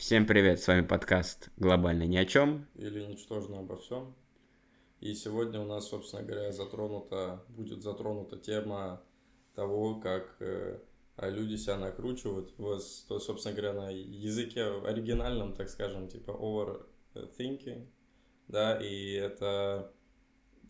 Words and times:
Всем 0.00 0.26
привет, 0.26 0.58
с 0.58 0.66
вами 0.66 0.80
подкаст 0.80 1.50
«Глобально 1.58 2.04
ни 2.04 2.16
о 2.16 2.24
чем». 2.24 2.66
Или 2.74 3.04
«Ничтожно 3.04 3.58
обо 3.58 3.76
всем». 3.76 4.16
И 4.98 5.12
сегодня 5.12 5.60
у 5.60 5.66
нас, 5.66 5.88
собственно 5.88 6.22
говоря, 6.22 6.52
затронута, 6.52 7.44
будет 7.50 7.82
затронута 7.82 8.38
тема 8.38 9.02
того, 9.54 10.00
как 10.00 10.36
э, 10.40 10.80
люди 11.18 11.56
себя 11.56 11.76
накручивают, 11.76 12.54
в, 12.56 12.80
то, 13.08 13.20
собственно 13.20 13.54
говоря, 13.54 13.74
на 13.74 13.90
языке 13.90 14.64
оригинальном, 14.64 15.52
так 15.52 15.68
скажем, 15.68 16.08
типа 16.08 16.30
overthinking, 16.30 17.86
да, 18.48 18.80
и 18.80 19.12
это 19.12 19.92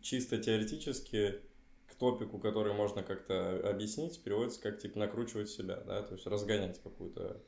чисто 0.01 0.39
теоретически 0.39 1.39
к 1.87 1.95
топику, 1.95 2.37
который 2.37 2.73
можно 2.73 3.01
как-то 3.01 3.61
объяснить, 3.69 4.21
переводится 4.21 4.61
как, 4.61 4.79
типа, 4.79 4.99
накручивать 4.99 5.49
себя, 5.49 5.77
да, 5.77 6.03
то 6.03 6.15
есть 6.15 6.27
разгонять 6.27 6.83
какую-то 6.83 7.41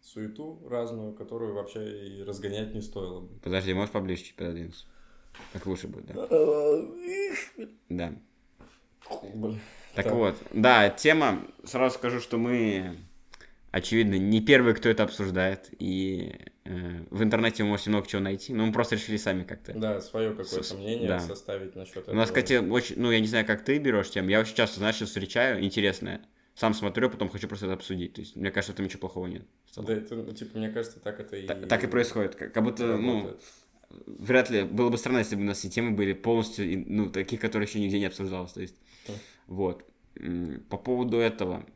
суету 0.00 0.62
разную, 0.68 1.12
которую 1.14 1.54
вообще 1.54 2.18
и 2.18 2.22
разгонять 2.22 2.74
не 2.74 2.80
стоило 2.80 3.20
бы. 3.20 3.38
Подожди, 3.40 3.74
можешь 3.74 3.92
поближе 3.92 4.22
чуть 4.22 4.36
пододвинуться? 4.36 4.86
Так 5.52 5.66
лучше 5.66 5.88
будет, 5.88 6.06
да? 6.06 6.28
Да. 7.88 8.14
Так, 9.08 10.04
так 10.06 10.12
вот, 10.12 10.36
да, 10.52 10.88
тема, 10.90 11.46
сразу 11.64 11.96
скажу, 11.96 12.20
что 12.20 12.38
мы, 12.38 12.96
очевидно, 13.70 14.14
не 14.14 14.40
первые, 14.40 14.74
кто 14.74 14.88
это 14.88 15.04
обсуждает, 15.04 15.70
и 15.78 16.34
э, 16.64 17.04
в 17.10 17.22
интернете 17.22 17.62
вы 17.62 17.68
можете 17.68 17.90
много 17.90 18.08
чего 18.08 18.22
найти, 18.22 18.54
но 18.54 18.66
мы 18.66 18.72
просто 18.72 18.96
решили 18.96 19.18
сами 19.18 19.44
как-то. 19.44 19.72
Да, 19.74 20.00
свое 20.00 20.30
какое-то 20.30 20.62
С... 20.62 20.72
мнение 20.74 21.08
да. 21.08 21.20
составить 21.20 21.76
насчет 21.76 21.98
этого. 21.98 22.14
У 22.14 22.16
нас, 22.16 22.30
кстати, 22.30 22.54
очень, 22.54 22.98
ну, 22.98 23.10
я 23.10 23.20
не 23.20 23.26
знаю, 23.26 23.46
как 23.46 23.62
ты 23.62 23.78
берешь 23.78 24.10
тему, 24.10 24.30
я 24.30 24.40
очень 24.40 24.56
часто, 24.56 24.78
знаешь, 24.78 24.96
встречаю 24.96 25.62
интересное, 25.62 26.22
сам 26.54 26.74
смотрю, 26.74 27.08
а 27.08 27.10
потом 27.10 27.28
хочу 27.28 27.48
просто 27.48 27.66
это 27.66 27.74
обсудить. 27.74 28.14
То 28.14 28.20
есть, 28.20 28.36
мне 28.36 28.50
кажется, 28.50 28.76
там 28.76 28.86
ничего 28.86 29.00
плохого 29.00 29.26
нет. 29.26 29.42
Да, 29.76 29.92
это, 29.92 30.14
ну, 30.14 30.32
типа, 30.32 30.58
мне 30.58 30.70
кажется, 30.70 31.00
так 31.00 31.18
это 31.20 31.36
и... 31.36 31.46
Так, 31.46 31.68
так 31.68 31.84
и 31.84 31.86
происходит. 31.88 32.36
Как, 32.36 32.52
как 32.52 32.62
будто, 32.62 32.96
ну, 32.96 33.36
вряд 34.06 34.50
ли, 34.50 34.62
было 34.62 34.90
бы 34.90 34.98
странно, 34.98 35.18
если 35.18 35.36
бы 35.36 35.42
у 35.42 35.46
нас 35.46 35.58
все 35.58 35.68
темы 35.68 35.96
были 35.96 36.12
полностью, 36.12 36.84
ну, 36.86 37.10
таких, 37.10 37.40
которые 37.40 37.66
еще 37.66 37.80
нигде 37.80 37.98
не 37.98 38.06
обсуждалось. 38.06 38.52
То 38.52 38.60
есть, 38.60 38.76
хм. 39.08 39.12
вот. 39.48 39.84
По 40.70 40.78
поводу 40.78 41.18
этого, 41.18 41.66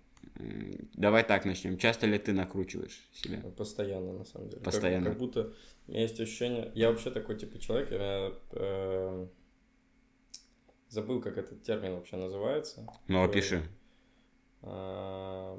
давай 0.94 1.24
так 1.24 1.44
начнем. 1.44 1.76
Часто 1.76 2.06
ли 2.06 2.16
ты 2.18 2.32
накручиваешь 2.32 3.08
себя? 3.12 3.40
Постоянно, 3.56 4.12
на 4.12 4.24
самом 4.24 4.48
деле. 4.48 4.62
Постоянно. 4.62 5.06
Как, 5.06 5.14
как 5.14 5.18
будто 5.18 5.52
у 5.88 5.90
меня 5.90 6.02
есть 6.02 6.20
ощущение... 6.20 6.70
Я 6.76 6.90
вообще 6.90 7.10
такой 7.10 7.36
типа 7.36 7.58
человек, 7.58 7.90
я 7.90 8.32
э, 8.52 9.26
забыл, 10.88 11.20
как 11.20 11.36
этот 11.36 11.62
термин 11.62 11.94
вообще 11.94 12.16
называется. 12.16 12.86
Ну, 13.08 13.24
опиши. 13.24 13.62
А, 14.62 15.56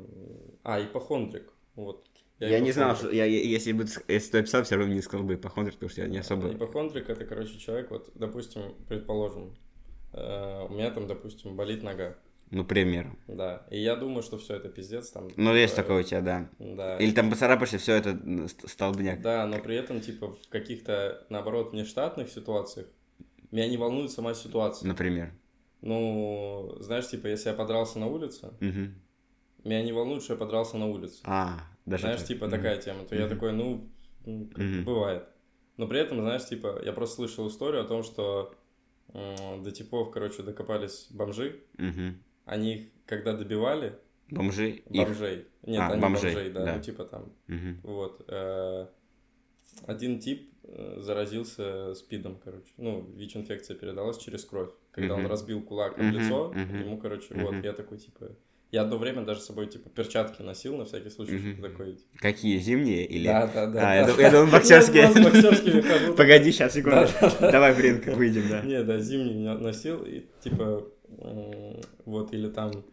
ипохондрик. 0.66 1.54
Вот. 1.76 2.06
Я, 2.40 2.50
я 2.50 2.60
не 2.60 2.72
знал, 2.72 2.96
что 2.96 3.12
я, 3.12 3.26
если 3.26 3.74
бы 3.74 3.86
если 4.08 4.32
ты 4.32 4.38
описал, 4.40 4.64
все 4.64 4.78
равно 4.78 4.94
не 4.94 5.02
сказал 5.02 5.26
бы 5.26 5.36
ипохондрик, 5.36 5.76
потому 5.76 5.90
что 5.90 6.02
я 6.02 6.08
не 6.08 6.20
особо... 6.20 6.54
Ипохондрик 6.54 7.10
это, 7.10 7.26
короче, 7.26 7.58
человек, 7.58 7.92
вот, 7.92 8.12
допустим, 8.16 8.76
предположим, 8.88 9.58
э, 10.14 10.66
у 10.70 10.74
меня 10.74 10.90
там, 10.92 11.08
допустим, 11.08 11.58
болит 11.58 11.84
нога. 11.84 12.16
Ну, 12.52 12.64
пример. 12.64 13.12
Да. 13.28 13.68
И 13.70 13.80
я 13.80 13.96
думаю, 13.96 14.24
что 14.24 14.38
все 14.38 14.56
это 14.56 14.70
пиздец 14.70 15.10
там. 15.12 15.28
Ну, 15.36 15.54
есть 15.54 15.76
типа, 15.76 15.84
такое 15.84 16.02
у 16.02 16.04
тебя, 16.04 16.22
да. 16.22 16.50
Да. 16.60 16.98
Или 16.98 17.12
там 17.12 17.30
поцарапаешься, 17.30 17.78
все 17.78 17.96
это 17.96 18.18
столбняк. 18.68 19.22
Да, 19.22 19.46
но 19.46 19.60
при 19.60 19.76
этом, 19.76 20.00
типа, 20.02 20.34
в 20.34 20.48
каких-то, 20.50 21.26
наоборот, 21.30 21.74
нештатных 21.74 22.30
ситуациях 22.30 22.88
меня 23.52 23.68
не 23.68 23.78
волнует 23.78 24.12
сама 24.12 24.34
ситуация. 24.34 24.88
Например. 24.88 25.32
Ну, 25.82 26.76
знаешь, 26.80 27.08
типа, 27.08 27.28
если 27.28 27.50
я 27.50 27.56
подрался 27.56 28.00
на 28.00 28.08
улице, 28.08 28.48
угу. 28.48 28.94
меня 29.64 29.84
не 29.84 29.94
волнует, 29.94 30.24
что 30.24 30.34
я 30.34 30.40
подрался 30.40 30.78
на 30.78 30.88
улице. 30.88 31.22
А, 31.24 31.60
даже 31.86 32.02
Знаешь, 32.02 32.20
так. 32.20 32.28
типа, 32.28 32.46
угу. 32.46 32.52
такая 32.52 32.82
тема. 32.82 33.06
То 33.06 33.16
угу. 33.16 33.24
я 33.24 33.30
такой, 33.30 33.52
ну, 33.54 33.90
угу. 34.26 34.84
бывает. 34.86 35.28
Но 35.78 35.88
при 35.88 36.00
этом, 36.00 36.20
знаешь, 36.20 36.46
типа, 36.46 36.82
я 36.84 36.92
просто 36.92 37.16
слышал 37.16 37.48
историю 37.48 37.84
о 37.84 37.88
том, 37.88 38.04
что 38.04 38.54
э, 39.14 39.62
до 39.64 39.72
типов, 39.72 40.12
короче, 40.12 40.44
докопались 40.44 41.08
бомжи. 41.10 41.62
Угу. 41.78 42.16
Они 42.46 42.76
их, 42.76 42.88
когда 43.06 43.34
добивали... 43.34 43.98
Бомжи? 44.30 44.84
Бомжей. 44.90 45.40
Их... 45.40 45.46
Нет, 45.64 45.82
а, 45.82 45.94
они 45.94 46.02
бомжей, 46.02 46.34
бомжей 46.34 46.52
да, 46.52 46.66
да, 46.66 46.76
ну 46.76 46.82
типа 46.82 47.06
там. 47.06 47.34
Угу. 47.48 47.92
Вот. 47.92 48.26
Э, 48.28 48.88
один 49.86 50.20
тип 50.20 50.50
э, 50.64 50.98
заразился 51.00 51.94
спидом, 51.96 52.40
короче. 52.44 52.72
Ну, 52.78 53.10
ВИЧ-инфекция 53.16 53.76
передалась 53.76 54.18
через 54.18 54.46
кровь. 54.46 54.70
Когда 54.92 55.16
mm-hmm. 55.16 55.20
он 55.20 55.26
разбил 55.28 55.62
кулак 55.62 55.98
в 55.98 56.02
лицо, 56.02 56.54
mm-hmm. 56.54 56.84
ему, 56.84 56.98
короче, 56.98 57.34
mm-hmm. 57.34 57.46
вот, 57.46 57.64
я 57.64 57.74
такой, 57.74 57.98
типа... 57.98 58.32
Я 58.72 58.84
одно 58.84 59.00
время 59.00 59.24
даже 59.24 59.42
с 59.42 59.46
собой, 59.46 59.66
типа, 59.66 59.90
перчатки 59.90 60.44
носил, 60.44 60.78
на 60.78 60.86
всякий 60.86 61.10
случай, 61.10 61.38
mm-hmm. 61.38 61.54
что 61.54 61.70
такой... 61.70 61.94
Типа... 61.94 62.18
Какие, 62.18 62.60
зимние 62.60 63.06
или... 63.06 63.26
Да, 63.26 63.48
да, 63.48 63.66
да. 63.66 64.04
А, 64.04 64.16
да. 64.16 64.22
я 64.22 64.32
думал, 64.32 64.48
боксерские. 64.52 66.14
Погоди, 66.18 66.52
сейчас, 66.52 66.74
секунду. 66.74 67.08
Давай 67.40 67.74
в 67.74 67.80
ринг 67.80 68.06
выйдем, 68.08 68.48
да. 68.50 68.62
Не, 68.62 68.84
да, 68.84 69.00
зимние 69.00 69.54
носил, 69.56 70.04
и, 70.04 70.26
типа, 70.44 70.86
вот, 72.06 72.34
или 72.34 72.50
там 72.50 72.86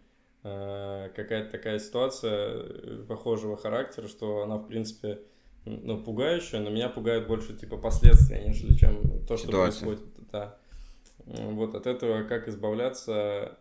э, 0.45 1.11
какая-то 1.15 1.51
такая 1.51 1.79
ситуация 1.79 2.65
похожего 3.07 3.57
характера, 3.57 4.09
что 4.09 4.43
она, 4.43 4.57
в 4.57 4.67
принципе, 4.67 5.19
ну, 5.67 6.03
пугающая, 6.03 6.61
но 6.61 6.71
меня 6.71 6.89
пугают 6.89 7.27
больше, 7.27 7.57
типа, 7.57 7.77
последствия, 7.77 8.43
нежели 8.43 8.75
чем 8.77 9.25
то, 9.27 9.37
что 9.37 9.49
Ситуация. 9.49 9.87
происходит. 9.87 10.15
Да. 10.33 10.59
Вот 11.27 11.75
от 11.75 11.87
этого 11.87 12.23
как 12.23 12.47
избавляться, 12.47 13.59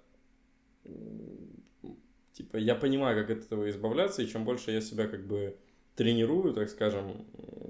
типа, 2.33 2.57
я 2.57 2.75
понимаю, 2.75 3.19
как 3.19 3.35
от 3.35 3.45
этого 3.45 3.69
избавляться, 3.69 4.21
и 4.21 4.27
чем 4.27 4.45
больше 4.45 4.71
я 4.71 4.81
себя 4.81 5.07
как 5.07 5.25
бы 5.25 5.57
тренирую, 5.95 6.53
так 6.53 6.69
скажем, 6.69 7.25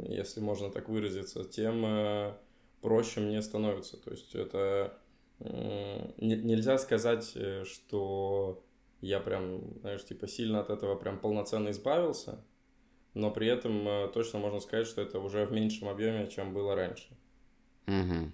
если 0.09 0.41
можно 0.41 0.69
так 0.69 0.90
выразиться, 0.90 1.46
тем 1.46 1.85
э, 1.85 2.34
проще 2.81 3.22
мне 3.22 3.41
становится. 3.41 3.97
То 3.97 4.12
есть 4.12 4.35
это 4.35 4.97
нельзя 5.40 6.78
сказать, 6.78 7.31
э, 7.35 7.63
что 7.66 8.63
я 9.02 9.19
прям, 9.19 9.79
знаешь, 9.79 10.03
типа 10.03 10.28
сильно 10.28 10.59
от 10.59 10.69
этого 10.69 10.96
прям 10.96 11.19
полноценно 11.19 11.69
избавился, 11.69 12.44
но 13.16 13.31
при 13.31 13.48
этом 13.48 13.88
э, 13.88 14.08
точно 14.14 14.40
можно 14.40 14.59
сказать, 14.59 14.86
что 14.88 15.02
это 15.02 15.20
уже 15.20 15.46
в 15.46 15.52
меньшем 15.52 15.88
объеме, 15.88 16.28
чем 16.28 16.53
было 16.53 16.76
раньше. 16.76 17.08
Угу. 17.88 18.31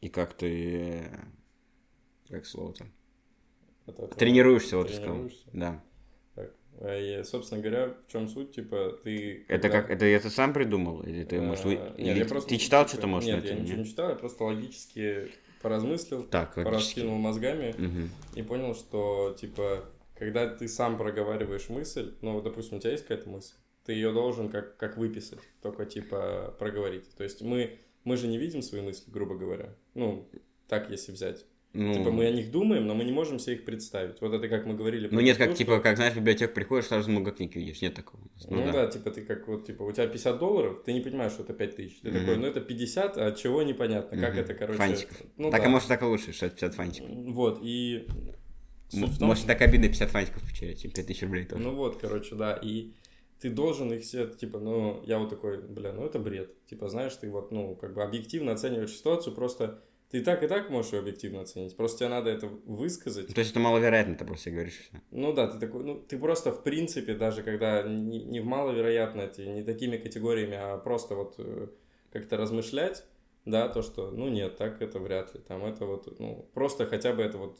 И 0.00 0.08
как 0.08 0.34
ты... 0.34 1.10
Как 2.28 2.46
слово-то? 2.46 2.86
Это, 3.86 4.06
Тренируешься, 4.08 4.78
вот 4.78 4.88
Тренируешься? 4.88 5.42
сказал. 5.42 5.60
Да. 5.60 5.84
Так. 6.34 6.54
А 6.80 6.98
и, 6.98 7.22
собственно 7.24 7.60
говоря, 7.60 7.94
в 8.06 8.10
чем 8.10 8.26
суть, 8.26 8.54
типа, 8.54 8.98
ты... 9.04 9.44
Это 9.48 9.68
как, 9.68 9.90
это 9.90 10.06
я 10.06 10.18
ты 10.18 10.30
сам 10.30 10.54
придумал? 10.54 11.02
Или 11.02 11.24
ты, 11.24 11.40
может, 11.40 11.64
вы... 11.66 11.74
Нет, 11.74 11.98
или 11.98 12.18
я 12.20 12.24
просто... 12.24 12.48
Ты 12.48 12.56
читал 12.56 12.88
что-то, 12.88 13.06
может, 13.06 13.28
Нет, 13.28 13.44
я 13.44 13.54
ничего 13.54 13.78
не 13.78 13.84
читал, 13.84 14.08
я 14.08 14.14
просто 14.14 14.44
логически 14.44 15.28
поразмыслил, 15.60 16.22
так, 16.22 16.54
пораскинул 16.54 17.18
мозгами 17.18 17.72
угу. 17.72 18.08
и 18.34 18.42
понял, 18.42 18.74
что, 18.74 19.36
типа, 19.38 19.84
когда 20.18 20.48
ты 20.48 20.66
сам 20.68 20.98
проговариваешь 20.98 21.68
мысль, 21.68 22.14
ну, 22.20 22.40
допустим, 22.40 22.78
у 22.78 22.80
тебя 22.80 22.92
есть 22.92 23.04
какая-то 23.04 23.28
мысль, 23.28 23.54
ты 23.84 23.92
ее 23.92 24.12
должен 24.12 24.48
как, 24.48 24.76
как 24.76 24.96
выписать, 24.96 25.38
только 25.62 25.86
типа 25.86 26.54
проговорить. 26.58 27.08
То 27.16 27.22
есть 27.22 27.40
мы, 27.40 27.78
мы 28.04 28.16
же 28.16 28.26
не 28.26 28.36
видим 28.36 28.60
свои 28.60 28.82
мысли, 28.82 29.10
грубо 29.10 29.36
говоря. 29.36 29.74
Ну, 29.94 30.28
так 30.66 30.90
если 30.90 31.12
взять. 31.12 31.46
Ну... 31.74 31.92
Типа 31.94 32.10
мы 32.10 32.26
о 32.26 32.30
них 32.30 32.50
думаем, 32.50 32.86
но 32.86 32.94
мы 32.94 33.04
не 33.04 33.12
можем 33.12 33.38
себе 33.38 33.56
их 33.56 33.64
представить. 33.64 34.20
Вот 34.20 34.32
это 34.32 34.48
как 34.48 34.64
мы 34.66 34.74
говорили. 34.74 35.08
Ну 35.10 35.20
нет, 35.20 35.36
как 35.36 35.54
типа, 35.54 35.80
как 35.80 35.96
знаешь, 35.96 36.14
в 36.14 36.16
библиотеку 36.16 36.54
приходишь, 36.54 36.86
сразу 36.86 37.10
много 37.10 37.30
книг 37.30 37.54
видишь, 37.54 37.82
нет 37.82 37.94
такого. 37.94 38.22
Ну, 38.48 38.56
ну 38.56 38.64
да. 38.66 38.72
да, 38.72 38.86
типа 38.86 39.10
ты 39.10 39.22
как 39.22 39.46
вот, 39.46 39.66
типа 39.66 39.82
у 39.82 39.92
тебя 39.92 40.06
50 40.06 40.38
долларов, 40.38 40.82
ты 40.84 40.92
не 40.92 41.00
понимаешь, 41.00 41.32
что 41.32 41.42
это 41.42 41.52
5 41.52 41.76
тысяч. 41.76 42.00
Ты 42.00 42.08
mm-hmm. 42.08 42.20
такой, 42.20 42.36
ну 42.38 42.46
это 42.46 42.60
50, 42.60 43.18
а 43.18 43.32
чего 43.32 43.62
непонятно, 43.62 44.16
mm-hmm. 44.16 44.20
как 44.20 44.36
это, 44.36 44.54
короче. 44.54 44.78
Фантиков. 44.78 45.16
Ну, 45.36 45.50
так, 45.50 45.60
да. 45.60 45.66
а 45.66 45.70
может 45.70 45.88
так 45.88 46.02
и 46.02 46.04
лучше, 46.06 46.32
что 46.32 46.46
это 46.46 46.54
50 46.56 46.74
фантиков. 46.74 47.10
Вот, 47.10 47.60
и 47.62 48.06
том, 48.90 49.10
Может, 49.20 49.46
так 49.46 49.60
обидно 49.62 49.88
50 49.88 50.10
фантиков 50.10 50.42
потерять, 50.42 50.80
чем 50.80 50.90
5000 50.90 51.22
рублей 51.22 51.44
тоже. 51.44 51.62
Ну 51.62 51.74
вот, 51.74 51.98
короче, 52.00 52.34
да, 52.34 52.54
и 52.54 52.92
ты 53.40 53.50
должен 53.50 53.92
их 53.92 54.02
все, 54.02 54.26
типа, 54.26 54.58
ну, 54.58 55.02
я 55.04 55.18
вот 55.18 55.30
такой, 55.30 55.62
бля, 55.62 55.92
ну 55.92 56.04
это 56.04 56.18
бред. 56.18 56.54
Типа, 56.66 56.88
знаешь, 56.88 57.14
ты 57.14 57.30
вот, 57.30 57.52
ну, 57.52 57.76
как 57.76 57.94
бы 57.94 58.02
объективно 58.02 58.52
оцениваешь 58.52 58.96
ситуацию, 58.96 59.34
просто 59.34 59.82
ты 60.10 60.22
так 60.22 60.42
и 60.42 60.48
так 60.48 60.70
можешь 60.70 60.92
ее 60.92 61.00
объективно 61.00 61.42
оценить, 61.42 61.76
просто 61.76 61.98
тебе 61.98 62.08
надо 62.08 62.30
это 62.30 62.46
высказать. 62.46 63.32
То 63.32 63.38
есть 63.38 63.50
это 63.50 63.60
маловероятно, 63.60 64.14
ты 64.14 64.24
просто 64.24 64.50
говоришь 64.50 64.78
все. 64.78 65.02
Ну 65.10 65.32
да, 65.34 65.48
ты 65.48 65.58
такой, 65.58 65.84
ну, 65.84 66.00
ты 66.00 66.18
просто 66.18 66.50
в 66.50 66.62
принципе, 66.62 67.14
даже 67.14 67.42
когда 67.42 67.82
не, 67.82 68.24
не 68.24 68.40
в 68.40 68.46
маловероятности, 68.46 69.42
не 69.42 69.62
такими 69.62 69.98
категориями, 69.98 70.56
а 70.56 70.78
просто 70.78 71.14
вот 71.14 71.34
э, 71.38 71.68
как-то 72.10 72.38
размышлять, 72.38 73.04
да, 73.44 73.68
то, 73.68 73.82
что, 73.82 74.10
ну 74.10 74.28
нет, 74.28 74.56
так 74.56 74.80
это 74.80 74.98
вряд 74.98 75.34
ли, 75.34 75.40
там 75.40 75.64
это 75.64 75.84
вот, 75.84 76.18
ну, 76.18 76.48
просто 76.54 76.86
хотя 76.86 77.12
бы 77.12 77.22
это 77.22 77.36
вот 77.36 77.58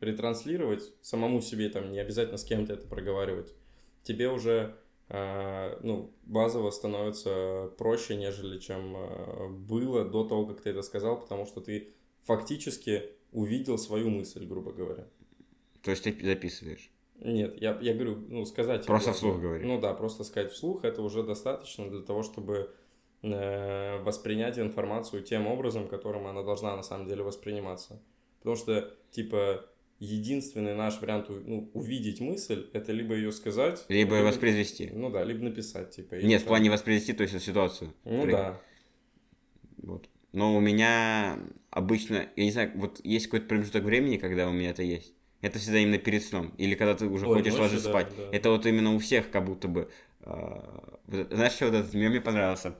ретранслировать 0.00 0.92
самому 1.02 1.40
себе, 1.40 1.68
там 1.68 1.92
не 1.92 1.98
обязательно 1.98 2.38
с 2.38 2.44
кем-то 2.44 2.74
это 2.74 2.86
проговаривать, 2.86 3.54
тебе 4.02 4.30
уже 4.30 4.76
э, 5.08 5.78
ну, 5.82 6.12
базово 6.24 6.70
становится 6.70 7.70
проще, 7.78 8.16
нежели 8.16 8.58
чем 8.58 8.96
э, 8.96 9.48
было 9.48 10.04
до 10.04 10.24
того, 10.24 10.46
как 10.46 10.60
ты 10.60 10.70
это 10.70 10.82
сказал, 10.82 11.20
потому 11.20 11.46
что 11.46 11.60
ты 11.60 11.94
фактически 12.24 13.10
увидел 13.32 13.78
свою 13.78 14.10
мысль, 14.10 14.46
грубо 14.46 14.72
говоря. 14.72 15.06
То 15.82 15.90
есть 15.90 16.04
ты 16.04 16.16
записываешь? 16.22 16.90
Нет, 17.20 17.60
я, 17.60 17.76
я 17.80 17.94
говорю, 17.94 18.16
ну, 18.28 18.44
сказать... 18.44 18.86
Просто 18.86 19.12
вслух 19.12 19.40
говори. 19.40 19.64
Ну 19.64 19.80
да, 19.80 19.92
просто 19.92 20.24
сказать 20.24 20.52
вслух, 20.52 20.84
это 20.84 21.02
уже 21.02 21.22
достаточно 21.22 21.88
для 21.90 22.02
того, 22.02 22.22
чтобы 22.22 22.70
э, 23.22 24.02
воспринять 24.02 24.58
информацию 24.58 25.22
тем 25.22 25.46
образом, 25.46 25.88
которым 25.88 26.26
она 26.26 26.42
должна 26.42 26.76
на 26.76 26.82
самом 26.82 27.08
деле 27.08 27.24
восприниматься. 27.24 28.00
Потому 28.38 28.56
что, 28.56 28.94
типа, 29.10 29.66
единственный 29.98 30.74
наш 30.74 31.00
вариант 31.00 31.26
ну, 31.28 31.70
увидеть 31.74 32.20
мысль, 32.20 32.68
это 32.72 32.92
либо 32.92 33.14
ее 33.14 33.32
сказать... 33.32 33.84
Либо, 33.88 34.16
либо 34.16 34.26
воспроизвести. 34.26 34.90
Ну 34.92 35.10
да, 35.10 35.24
либо 35.24 35.42
написать, 35.42 35.90
типа. 35.90 36.14
Нет, 36.16 36.42
в 36.42 36.44
плане 36.44 36.70
воспроизвести, 36.70 37.12
то 37.12 37.22
есть 37.22 37.40
ситуацию. 37.40 37.92
Ну 38.04 38.22
При... 38.22 38.32
да. 38.32 38.60
Вот. 39.78 40.08
Но 40.32 40.56
у 40.56 40.60
меня 40.60 41.38
обычно, 41.70 42.28
я 42.36 42.44
не 42.44 42.50
знаю, 42.50 42.72
вот 42.76 43.00
есть 43.04 43.26
какой-то 43.26 43.46
промежуток 43.46 43.84
времени, 43.84 44.18
когда 44.18 44.48
у 44.48 44.52
меня 44.52 44.70
это 44.70 44.82
есть. 44.82 45.14
Это 45.40 45.58
всегда 45.58 45.78
именно 45.78 45.98
перед 45.98 46.22
сном. 46.22 46.52
Или 46.58 46.74
когда 46.74 46.94
ты 46.94 47.06
уже 47.06 47.26
Ой, 47.26 47.38
хочешь 47.38 47.52
ночью, 47.52 47.62
ложиться 47.62 47.86
да, 47.86 47.90
спать. 47.90 48.12
Да. 48.16 48.36
Это 48.36 48.50
вот 48.50 48.66
именно 48.66 48.94
у 48.94 48.98
всех 48.98 49.30
как 49.30 49.44
будто 49.44 49.68
бы... 49.68 49.88
Э, 50.22 50.86
знаешь, 51.06 51.52
что 51.52 51.66
вот 51.66 51.74
этот 51.74 51.94
мем 51.94 52.10
мне 52.10 52.20
понравился? 52.20 52.74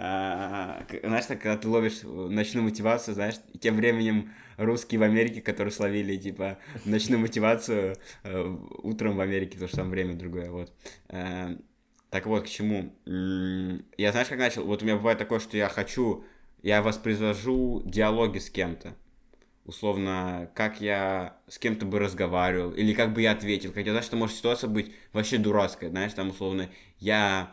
Э, 0.00 0.84
знаешь, 1.02 1.26
так, 1.26 1.40
когда 1.40 1.56
ты 1.56 1.66
ловишь 1.68 2.02
ночную 2.04 2.62
мотивацию, 2.62 3.14
знаешь, 3.14 3.34
тем 3.60 3.74
временем 3.74 4.32
русские 4.56 5.00
в 5.00 5.02
Америке, 5.02 5.40
которые 5.40 5.72
словили, 5.72 6.16
типа, 6.16 6.58
ночную 6.84 7.18
мотивацию 7.18 7.96
э, 8.22 8.56
утром 8.84 9.16
в 9.16 9.20
Америке, 9.20 9.54
потому 9.54 9.68
что 9.68 9.76
там 9.78 9.90
время 9.90 10.14
другое, 10.14 10.50
вот. 10.50 10.72
Э, 11.08 11.56
так 12.10 12.26
вот, 12.26 12.44
к 12.44 12.46
чему? 12.46 12.94
Я, 13.96 14.12
знаешь, 14.12 14.28
как 14.28 14.38
начал? 14.38 14.64
Вот 14.64 14.82
у 14.82 14.84
меня 14.84 14.96
бывает 14.96 15.18
такое, 15.18 15.40
что 15.40 15.56
я 15.56 15.68
хочу, 15.68 16.24
я 16.62 16.80
воспроизвожу 16.80 17.82
диалоги 17.84 18.38
с 18.38 18.50
кем-то. 18.50 18.94
Условно, 19.64 20.48
как 20.54 20.80
я 20.80 21.36
с 21.48 21.58
кем-то 21.58 21.86
бы 21.86 21.98
разговаривал, 21.98 22.70
или 22.70 22.94
как 22.94 23.12
бы 23.12 23.22
я 23.22 23.32
ответил. 23.32 23.72
Хотя, 23.72 23.90
знаешь, 23.90 24.06
что 24.06 24.16
может 24.16 24.36
ситуация 24.36 24.70
быть 24.70 24.92
вообще 25.12 25.38
дурацкая, 25.38 25.90
знаешь, 25.90 26.12
там, 26.14 26.30
условно, 26.30 26.70
я 27.00 27.52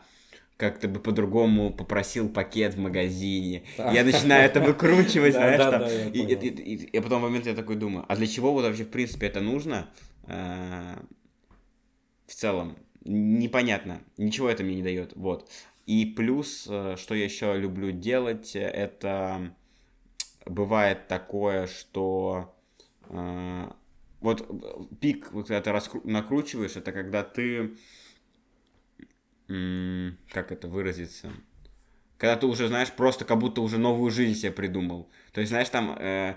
как-то 0.56 0.88
бы 0.88 1.00
по-другому 1.00 1.72
попросил 1.72 2.28
пакет 2.28 2.74
в 2.74 2.78
магазине. 2.78 3.64
Да. 3.76 3.92
Я 3.92 4.04
начинаю 4.04 4.44
это 4.44 4.60
выкручивать, 4.60 5.34
знаешь, 5.34 5.58
там. 5.58 5.82
И 6.12 7.00
потом 7.00 7.20
в 7.20 7.22
момент 7.24 7.46
я 7.46 7.54
такой 7.54 7.76
думаю, 7.76 8.04
а 8.08 8.16
для 8.16 8.26
чего 8.26 8.52
вот 8.52 8.64
вообще 8.64 8.84
в 8.84 8.90
принципе 8.90 9.26
это 9.26 9.40
нужно? 9.40 9.90
Э, 10.26 10.96
в 12.26 12.34
целом, 12.34 12.76
непонятно. 13.04 14.02
Ничего 14.16 14.48
это 14.48 14.64
мне 14.64 14.76
не 14.76 14.82
дает. 14.82 15.12
Вот. 15.14 15.50
И 15.86 16.04
плюс, 16.04 16.66
э, 16.68 16.96
что 16.98 17.14
я 17.14 17.24
еще 17.24 17.56
люблю 17.56 17.92
делать, 17.92 18.56
это 18.56 19.54
бывает 20.46 21.06
такое, 21.06 21.66
что 21.66 22.54
э, 23.08 23.70
вот 24.20 24.48
пик, 25.00 25.32
вот 25.32 25.48
когда 25.48 25.80
ты 25.80 26.00
накручиваешь, 26.04 26.76
это 26.76 26.92
когда 26.92 27.22
ты, 27.22 27.76
как 29.46 30.52
это 30.52 30.68
выразиться, 30.68 31.30
когда 32.18 32.36
ты 32.36 32.46
уже, 32.46 32.68
знаешь, 32.68 32.90
просто 32.90 33.24
как 33.24 33.38
будто 33.38 33.60
уже 33.60 33.78
новую 33.78 34.10
жизнь 34.10 34.38
себе 34.38 34.52
придумал. 34.52 35.08
То 35.32 35.40
есть, 35.40 35.50
знаешь, 35.50 35.68
там, 35.68 35.96
э, 35.98 36.34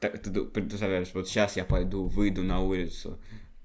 ты 0.00 0.44
представляешь, 0.44 1.10
вот 1.14 1.28
сейчас 1.28 1.56
я 1.56 1.64
пойду, 1.64 2.06
выйду 2.06 2.42
на 2.42 2.60
улицу, 2.60 3.18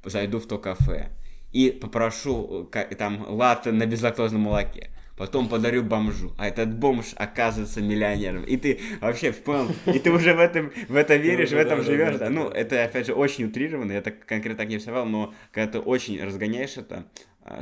зайду 0.03 0.39
в 0.39 0.47
то 0.47 0.57
кафе, 0.57 1.09
и 1.51 1.71
попрошу 1.71 2.69
там 2.97 3.25
латте 3.29 3.71
на 3.71 3.85
безлактозном 3.85 4.41
молоке. 4.41 4.91
Потом 5.17 5.49
подарю 5.49 5.81
бомжу, 5.81 6.35
а 6.37 6.47
этот 6.47 6.75
бомж 6.75 7.13
оказывается 7.15 7.81
миллионером. 7.81 8.43
И 8.43 8.55
ты 8.55 8.79
вообще 9.01 9.33
понял, 9.33 9.71
и 9.87 9.97
ты 9.97 10.11
уже 10.11 10.35
в 10.35 10.39
этом, 10.39 10.71
в 10.87 10.95
это 10.95 11.15
веришь, 11.15 11.49
в 11.49 11.57
этом 11.57 11.81
живешь. 11.81 12.17
Да. 12.17 12.29
Ну, 12.29 12.49
это, 12.49 12.83
опять 12.83 13.07
же, 13.07 13.13
очень 13.13 13.45
утрированно, 13.45 13.93
я 13.93 14.01
так 14.01 14.23
конкретно 14.27 14.59
так 14.59 14.69
не 14.69 14.77
писал, 14.77 15.07
но 15.07 15.33
когда 15.51 15.71
ты 15.71 15.79
очень 15.79 16.23
разгоняешь 16.23 16.77
это, 16.77 17.07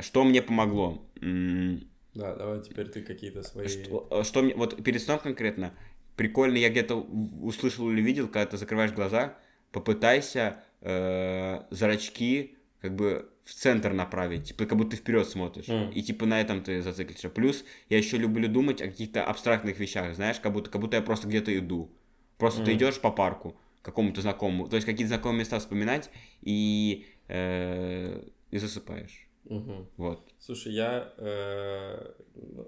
что 0.00 0.24
мне 0.24 0.42
помогло? 0.42 1.02
Да, 1.20 2.34
давай 2.34 2.62
теперь 2.62 2.88
ты 2.88 3.02
какие-то 3.02 3.42
свои... 3.42 3.68
Что, 3.68 4.08
а, 4.10 4.24
что 4.24 4.42
мне, 4.42 4.54
вот 4.54 4.82
перед 4.82 5.02
сном 5.02 5.18
конкретно, 5.18 5.74
прикольно, 6.16 6.56
я 6.56 6.70
где-то 6.70 6.96
услышал 6.96 7.90
или 7.90 8.00
видел, 8.00 8.26
когда 8.26 8.46
ты 8.46 8.56
закрываешь 8.56 8.92
глаза, 8.92 9.36
попытайся 9.70 10.62
э, 10.80 11.62
зрачки 11.70 12.56
как 12.80 12.94
бы 12.94 13.28
в 13.44 13.52
центр 13.52 13.92
направить, 13.92 14.44
типа 14.44 14.66
как 14.66 14.78
будто 14.78 14.92
ты 14.92 14.96
вперед 14.96 15.28
смотришь. 15.28 15.68
Mm. 15.68 15.92
И 15.92 16.02
типа 16.02 16.26
на 16.26 16.40
этом 16.40 16.62
ты 16.62 16.80
зациклишься. 16.82 17.28
Плюс 17.28 17.64
я 17.88 17.98
еще 17.98 18.16
люблю 18.16 18.48
думать 18.48 18.80
о 18.80 18.86
каких-то 18.86 19.22
абстрактных 19.22 19.78
вещах, 19.78 20.14
знаешь, 20.14 20.40
как 20.40 20.52
будто, 20.52 20.70
как 20.70 20.80
будто 20.80 20.96
я 20.96 21.02
просто 21.02 21.28
где-то 21.28 21.56
иду. 21.56 21.90
Просто 22.38 22.62
mm. 22.62 22.64
ты 22.64 22.72
идешь 22.74 23.00
по 23.00 23.10
парку 23.10 23.56
какому-то 23.82 24.20
знакомому, 24.20 24.68
то 24.68 24.76
есть 24.76 24.86
какие-то 24.86 25.08
знакомые 25.08 25.40
места 25.40 25.58
вспоминать 25.60 26.10
и, 26.42 27.06
э, 27.28 28.24
и 28.50 28.58
засыпаешь. 28.58 29.25
Угу. 29.46 29.86
Вот. 29.96 30.32
Слушай, 30.38 30.72
я, 30.74 31.14
э, 31.16 32.12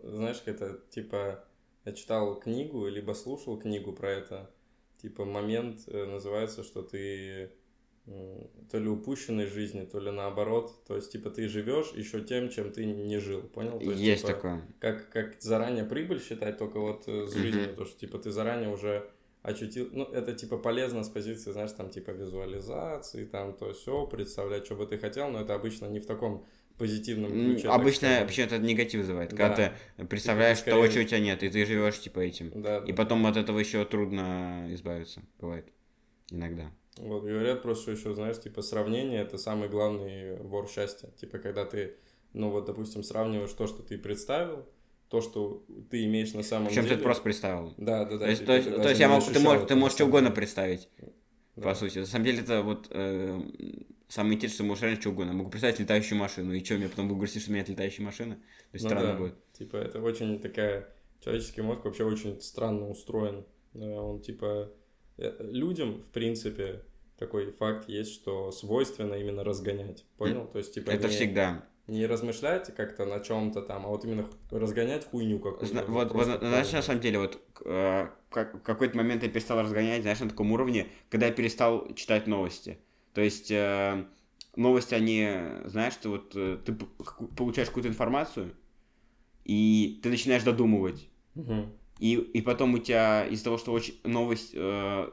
знаешь, 0.02 0.42
это 0.46 0.80
типа 0.90 1.44
я 1.84 1.92
читал 1.92 2.38
книгу 2.38 2.86
либо 2.86 3.12
слушал 3.12 3.58
книгу 3.58 3.92
про 3.92 4.10
это. 4.10 4.50
Типа 5.00 5.24
момент 5.24 5.80
э, 5.86 6.04
называется, 6.06 6.64
что 6.64 6.82
ты 6.82 7.52
то 8.70 8.78
ли 8.78 8.88
упущенной 8.88 9.46
жизни, 9.46 9.84
то 9.84 9.98
ли 10.00 10.10
наоборот. 10.10 10.84
То 10.86 10.96
есть, 10.96 11.12
типа, 11.12 11.30
ты 11.30 11.48
живешь 11.48 11.92
еще 11.92 12.22
тем, 12.22 12.48
чем 12.48 12.72
ты 12.72 12.84
не 12.86 13.18
жил, 13.18 13.42
понял? 13.42 13.78
То 13.78 13.90
есть, 13.90 14.00
есть 14.00 14.22
типа, 14.22 14.34
такое. 14.34 14.62
Как, 14.78 15.10
как 15.10 15.40
заранее 15.40 15.84
прибыль 15.84 16.20
считать, 16.20 16.58
только 16.58 16.80
вот 16.80 17.06
э, 17.06 17.26
с 17.26 17.34
жизнью, 17.34 17.74
то, 17.74 17.84
что, 17.84 17.98
типа, 17.98 18.18
ты 18.18 18.30
заранее 18.30 18.70
уже 18.70 19.10
очутил, 19.42 19.88
ну, 19.92 20.04
это, 20.04 20.34
типа, 20.34 20.58
полезно 20.58 21.04
с 21.04 21.08
позиции, 21.08 21.52
знаешь, 21.52 21.72
там, 21.72 21.90
типа, 21.90 22.10
визуализации, 22.10 23.24
там, 23.24 23.54
то 23.54 23.72
все, 23.72 24.06
представлять, 24.06 24.66
что 24.66 24.74
бы 24.74 24.86
ты 24.86 24.98
хотел, 24.98 25.30
но 25.30 25.40
это 25.40 25.54
обычно 25.54 25.86
не 25.86 26.00
в 26.00 26.06
таком 26.06 26.46
позитивном 26.78 27.32
ключе. 27.32 27.68
Обычно 27.68 28.20
вообще 28.20 28.42
это 28.42 28.58
негатив 28.58 29.00
вызывает, 29.00 29.30
да. 29.30 29.36
когда 29.36 29.72
ты 29.96 30.06
представляешь 30.06 30.58
скорее... 30.58 30.76
того, 30.76 30.86
чего 30.88 31.02
у 31.02 31.06
тебя 31.06 31.20
нет, 31.20 31.42
и 31.42 31.48
ты 31.48 31.66
живешь 31.66 32.00
типа 32.00 32.20
этим. 32.20 32.50
Да, 32.54 32.78
и 32.78 32.92
да. 32.92 32.94
потом 32.94 33.26
от 33.26 33.36
этого 33.36 33.58
еще 33.58 33.84
трудно 33.84 34.66
избавиться, 34.70 35.22
бывает. 35.38 35.66
Иногда. 36.30 36.70
Вот, 36.98 37.22
говорят 37.22 37.62
просто 37.62 37.92
еще, 37.92 38.14
знаешь, 38.14 38.40
типа, 38.40 38.62
сравнение– 38.62 39.20
это 39.22 39.38
самый 39.38 39.68
главный 39.68 40.36
вор 40.38 40.68
счастья. 40.68 41.08
Типа, 41.20 41.38
когда 41.38 41.64
ты, 41.64 41.96
ну 42.32 42.50
вот, 42.50 42.66
допустим, 42.66 43.02
сравниваешь 43.02 43.52
то, 43.52 43.66
что 43.66 43.82
ты 43.82 43.98
представил, 43.98 44.66
то, 45.08 45.20
что 45.20 45.64
ты 45.90 46.04
имеешь 46.04 46.34
на 46.34 46.42
самом 46.42 46.68
Причем 46.68 46.82
деле. 46.82 46.96
ты 46.96 47.02
просто 47.02 47.22
представил. 47.22 47.74
Да, 47.76 48.04
да, 48.04 48.18
да. 48.18 48.18
То 48.18 48.30
есть, 48.30 48.44
то 48.44 48.54
есть, 48.54 48.68
то 48.68 48.88
есть 48.88 49.00
я 49.00 49.08
могу, 49.08 49.24
ты, 49.24 49.38
можешь, 49.38 49.66
ты 49.66 49.74
можешь 49.74 49.94
что 49.94 50.06
угодно 50.06 50.30
представить, 50.30 50.88
да. 51.56 51.62
по 51.62 51.74
сути. 51.74 52.00
На 52.00 52.06
самом 52.06 52.24
деле 52.24 52.40
это 52.40 52.62
вот 52.62 52.88
э, 52.90 53.40
самое 54.08 54.36
интересное, 54.36 54.56
что 54.56 54.64
можешь 54.64 54.82
раньше 54.82 55.00
что 55.02 55.10
угодно. 55.10 55.32
Могу 55.32 55.50
представить 55.50 55.78
летающую 55.78 56.18
машину, 56.18 56.52
и 56.52 56.64
что, 56.64 56.74
мне 56.74 56.88
потом 56.88 57.08
будет 57.08 57.18
грустить, 57.18 57.42
что 57.42 57.50
у 57.50 57.54
меня 57.54 57.64
летающая 57.66 58.04
машина? 58.04 58.34
То 58.36 58.74
есть 58.74 58.84
ну, 58.84 58.90
странно 58.90 59.12
да. 59.12 59.18
будет. 59.18 59.52
Типа, 59.52 59.76
это 59.76 60.00
очень 60.00 60.40
такая... 60.40 60.88
Человеческий 61.20 61.62
мозг 61.62 61.84
вообще 61.84 62.04
очень 62.04 62.40
странно 62.40 62.88
устроен. 62.88 63.44
Он, 63.74 64.20
типа, 64.20 64.70
э, 65.16 65.34
людям, 65.40 66.00
в 66.00 66.10
принципе, 66.10 66.82
такой 67.18 67.50
факт 67.50 67.88
есть, 67.88 68.14
что 68.14 68.52
свойственно 68.52 69.14
именно 69.14 69.42
разгонять. 69.44 70.04
Понял? 70.16 70.46
То 70.46 70.58
есть, 70.58 70.74
типа, 70.74 70.90
это 70.90 71.08
не, 71.08 71.12
всегда. 71.12 71.64
Не 71.88 72.06
размышлять 72.06 72.72
как-то 72.74 73.04
на 73.04 73.18
чем-то 73.20 73.62
там, 73.62 73.84
а 73.84 73.88
вот 73.88 74.04
именно 74.04 74.30
разгонять 74.50 75.06
хуйню 75.06 75.38
какую-то. 75.38 75.66
Зна- 75.66 75.84
вот, 75.86 76.12
вот 76.12 76.24
знаешь, 76.24 76.70
на 76.72 76.82
самом 76.82 77.00
деле, 77.00 77.18
вот 77.18 77.40
э, 77.64 78.08
как, 78.30 78.54
в 78.54 78.60
какой-то 78.60 78.96
момент 78.96 79.24
я 79.24 79.28
перестал 79.28 79.60
разгонять, 79.60 80.02
знаешь, 80.02 80.20
на 80.20 80.28
таком 80.28 80.52
уровне, 80.52 80.86
когда 81.10 81.26
я 81.26 81.32
перестал 81.32 81.92
читать 81.94 82.28
новости. 82.28 82.78
То 83.14 83.20
есть 83.20 83.50
э, 83.50 84.04
новости, 84.56 84.94
они, 84.94 85.28
знаешь, 85.64 85.94
ты 85.96 86.08
вот 86.08 86.32
э, 86.34 86.58
ты 86.64 86.74
получаешь 87.36 87.68
какую-то 87.68 87.88
информацию, 87.88 88.54
и 89.44 90.00
ты 90.02 90.10
начинаешь 90.10 90.42
додумывать. 90.42 91.08
Угу. 91.34 91.66
И, 91.98 92.14
и 92.14 92.42
потом 92.42 92.74
у 92.74 92.78
тебя 92.78 93.26
из-за 93.26 93.44
того, 93.44 93.58
что 93.58 93.72
очень 93.72 93.94
новость, 94.04 94.52
э, 94.54 95.10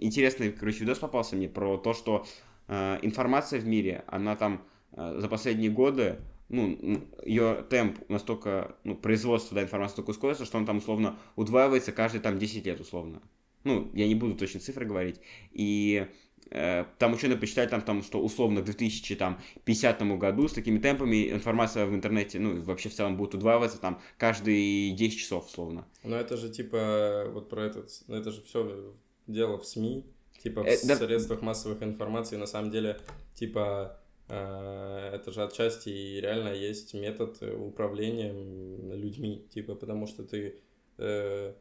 интересный, 0.00 0.52
короче, 0.52 0.80
видос 0.80 0.98
попался 0.98 1.36
мне 1.36 1.48
про 1.48 1.76
то, 1.76 1.94
что 1.94 2.26
э, 2.66 2.98
информация 3.02 3.60
в 3.60 3.66
мире, 3.66 4.04
она 4.08 4.34
там 4.34 4.64
э, 4.92 5.18
за 5.18 5.28
последние 5.28 5.70
годы, 5.70 6.18
ну, 6.48 7.06
ее 7.24 7.64
темп 7.70 7.98
настолько, 8.08 8.76
ну, 8.82 8.96
производство 8.96 9.54
да, 9.54 9.62
информации 9.62 9.92
настолько 9.92 10.10
ускорится, 10.10 10.44
что 10.44 10.58
он 10.58 10.66
там 10.66 10.78
условно 10.78 11.16
удваивается 11.36 11.92
каждые 11.92 12.20
там 12.22 12.38
10 12.38 12.66
лет 12.66 12.80
условно. 12.80 13.22
Ну, 13.62 13.88
я 13.92 14.08
не 14.08 14.16
буду 14.16 14.34
точно 14.34 14.58
цифры 14.58 14.86
говорить. 14.86 15.20
И 15.52 16.08
там 16.50 17.12
ученые 17.12 17.38
посчитали, 17.38 17.68
там, 17.68 17.82
там, 17.82 18.02
что 18.02 18.20
условно 18.20 18.60
к 18.60 18.64
2050 18.64 20.02
году 20.18 20.48
с 20.48 20.52
такими 20.52 20.78
темпами 20.78 21.30
информация 21.30 21.86
в 21.86 21.94
интернете, 21.94 22.40
ну, 22.40 22.60
вообще 22.62 22.88
в 22.88 22.94
целом 22.94 23.16
будет 23.16 23.34
удваиваться 23.34 23.80
там 23.80 24.00
каждые 24.18 24.92
10 24.92 25.18
часов, 25.18 25.46
условно. 25.46 25.86
Но 26.02 26.16
это 26.16 26.36
же 26.36 26.48
типа, 26.50 27.26
вот 27.32 27.48
про 27.48 27.66
этот, 27.66 27.90
ну, 28.08 28.16
это 28.16 28.32
же 28.32 28.42
все 28.42 28.94
дело 29.26 29.58
в 29.58 29.64
СМИ, 29.64 30.04
типа 30.42 30.62
в 30.62 30.66
э, 30.66 30.76
да... 30.84 30.96
средствах 30.96 31.42
массовых 31.42 31.82
информации, 31.82 32.36
на 32.36 32.46
самом 32.46 32.70
деле, 32.70 32.98
типа, 33.34 34.00
э, 34.28 35.10
это 35.14 35.32
же 35.32 35.42
отчасти 35.44 35.88
и 35.88 36.20
реально 36.20 36.48
есть 36.48 36.94
метод 36.94 37.42
управления 37.42 38.32
людьми, 38.94 39.46
типа, 39.50 39.74
потому 39.74 40.06
что 40.06 40.24
ты, 40.24 40.56
э, 40.98 41.54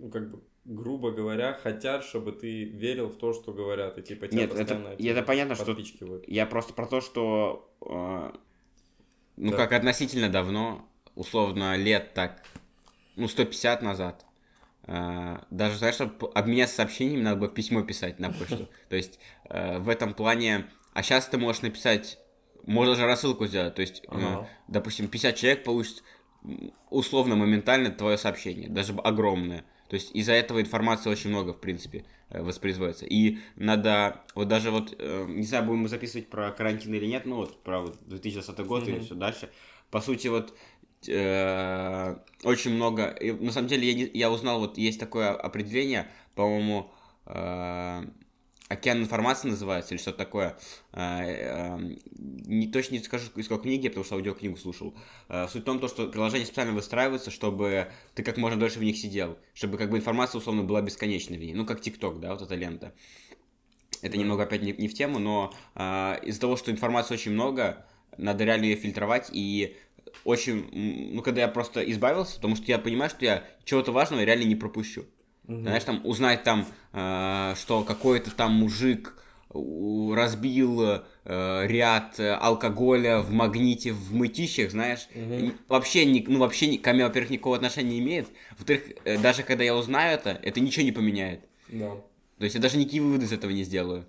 ну, 0.00 0.10
как 0.10 0.30
бы, 0.30 0.40
грубо 0.66 1.12
говоря, 1.12 1.54
хотят, 1.54 2.04
чтобы 2.04 2.32
ты 2.32 2.64
верил 2.64 3.08
в 3.08 3.16
то, 3.16 3.32
что 3.32 3.52
говорят, 3.52 3.98
и 3.98 4.02
типа 4.02 4.26
тебя 4.26 4.42
Нет, 4.42 4.50
это, 4.52 4.74
постоянно 4.74 4.96
это 4.98 5.22
понятно, 5.22 5.54
что 5.54 5.76
я 6.26 6.46
просто 6.46 6.72
про 6.74 6.86
то, 6.86 7.00
что 7.00 7.72
э, 7.80 8.32
ну 9.36 9.50
Да. 9.50 9.56
как 9.56 9.72
относительно 9.72 10.28
давно, 10.28 10.88
условно 11.14 11.76
лет 11.76 12.14
так, 12.14 12.42
ну 13.14 13.28
150 13.28 13.82
назад, 13.82 14.26
э, 14.88 15.38
даже 15.50 15.78
знаешь, 15.78 15.94
чтобы 15.94 16.30
обменяться 16.32 16.76
сообщениями, 16.76 17.22
надо 17.22 17.36
было 17.36 17.48
письмо 17.48 17.82
писать 17.82 18.18
на 18.18 18.30
почту. 18.30 18.68
То 18.88 18.96
есть 18.96 19.20
э, 19.48 19.78
в 19.78 19.88
этом 19.88 20.14
плане, 20.14 20.66
а 20.94 21.02
сейчас 21.04 21.26
ты 21.26 21.38
можешь 21.38 21.62
написать, 21.62 22.18
можно 22.64 22.94
даже 22.94 23.06
рассылку 23.06 23.46
сделать, 23.46 23.76
то 23.76 23.82
есть, 23.82 24.02
э, 24.02 24.06
Ага. 24.08 24.48
допустим, 24.66 25.06
50 25.06 25.36
человек 25.36 25.62
получит 25.62 26.02
условно 26.90 27.36
моментально 27.36 27.90
твое 27.90 28.18
сообщение, 28.18 28.68
даже 28.68 28.92
огромное. 28.94 29.64
То 29.88 29.94
есть 29.94 30.14
из-за 30.14 30.32
этого 30.32 30.60
информации 30.60 31.10
очень 31.10 31.30
много, 31.30 31.52
в 31.52 31.60
принципе, 31.60 32.04
э, 32.30 32.42
воспроизводится. 32.42 33.06
И 33.06 33.38
надо, 33.56 34.22
вот 34.34 34.48
даже 34.48 34.70
вот, 34.70 34.94
э, 34.98 35.26
не 35.28 35.44
знаю, 35.44 35.64
будем 35.64 35.80
мы 35.80 35.88
записывать 35.88 36.28
про 36.28 36.50
карантин 36.50 36.94
или 36.94 37.06
нет, 37.06 37.26
ну 37.26 37.36
вот 37.36 37.62
про 37.62 37.80
вот 37.80 37.98
2020 38.06 38.66
год 38.66 38.88
и 38.88 38.92
Мгм. 38.92 39.04
все 39.04 39.14
дальше. 39.14 39.50
По 39.90 40.00
сути, 40.00 40.28
вот 40.28 40.54
э, 41.08 42.16
очень 42.42 42.72
много, 42.74 43.08
и 43.10 43.32
на 43.32 43.52
самом 43.52 43.68
деле 43.68 43.88
я, 43.88 43.94
не- 43.94 44.10
я 44.18 44.30
узнал, 44.30 44.58
вот 44.60 44.78
есть 44.78 44.98
такое 44.98 45.30
определение, 45.32 46.08
по-моему, 46.34 46.90
э, 47.26 48.02
океан 48.68 48.98
информации 48.98 49.48
называется, 49.48 49.94
или 49.94 50.00
что-то 50.00 50.18
такое. 50.18 50.58
Э, 50.92 51.20
э, 51.22 51.96
не, 52.10 52.66
точно 52.68 52.94
не 52.94 53.02
скажу, 53.02 53.26
из 53.36 53.48
какой 53.48 53.62
книги, 53.62 53.88
потому 53.88 54.04
что 54.04 54.16
аудиокнигу 54.16 54.56
слушал. 54.56 54.94
Э, 55.28 55.46
Суть 55.48 55.62
в 55.62 55.64
том, 55.64 55.78
то, 55.78 55.88
что 55.88 56.08
приложения 56.08 56.46
специально 56.46 56.72
выстраиваются, 56.72 57.30
чтобы 57.30 57.88
ты 58.14 58.22
как 58.22 58.36
можно 58.36 58.58
дольше 58.58 58.78
в 58.78 58.82
них 58.82 58.96
сидел. 58.98 59.38
Чтобы 59.54 59.78
как 59.78 59.90
бы 59.90 59.98
информация, 59.98 60.38
условно, 60.38 60.64
была 60.64 60.82
бесконечной 60.82 61.38
в 61.38 61.40
ней. 61.40 61.54
Ну, 61.54 61.64
как 61.64 61.80
ТикТок, 61.80 62.20
да, 62.20 62.32
вот 62.32 62.42
эта 62.42 62.54
лента. 62.54 62.92
Это 64.02 64.12
Да. 64.12 64.18
немного 64.18 64.42
опять 64.42 64.62
не, 64.62 64.72
не 64.72 64.88
в 64.88 64.94
тему, 64.94 65.18
но 65.18 65.54
а, 65.74 66.20
из-за 66.22 66.40
того, 66.40 66.56
что 66.56 66.70
информации 66.70 67.14
очень 67.14 67.32
много, 67.32 67.86
надо 68.18 68.44
реально 68.44 68.64
ее 68.64 68.76
фильтровать. 68.76 69.30
И 69.32 69.76
очень, 70.24 71.12
ну, 71.14 71.22
когда 71.22 71.42
я 71.42 71.48
просто 71.48 71.80
избавился, 71.90 72.36
потому 72.36 72.56
что 72.56 72.64
я 72.66 72.78
понимаю, 72.78 73.10
что 73.10 73.24
я 73.24 73.44
чего-то 73.64 73.92
важного 73.92 74.22
реально 74.24 74.44
не 74.44 74.56
пропущу. 74.56 75.06
Мгм. 75.46 75.62
Знаешь, 75.62 75.84
там 75.84 76.00
узнать 76.04 76.42
там, 76.42 76.66
э, 76.92 77.54
что 77.56 77.82
какой-то 77.84 78.30
там 78.34 78.52
мужик 78.52 79.14
разбил 80.14 80.82
э, 81.24 81.66
ряд 81.66 82.18
э, 82.20 82.32
алкоголя 82.34 83.20
в 83.20 83.30
магните 83.30 83.92
в 83.92 84.14
мытищах, 84.14 84.70
знаешь, 84.70 85.08
н- 85.14 85.54
вообще, 85.68 86.04
ни- 86.04 86.24
ну, 86.26 86.40
вообще 86.40 86.66
ни- 86.66 86.76
ко 86.76 86.92
мне, 86.92 87.04
во-первых, 87.04 87.30
никакого 87.30 87.56
отношения 87.56 87.90
не 87.92 87.98
имеет. 88.00 88.28
Во-вторых, 88.58 88.82
э, 89.04 89.18
даже 89.18 89.42
когда 89.42 89.64
я 89.64 89.74
узнаю 89.74 90.14
это, 90.14 90.30
это 90.42 90.60
ничего 90.60 90.84
не 90.84 90.92
поменяет. 90.92 91.40
Да. 91.68 91.90
То 92.38 92.44
есть 92.44 92.54
я 92.54 92.60
даже 92.60 92.76
никакие 92.76 93.02
выводы 93.02 93.24
из 93.24 93.32
этого 93.32 93.50
не 93.50 93.64
сделаю. 93.64 94.06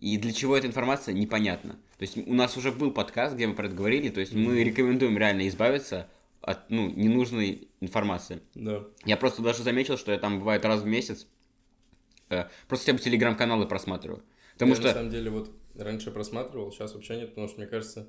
И 0.00 0.16
для 0.16 0.32
чего 0.32 0.56
эта 0.56 0.66
информация, 0.66 1.14
непонятно. 1.14 1.74
То 1.98 2.02
есть 2.02 2.16
у 2.16 2.34
нас 2.34 2.56
уже 2.56 2.72
был 2.72 2.90
подкаст, 2.90 3.34
где 3.34 3.46
мы 3.46 3.54
про 3.54 3.66
это 3.66 3.74
говорили, 3.74 4.08
то 4.08 4.20
есть 4.20 4.32
мы 4.34 4.62
рекомендуем 4.64 5.16
реально 5.18 5.46
избавиться 5.48 6.08
от 6.40 6.70
ну, 6.70 6.88
ненужной 6.90 7.68
информации. 7.80 8.42
Да. 8.54 8.84
Я 9.04 9.16
просто 9.16 9.42
даже 9.42 9.62
заметил, 9.62 9.96
что 9.96 10.12
я 10.12 10.18
там 10.18 10.38
бывает 10.38 10.64
раз 10.64 10.82
в 10.82 10.86
месяц 10.86 11.26
э, 12.28 12.44
просто 12.68 12.86
хотя 12.86 12.98
бы 12.98 13.02
телеграм-каналы 13.02 13.66
просматриваю. 13.66 14.22
Потому 14.54 14.72
я 14.72 14.76
что 14.76 14.88
на 14.88 14.94
самом 14.94 15.10
деле 15.10 15.30
вот 15.30 15.50
раньше 15.76 16.10
просматривал, 16.10 16.70
сейчас 16.72 16.94
вообще 16.94 17.16
нет, 17.16 17.30
потому 17.30 17.48
что 17.48 17.58
мне 17.58 17.66
кажется, 17.66 18.08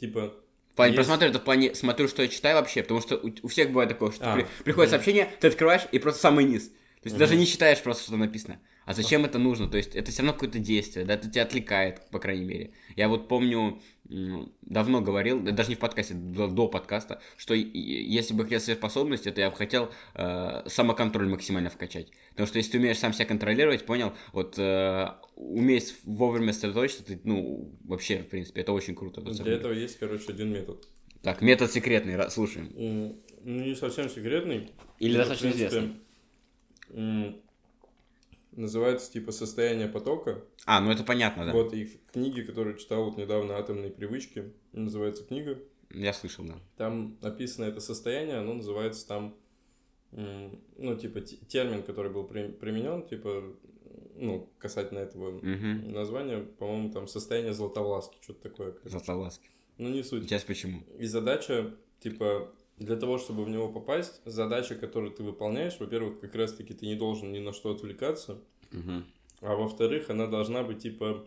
типа, 0.00 0.34
в 0.72 0.74
плане 0.76 0.92
есть- 0.92 0.96
просматриваю, 0.96 1.30
это 1.30 1.40
в 1.40 1.44
плане 1.44 1.74
смотрю, 1.74 2.08
что 2.08 2.22
я 2.22 2.28
читаю 2.28 2.56
вообще, 2.56 2.82
потому 2.82 3.00
что 3.02 3.16
у, 3.16 3.30
у 3.42 3.48
всех 3.48 3.68
бывает 3.68 3.90
такое, 3.90 4.10
что 4.12 4.32
А, 4.32 4.36
при- 4.36 4.46
приходит 4.64 4.90
мгм. 4.90 4.96
сообщение, 4.96 5.30
ты 5.40 5.48
открываешь 5.48 5.82
и 5.92 5.98
просто 5.98 6.20
самый 6.22 6.44
низ. 6.44 6.68
То 6.68 7.06
есть 7.08 7.16
ты 7.16 7.18
даже 7.18 7.36
не 7.36 7.46
читаешь 7.46 7.82
просто, 7.82 8.04
что 8.04 8.16
написано. 8.16 8.60
А 8.84 8.94
зачем 8.94 9.24
это 9.24 9.38
нужно? 9.38 9.68
То 9.68 9.76
есть 9.76 9.94
это 9.94 10.10
все 10.10 10.22
равно 10.22 10.32
какое-то 10.32 10.58
действие, 10.58 11.04
да, 11.04 11.14
это 11.14 11.30
тебя 11.30 11.42
отвлекает, 11.42 12.08
по 12.10 12.18
крайней 12.18 12.44
мере. 12.44 12.70
Я 12.96 13.08
вот 13.08 13.28
помню, 13.28 13.80
давно 14.04 15.00
говорил, 15.00 15.40
да 15.40 15.52
даже 15.52 15.68
не 15.70 15.76
в 15.76 15.78
подкасте, 15.78 16.14
до, 16.14 16.48
до 16.48 16.68
подкаста, 16.68 17.20
что 17.36 17.54
если 17.54 18.34
бы 18.34 18.44
хотел 18.44 18.60
себе 18.60 18.76
способность, 18.76 19.26
это 19.26 19.40
я 19.40 19.50
бы 19.50 19.56
хотел 19.56 19.90
э, 20.14 20.62
самоконтроль 20.66 21.28
максимально 21.28 21.70
вкачать. 21.70 22.10
Потому 22.30 22.46
что 22.46 22.58
если 22.58 22.72
ты 22.72 22.78
умеешь 22.78 22.98
сам 22.98 23.12
себя 23.12 23.26
контролировать, 23.26 23.86
понял, 23.86 24.12
вот 24.32 24.58
э, 24.58 25.08
уметь 25.36 25.94
вовремя 26.04 26.52
сосредоточиться, 26.52 27.04
ты, 27.04 27.20
ну, 27.24 27.72
вообще, 27.84 28.18
в 28.18 28.28
принципе, 28.28 28.62
это 28.62 28.72
очень 28.72 28.94
круто. 28.94 29.20
Для 29.20 29.54
этого 29.54 29.72
есть, 29.72 29.98
короче, 29.98 30.32
один 30.32 30.52
метод. 30.52 30.86
Так, 31.22 31.40
метод 31.40 31.70
секретный, 31.70 32.30
слушаем. 32.30 32.70
Ну, 32.74 33.22
не 33.44 33.74
совсем 33.76 34.08
секретный. 34.08 34.72
Или 34.98 35.12
но, 35.12 35.18
достаточно 35.18 35.48
известный. 35.50 35.96
Называется, 38.52 39.10
типа, 39.10 39.32
состояние 39.32 39.88
потока. 39.88 40.44
А, 40.66 40.80
ну 40.80 40.90
это 40.90 41.04
понятно, 41.04 41.46
да. 41.46 41.52
Вот, 41.52 41.72
и 41.72 41.84
в 41.86 42.04
книге, 42.12 42.44
которую 42.44 42.76
читал 42.76 43.04
вот 43.04 43.16
недавно 43.16 43.56
«Атомные 43.56 43.90
привычки», 43.90 44.52
называется 44.72 45.24
книга, 45.24 45.58
Я 45.90 46.12
слышал, 46.12 46.44
да. 46.44 46.54
там 46.76 47.16
описано 47.22 47.64
это 47.64 47.80
состояние, 47.80 48.36
оно 48.36 48.54
называется 48.54 49.06
там, 49.08 49.34
ну, 50.10 50.96
типа, 51.00 51.20
те- 51.22 51.36
термин, 51.48 51.82
который 51.82 52.10
был 52.12 52.24
при- 52.24 52.48
применен, 52.48 53.06
типа, 53.06 53.42
ну, 54.16 54.50
касательно 54.58 54.98
этого 54.98 55.36
Угу. 55.38 55.90
названия, 55.90 56.40
по-моему, 56.42 56.90
там 56.92 57.06
состояние 57.08 57.54
златовласки, 57.54 58.18
что-то 58.20 58.42
такое. 58.50 58.74
Златовласки. 58.84 59.48
Ну, 59.78 59.88
не 59.88 60.02
суть. 60.02 60.24
Сейчас 60.24 60.44
почему? 60.44 60.82
И 60.98 61.06
задача, 61.06 61.74
типа, 62.00 62.52
для 62.78 62.96
того, 62.96 63.18
чтобы 63.18 63.44
в 63.44 63.48
него 63.48 63.68
попасть, 63.68 64.20
задача, 64.24 64.74
которую 64.74 65.12
ты 65.12 65.22
выполняешь, 65.22 65.78
во-первых, 65.78 66.20
как 66.20 66.34
раз-таки 66.34 66.74
ты 66.74 66.86
не 66.86 66.94
должен 66.96 67.32
ни 67.32 67.38
на 67.38 67.52
что 67.52 67.70
отвлекаться, 67.72 68.38
Угу. 68.72 69.02
а 69.42 69.54
во-вторых, 69.56 70.10
она 70.10 70.26
должна 70.26 70.62
быть, 70.62 70.82
типа, 70.82 71.24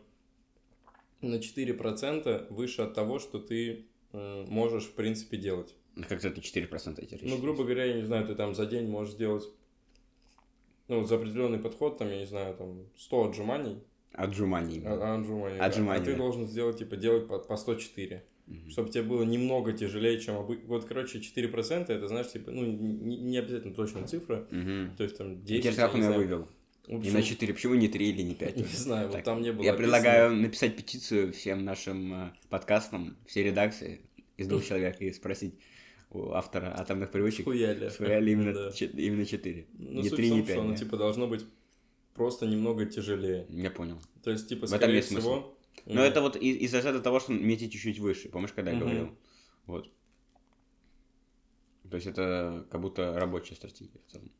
на 1.22 1.36
4% 1.40 2.48
выше 2.52 2.82
от 2.82 2.94
того, 2.94 3.20
что 3.20 3.40
ты 3.40 3.86
м, 4.14 4.46
можешь, 4.50 4.86
в 4.86 4.94
принципе, 4.94 5.38
делать. 5.38 5.76
Как 6.10 6.24
это 6.24 6.42
4% 6.42 7.00
эти 7.04 7.18
Ну, 7.22 7.38
грубо 7.38 7.64
говоря, 7.64 7.86
я 7.86 7.94
не 7.96 8.04
знаю, 8.04 8.26
ты 8.28 8.36
там 8.36 8.54
за 8.56 8.66
день 8.66 8.88
можешь 8.88 9.14
сделать, 9.14 9.44
ну, 10.88 11.04
за 11.04 11.16
определенный 11.16 11.60
подход, 11.60 11.98
там, 11.98 12.10
я 12.10 12.18
не 12.20 12.26
знаю, 12.26 12.56
там, 12.56 12.86
100 12.98 13.30
отжиманий, 13.30 13.82
Отжиманий. 14.14 14.82
а, 14.86 14.94
а, 14.94 15.16
отжиманий, 15.16 15.58
да. 15.60 15.66
Отжиманий, 15.66 16.02
а 16.02 16.06
ты 16.06 16.16
должен 16.16 16.48
сделать, 16.48 16.78
типа, 16.80 16.96
делать 16.96 17.28
по, 17.28 17.40
по 17.40 17.58
104. 17.58 18.24
Мгм. 18.48 18.70
Чтобы 18.70 18.90
тебе 18.92 19.04
было 19.04 19.24
немного 19.24 19.74
тяжелее, 19.74 20.20
чем 20.20 20.36
обычно. 20.38 20.66
Вот, 20.68 20.86
короче, 20.86 21.20
4% 21.20 21.90
это, 21.90 22.08
знаешь, 22.08 22.32
типа, 22.32 22.52
ну, 22.52 22.64
не, 22.66 23.18
не 23.18 23.38
обязательно 23.40 23.74
точная 23.74 24.06
цифра. 24.06 24.48
Мгм. 24.52 24.96
То 24.98 25.04
есть 25.04 25.18
там 25.18 25.44
10. 25.44 25.58
Интересно, 25.60 25.84
как 25.84 25.96
он 25.96 26.02
знаю. 26.04 26.18
вывел? 26.20 26.48
В 26.88 26.98
общем, 26.98 27.14
на 27.14 27.24
4, 27.24 27.54
почему 27.56 27.74
не 27.74 27.88
3 27.88 28.10
или 28.10 28.22
не 28.22 28.36
5? 28.36 28.56
Не 28.58 28.64
знаю, 28.64 29.10
вот 29.10 29.24
там 29.24 29.42
не 29.42 29.52
было 29.52 29.64
Я 29.64 29.74
описано. 29.74 29.78
предлагаю 29.98 30.36
написать 30.36 30.76
петицию 30.78 31.34
всем 31.34 31.66
нашим 31.66 32.14
э, 32.14 32.32
подкастам, 32.50 33.18
всей 33.26 33.46
редакции 33.46 34.02
из 34.38 34.48
двух 34.48 34.64
человек 34.68 35.02
и 35.02 35.12
спросить 35.12 35.56
у 36.12 36.30
автора 36.34 36.76
атомных 36.78 37.10
привычек, 37.10 37.42
Схуяли. 37.42 37.90
схуяли 37.90 38.30
именно, 38.32 38.54
Да. 38.66 38.72
чет- 38.72 38.94
именно 38.94 39.26
4. 39.26 39.66
Ну, 39.80 40.02
не 40.02 40.10
суть 40.10 40.18
3, 40.18 40.28
в 40.28 40.30
том, 40.30 40.38
не 40.38 40.44
что 40.44 40.54
5. 40.54 40.58
оно, 40.66 40.76
типа, 40.76 40.98
должно 40.98 41.28
быть 41.28 41.44
просто 42.14 42.46
немного 42.46 42.86
тяжелее. 42.86 43.48
Я 43.50 43.72
понял. 43.72 43.98
То 44.24 44.30
есть, 44.30 44.48
типа, 44.48 44.68
В 44.68 44.70
скорее 44.70 45.02
всего... 45.02 45.58
Но 45.86 46.02
это 46.04 46.22
вот 46.22 46.36
из-за 46.36 46.78
этого 46.80 47.00
того, 47.00 47.20
что 47.20 47.34
метить 47.34 47.72
чуть-чуть 47.74 48.00
выше. 48.00 48.30
Помнишь, 48.30 48.54
когда 48.54 48.72
я 48.72 48.78
говорил? 48.80 49.18
Вот. 49.66 49.92
То 51.90 51.96
есть 51.98 52.08
это 52.08 52.66
как 52.72 52.82
будто 52.82 53.14
рабочая 53.20 53.56
стратегия 53.56 54.00
в 54.08 54.12
целом. 54.12 54.32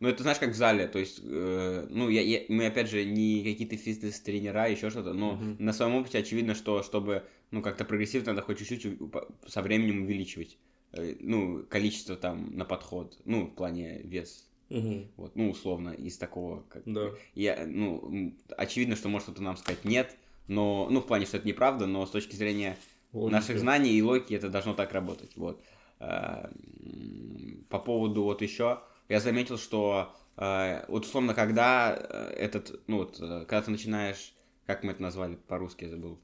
Ну, 0.00 0.08
это 0.08 0.22
знаешь, 0.22 0.38
как 0.38 0.50
в 0.52 0.56
зале, 0.56 0.88
то 0.88 0.98
есть, 0.98 1.20
э, 1.22 1.86
ну, 1.90 2.08
я, 2.08 2.22
я- 2.22 2.46
мы, 2.48 2.64
опять 2.66 2.88
же, 2.88 3.04
не 3.04 3.44
какие-то 3.44 3.76
фитнес-тренера, 3.76 4.66
еще 4.70 4.88
что-то, 4.88 5.12
но 5.12 5.34
Мгм. 5.34 5.56
на 5.58 5.74
своем 5.74 5.94
опыте 5.96 6.16
очевидно, 6.18 6.54
что, 6.54 6.82
чтобы, 6.82 7.24
ну, 7.50 7.60
как-то 7.60 7.84
прогрессивно, 7.84 8.32
надо 8.32 8.40
хоть 8.40 8.58
чуть-чуть 8.58 8.98
со 9.46 9.60
временем 9.60 10.04
увеличивать, 10.04 10.56
э, 10.92 11.16
ну, 11.20 11.64
количество 11.68 12.16
там 12.16 12.56
на 12.56 12.64
подход, 12.64 13.20
ну, 13.26 13.44
в 13.48 13.54
плане 13.54 14.00
вес, 14.02 14.48
мгм, 14.70 15.10
вот, 15.18 15.36
ну, 15.36 15.50
условно, 15.50 15.90
из 15.90 16.16
такого, 16.16 16.62
как 16.70 16.82
Да. 16.86 17.10
я, 17.34 17.66
ну, 17.66 18.34
очевидно, 18.56 18.96
что 18.96 19.10
может 19.10 19.26
кто-то 19.26 19.42
нам 19.42 19.58
сказать 19.58 19.84
нет, 19.84 20.16
но, 20.50 20.88
ну, 20.90 21.00
в 21.00 21.06
плане, 21.06 21.26
что 21.26 21.36
это 21.36 21.46
неправда, 21.46 21.86
но 21.86 22.04
с 22.04 22.10
точки 22.10 22.34
зрения 22.34 22.76
Логики. 23.12 23.32
наших 23.32 23.58
знаний 23.60 23.92
и 23.92 24.02
логики 24.02 24.34
это 24.34 24.48
должно 24.48 24.74
так 24.74 24.92
работать, 24.92 25.30
вот. 25.36 25.62
М, 26.00 27.64
По 27.68 27.78
поводу 27.78 28.24
вот 28.24 28.42
еще, 28.42 28.80
я 29.08 29.20
заметил, 29.20 29.58
что 29.58 30.12
э, 30.36 30.84
вот 30.88 31.04
условно, 31.04 31.34
когда 31.34 31.94
э, 31.96 32.32
этот, 32.36 32.80
ну 32.88 32.98
вот, 32.98 33.18
э, 33.20 33.44
когда 33.46 33.62
ты 33.62 33.70
начинаешь, 33.70 34.34
как 34.66 34.82
мы 34.82 34.92
это 34.92 35.02
назвали 35.02 35.36
по-русски, 35.36 35.84
я 35.84 35.90
забыл, 35.90 36.18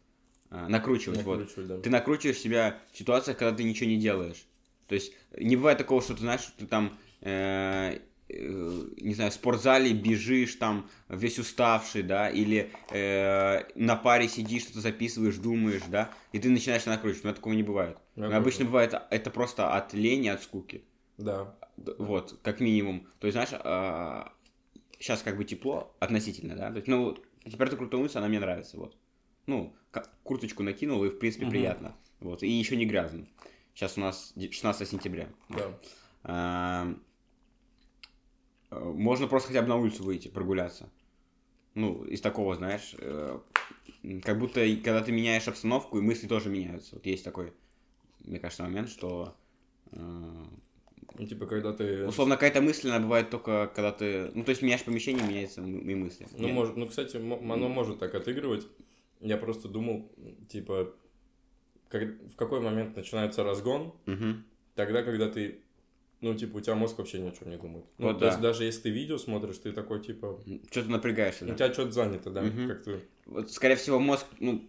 накручивать, 0.50 1.23
вот. 1.23 1.49
Да. 1.56 1.78
Ты 1.78 1.90
накручиваешь 1.90 2.38
себя 2.38 2.78
в 2.92 2.99
ситуациях, 2.99 3.37
когда 3.38 3.56
ты 3.56 3.64
ничего 3.64 3.88
не 3.88 3.97
делаешь. 3.97 4.47
То 4.88 4.95
есть 4.95 5.12
не 5.37 5.56
бывает 5.56 5.78
такого, 5.78 6.00
что 6.02 6.14
ты 6.14 6.21
знаешь, 6.21 6.52
ты 6.56 6.66
там, 6.66 6.99
э, 7.21 7.95
э, 7.95 8.00
не 8.28 9.14
знаю, 9.14 9.30
в 9.30 9.35
спортзале 9.35 9.92
бежишь 9.92 10.56
там 10.56 10.88
весь 11.09 11.38
уставший, 11.38 12.02
да, 12.02 12.28
или 12.28 12.73
э, 12.90 13.62
на 13.76 13.97
паре 13.97 14.28
сидишь, 14.28 14.62
что-то 14.62 14.80
записываешь, 14.80 15.37
думаешь, 15.37 15.83
да, 15.88 16.11
и 16.33 16.38
ты 16.38 16.50
начинаешь 16.50 16.87
накручивать. 16.87 17.25
Меня 17.25 17.35
такого 17.35 17.52
не 17.52 17.62
бывает. 17.62 17.99
Я 18.16 18.37
обычно 18.37 18.64
бывает 18.64 18.95
это 19.11 19.30
просто 19.30 19.75
от 19.75 19.95
лени, 19.95 20.28
от 20.28 20.42
скуки. 20.42 20.85
Да. 21.18 21.54
Вот, 21.76 22.38
как 22.42 22.61
минимум. 22.61 23.06
То 23.21 23.26
есть, 23.26 23.35
знаешь, 23.35 23.50
а, 23.52 24.33
сейчас 24.99 25.23
как 25.23 25.37
бы 25.37 25.45
тепло 25.45 25.95
относительно, 26.00 26.56
да, 26.56 26.71
то 26.71 26.76
есть, 26.76 26.88
ну, 26.88 27.16
температура 27.45 27.78
крутануться, 27.78 28.18
она 28.18 28.28
мне 28.28 28.40
нравится, 28.40 28.76
вот. 28.76 28.97
Ну, 29.47 29.76
курточку 30.25 30.64
накинул, 30.64 31.04
и, 31.04 31.11
в 31.11 31.18
принципе, 31.18 31.45
угу. 31.45 31.52
приятно. 31.52 31.95
Вот, 32.18 32.42
и 32.42 32.49
еще 32.49 32.76
не 32.76 32.87
грязно. 32.87 33.26
Сейчас 33.75 33.97
у 33.97 34.00
нас 34.00 34.35
16 34.37 34.88
сентября. 34.88 35.28
Да. 35.50 35.78
А, 36.25 36.97
можно 38.70 39.26
просто 39.26 39.49
хотя 39.49 39.62
бы 39.62 39.68
на 39.68 39.76
улицу 39.76 40.04
выйти, 40.04 40.28
прогуляться. 40.28 40.88
Ну, 41.75 42.04
из 42.04 42.20
такого, 42.20 42.56
знаешь, 42.56 42.94
э, 42.99 43.38
как 44.23 44.38
будто 44.38 44.66
когда 44.76 45.02
ты 45.02 45.12
меняешь 45.12 45.46
обстановку, 45.46 45.99
и 45.99 46.02
мысли 46.02 46.26
тоже 46.26 46.49
меняются. 46.49 46.94
Вот 46.94 47.06
есть 47.06 47.25
такой, 47.25 47.52
мне 48.25 48.38
кажется, 48.38 48.62
момент, 48.62 48.88
что 48.88 49.37
э, 49.92 50.44
ну, 51.18 51.26
типа, 51.26 51.46
когда 51.46 51.73
ты... 51.73 52.06
Условно, 52.06 52.35
какая-то 52.35 52.61
мысль, 52.61 52.90
она 52.90 53.00
бывает 53.00 53.30
только, 53.30 53.70
когда 53.75 53.92
ты... 53.92 54.30
Ну, 54.35 54.44
то 54.44 54.50
есть, 54.50 54.62
меняешь 54.62 54.85
помещение, 54.85 55.26
меняются 55.26 55.62
и 55.62 55.94
мысли. 55.94 56.26
Ну, 56.37 56.49
может, 56.49 56.76
ну, 56.76 56.87
кстати, 56.87 57.16
оно 57.16 57.68
может 57.68 57.99
так 57.99 58.14
отыгрывать. 58.14 58.66
Я 59.20 59.38
просто 59.38 59.68
думал, 59.68 60.11
типа, 60.49 60.94
как, 61.88 62.02
в 62.02 62.37
какой 62.37 62.61
момент 62.61 62.96
начинается 62.96 63.44
разгон, 63.44 63.94
угу. 64.06 64.42
тогда, 64.75 65.02
когда 65.02 65.30
ты 65.30 65.61
ну, 66.20 66.35
типа, 66.35 66.56
у 66.56 66.61
тебя 66.61 66.75
мозг 66.75 66.96
вообще 66.99 67.18
ни 67.18 67.28
о 67.28 67.32
чем 67.32 67.50
не 67.50 67.58
думает. 67.58 67.85
Ну, 67.99 68.08
вот 68.08 68.14
то 68.14 68.20
да. 68.20 68.26
есть, 68.28 68.40
даже 68.40 68.64
если 68.64 68.82
ты 68.82 68.90
видео 68.90 69.18
смотришь, 69.18 69.58
ты 69.58 69.73
такой, 69.73 70.02
типа... 70.02 70.40
Что-то 70.70 70.90
напрягаешься, 70.90 71.44
да? 71.44 71.52
У 71.52 71.56
тебя 71.56 71.73
что-то 71.73 71.92
занято, 71.92 72.30
да, 72.30 72.42
угу. 72.42 72.68
как 72.68 72.85
ты... 72.85 73.00
Вот, 73.26 73.50
скорее 73.50 73.76
всего, 73.76 73.99
мозг, 73.99 74.25
ну, 74.38 74.66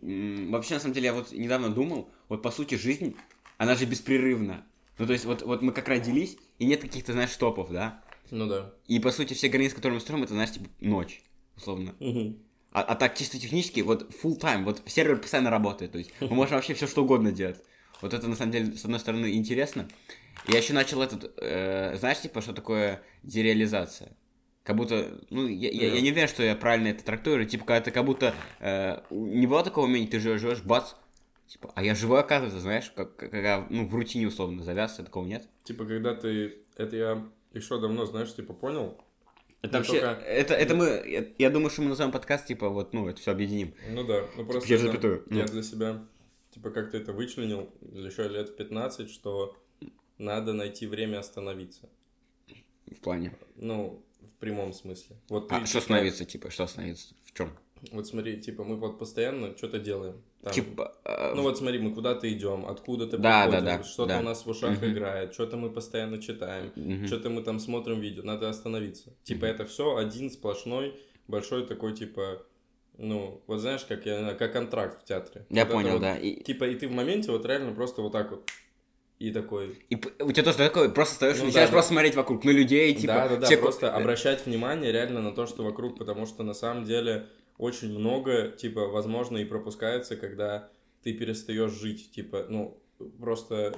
вообще, 0.51 0.73
на 0.73 0.79
самом 0.81 0.93
деле, 0.93 1.05
я 1.07 1.13
вот 1.13 1.31
недавно 1.31 1.69
думал, 1.69 2.09
вот, 2.27 2.41
по 2.41 2.51
сути, 2.51 2.75
жизнь, 2.75 3.15
она 3.57 3.75
же 3.75 3.85
беспрерывна. 3.85 4.65
Ну, 4.97 5.05
то 5.05 5.13
есть, 5.13 5.25
вот, 5.25 5.41
вот 5.43 5.61
мы 5.61 5.71
как 5.71 5.87
родились, 5.87 6.37
и 6.59 6.65
нет 6.65 6.81
каких-то, 6.81 7.13
знаешь, 7.13 7.31
стопов, 7.31 7.71
да? 7.71 8.03
Ну, 8.29 8.47
да. 8.47 8.73
И, 8.87 8.99
по 8.99 9.11
сути, 9.11 9.33
все 9.33 9.47
границы, 9.47 9.75
которые 9.75 9.95
мы 9.95 10.01
строим, 10.01 10.23
это, 10.23 10.33
знаешь, 10.33 10.51
типа, 10.51 10.67
ночь, 10.81 11.21
условно. 11.55 11.95
Угу. 11.99 12.35
А, 12.73 12.81
а 12.81 12.95
так, 12.95 13.15
чисто 13.15 13.39
технически, 13.39 13.79
вот, 13.79 14.11
full 14.21 14.37
time, 14.37 14.65
вот, 14.65 14.81
сервер 14.85 15.17
постоянно 15.17 15.49
работает, 15.49 15.93
то 15.93 15.97
есть, 15.97 16.11
мы 16.19 16.27
можем 16.27 16.55
вообще 16.55 16.73
все 16.73 16.87
что 16.87 17.03
угодно 17.03 17.31
делать. 17.31 17.61
Вот 18.01 18.13
это, 18.13 18.27
на 18.27 18.35
самом 18.35 18.51
деле, 18.51 18.75
с 18.75 18.83
одной 18.85 18.99
стороны, 18.99 19.33
интересно. 19.33 19.87
Я 20.47 20.59
еще 20.59 20.73
начал 20.73 21.01
этот, 21.01 21.33
э, 21.37 21.95
знаешь, 21.97 22.21
типа, 22.21 22.41
что 22.41 22.53
такое 22.53 23.01
дереализация? 23.23 24.15
Как 24.63 24.75
будто, 24.75 25.21
ну, 25.29 25.47
я, 25.47 25.69
я, 25.69 25.93
я 25.93 26.01
не 26.01 26.11
уверен, 26.11 26.27
что 26.27 26.43
я 26.43 26.55
правильно 26.55 26.89
это 26.89 27.03
трактую, 27.03 27.45
типа, 27.45 27.65
когда 27.65 27.85
ты 27.85 27.91
как 27.91 28.05
будто, 28.05 28.33
э, 28.59 28.99
не 29.09 29.47
было 29.47 29.63
такого 29.63 29.85
умения, 29.85 30.09
ты 30.09 30.19
живешь, 30.19 30.41
живешь, 30.41 30.61
бац, 30.61 30.93
типа, 31.47 31.71
а 31.73 31.83
я 31.83 31.95
живой, 31.95 32.19
оказывается, 32.19 32.59
знаешь, 32.59 32.91
как, 32.93 33.15
когда, 33.15 33.65
ну, 33.69 33.87
в 33.87 33.95
рутине 33.95 34.27
условно 34.27 34.63
завязся, 34.63 35.03
такого 35.03 35.25
нет? 35.25 35.47
Типа, 35.63 35.85
когда 35.85 36.13
ты, 36.13 36.57
это 36.75 36.95
я 36.95 37.27
еще 37.53 37.79
давно, 37.79 38.05
знаешь, 38.05 38.33
типа, 38.35 38.53
понял, 38.53 38.97
это 39.61 39.77
вообще, 39.77 40.01
только... 40.01 40.21
это, 40.21 40.53
это 40.53 40.75
мы, 40.75 40.85
я, 41.07 41.25
я 41.37 41.49
думаю, 41.49 41.69
что 41.69 41.81
мы 41.81 41.89
назовем 41.89 42.11
подкаст, 42.11 42.45
типа, 42.45 42.69
вот, 42.69 42.93
ну, 42.93 43.07
это 43.07 43.19
все 43.19 43.31
объединим. 43.31 43.73
Ну 43.89 44.03
да, 44.05 44.21
ну 44.35 44.43
типа, 44.43 44.51
просто 44.51 44.73
я, 44.73 44.93
это, 44.93 45.21
я 45.31 45.45
для 45.45 45.63
себя, 45.63 46.05
типа, 46.51 46.69
как-то 46.71 46.97
это 46.97 47.13
вычленил, 47.13 47.69
еще 47.81 48.27
лет 48.27 48.49
в 48.49 48.55
15, 48.55 49.09
что 49.09 49.55
надо 50.17 50.53
найти 50.53 50.87
время 50.87 51.19
остановиться. 51.19 51.89
В 52.85 52.99
плане? 53.01 53.35
Ну, 53.55 54.03
в 54.21 54.39
прямом 54.39 54.73
смысле. 54.73 55.17
Вот 55.29 55.51
а 55.51 55.59
ты, 55.59 55.65
что 55.65 55.79
остановиться, 55.79 56.25
типа, 56.25 56.49
что 56.49 56.63
остановиться? 56.63 57.15
В 57.25 57.33
чем? 57.33 57.57
Вот 57.91 58.07
смотри, 58.07 58.41
типа, 58.41 58.63
мы 58.63 58.75
вот 58.75 58.97
постоянно 58.97 59.55
что-то 59.55 59.79
делаем. 59.79 60.21
Там. 60.41 60.53
Типа, 60.53 60.95
э... 61.03 61.33
Ну 61.35 61.43
вот 61.43 61.57
смотри, 61.57 61.79
мы 61.79 61.93
куда-то 61.93 62.31
идем, 62.31 62.65
откуда-то 62.65 63.17
да, 63.17 63.43
приходим, 63.43 63.65
да, 63.65 63.77
да, 63.77 63.83
что-то 63.83 64.09
да. 64.09 64.19
у 64.19 64.23
нас 64.23 64.45
в 64.45 64.49
ушах 64.49 64.77
угу. 64.77 64.87
играет, 64.87 65.33
что-то 65.33 65.57
мы 65.57 65.69
постоянно 65.69 66.21
читаем, 66.21 66.71
угу. 66.75 67.07
что-то 67.07 67.29
мы 67.29 67.43
там 67.43 67.59
смотрим 67.59 67.99
видео, 67.99 68.23
надо 68.23 68.49
остановиться. 68.49 69.13
Типа, 69.23 69.45
угу. 69.45 69.53
это 69.53 69.65
все 69.65 69.97
один 69.97 70.29
сплошной, 70.31 70.99
большой 71.27 71.65
такой, 71.65 71.93
типа, 71.95 72.43
ну, 72.97 73.43
вот 73.47 73.59
знаешь, 73.59 73.85
как 73.85 74.05
я 74.05 74.33
как 74.33 74.53
контракт 74.53 75.01
в 75.01 75.05
театре. 75.05 75.45
Я 75.49 75.65
вот 75.65 75.73
понял, 75.73 75.93
вот, 75.93 76.01
да. 76.01 76.17
И... 76.17 76.41
Типа, 76.43 76.65
и 76.65 76.75
ты 76.75 76.87
в 76.87 76.91
моменте 76.91 77.31
вот 77.31 77.45
реально 77.45 77.73
просто 77.73 78.01
вот 78.01 78.11
так 78.11 78.31
вот 78.31 78.49
и 79.19 79.31
такой... 79.31 79.79
И 79.89 79.95
у 79.95 80.31
тебя 80.31 80.43
тоже 80.43 80.57
такое, 80.57 80.89
просто 80.89 81.15
стоишь, 81.15 81.37
ну, 81.39 81.45
начинаешь 81.45 81.69
да, 81.69 81.73
просто 81.73 81.89
да. 81.89 81.93
смотреть 81.95 82.15
вокруг, 82.15 82.43
на 82.43 82.51
людей, 82.51 82.93
типа... 82.93 83.13
Да, 83.13 83.29
да, 83.29 83.35
да, 83.37 83.45
все... 83.47 83.57
просто 83.57 83.93
обращать 83.93 84.45
внимание 84.45 84.91
реально 84.91 85.21
на 85.21 85.33
то, 85.33 85.47
что 85.47 85.63
вокруг, 85.63 85.97
потому 85.97 86.25
что 86.25 86.43
на 86.43 86.53
самом 86.53 86.85
деле 86.85 87.27
очень 87.57 87.89
много, 87.97 88.49
типа, 88.49 88.87
возможно, 88.87 89.37
и 89.37 89.45
пропускается, 89.45 90.15
когда 90.15 90.69
ты 91.03 91.13
перестаешь 91.13 91.71
жить, 91.71 92.11
типа, 92.11 92.45
ну, 92.49 92.79
просто 93.19 93.73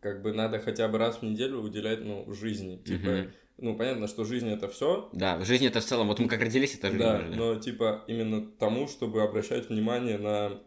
как 0.00 0.20
бы 0.22 0.32
надо 0.32 0.58
хотя 0.58 0.88
бы 0.88 0.98
раз 0.98 1.18
в 1.18 1.22
неделю 1.22 1.58
уделять, 1.58 2.04
ну, 2.04 2.30
жизни, 2.32 2.76
типа... 2.76 3.08
Mm-hmm. 3.08 3.30
Ну, 3.58 3.76
понятно, 3.76 4.08
что 4.08 4.24
жизнь 4.24 4.50
это 4.50 4.66
все. 4.66 5.08
Да, 5.12 5.38
жизнь 5.44 5.66
это 5.66 5.80
в 5.80 5.84
целом. 5.84 6.08
Вот 6.08 6.18
мы 6.18 6.26
как 6.26 6.40
родились, 6.40 6.74
это 6.74 6.88
жизнь. 6.88 6.98
Да, 6.98 7.18
да, 7.18 7.36
но 7.36 7.54
типа 7.56 8.02
именно 8.08 8.44
тому, 8.58 8.88
чтобы 8.88 9.22
обращать 9.22 9.68
внимание 9.68 10.18
на 10.18 10.60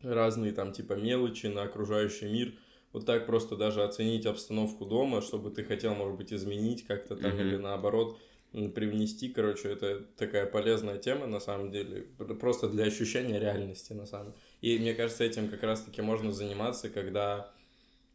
разные 0.00 0.52
там 0.52 0.72
типа 0.72 0.94
мелочи, 0.94 1.46
на 1.46 1.64
окружающий 1.64 2.30
мир, 2.30 2.54
вот 2.92 3.06
так 3.06 3.26
просто 3.26 3.56
даже 3.56 3.82
оценить 3.82 4.26
обстановку 4.26 4.84
дома, 4.84 5.22
чтобы 5.22 5.50
ты 5.50 5.64
хотел, 5.64 5.94
может 5.94 6.16
быть, 6.16 6.32
изменить 6.32 6.86
как-то 6.86 7.16
там 7.16 7.32
mm-hmm. 7.32 7.40
или 7.40 7.56
наоборот 7.56 8.18
привнести, 8.52 9.30
короче, 9.30 9.70
это 9.70 10.04
такая 10.16 10.44
полезная 10.44 10.98
тема 10.98 11.26
на 11.26 11.40
самом 11.40 11.70
деле, 11.70 12.02
просто 12.38 12.68
для 12.68 12.84
ощущения 12.84 13.38
реальности 13.40 13.94
на 13.94 14.04
самом 14.04 14.32
деле. 14.32 14.36
И 14.60 14.78
мне 14.78 14.94
кажется, 14.94 15.24
этим 15.24 15.48
как 15.48 15.62
раз-таки 15.62 16.02
можно 16.02 16.32
заниматься, 16.32 16.90
когда 16.90 17.50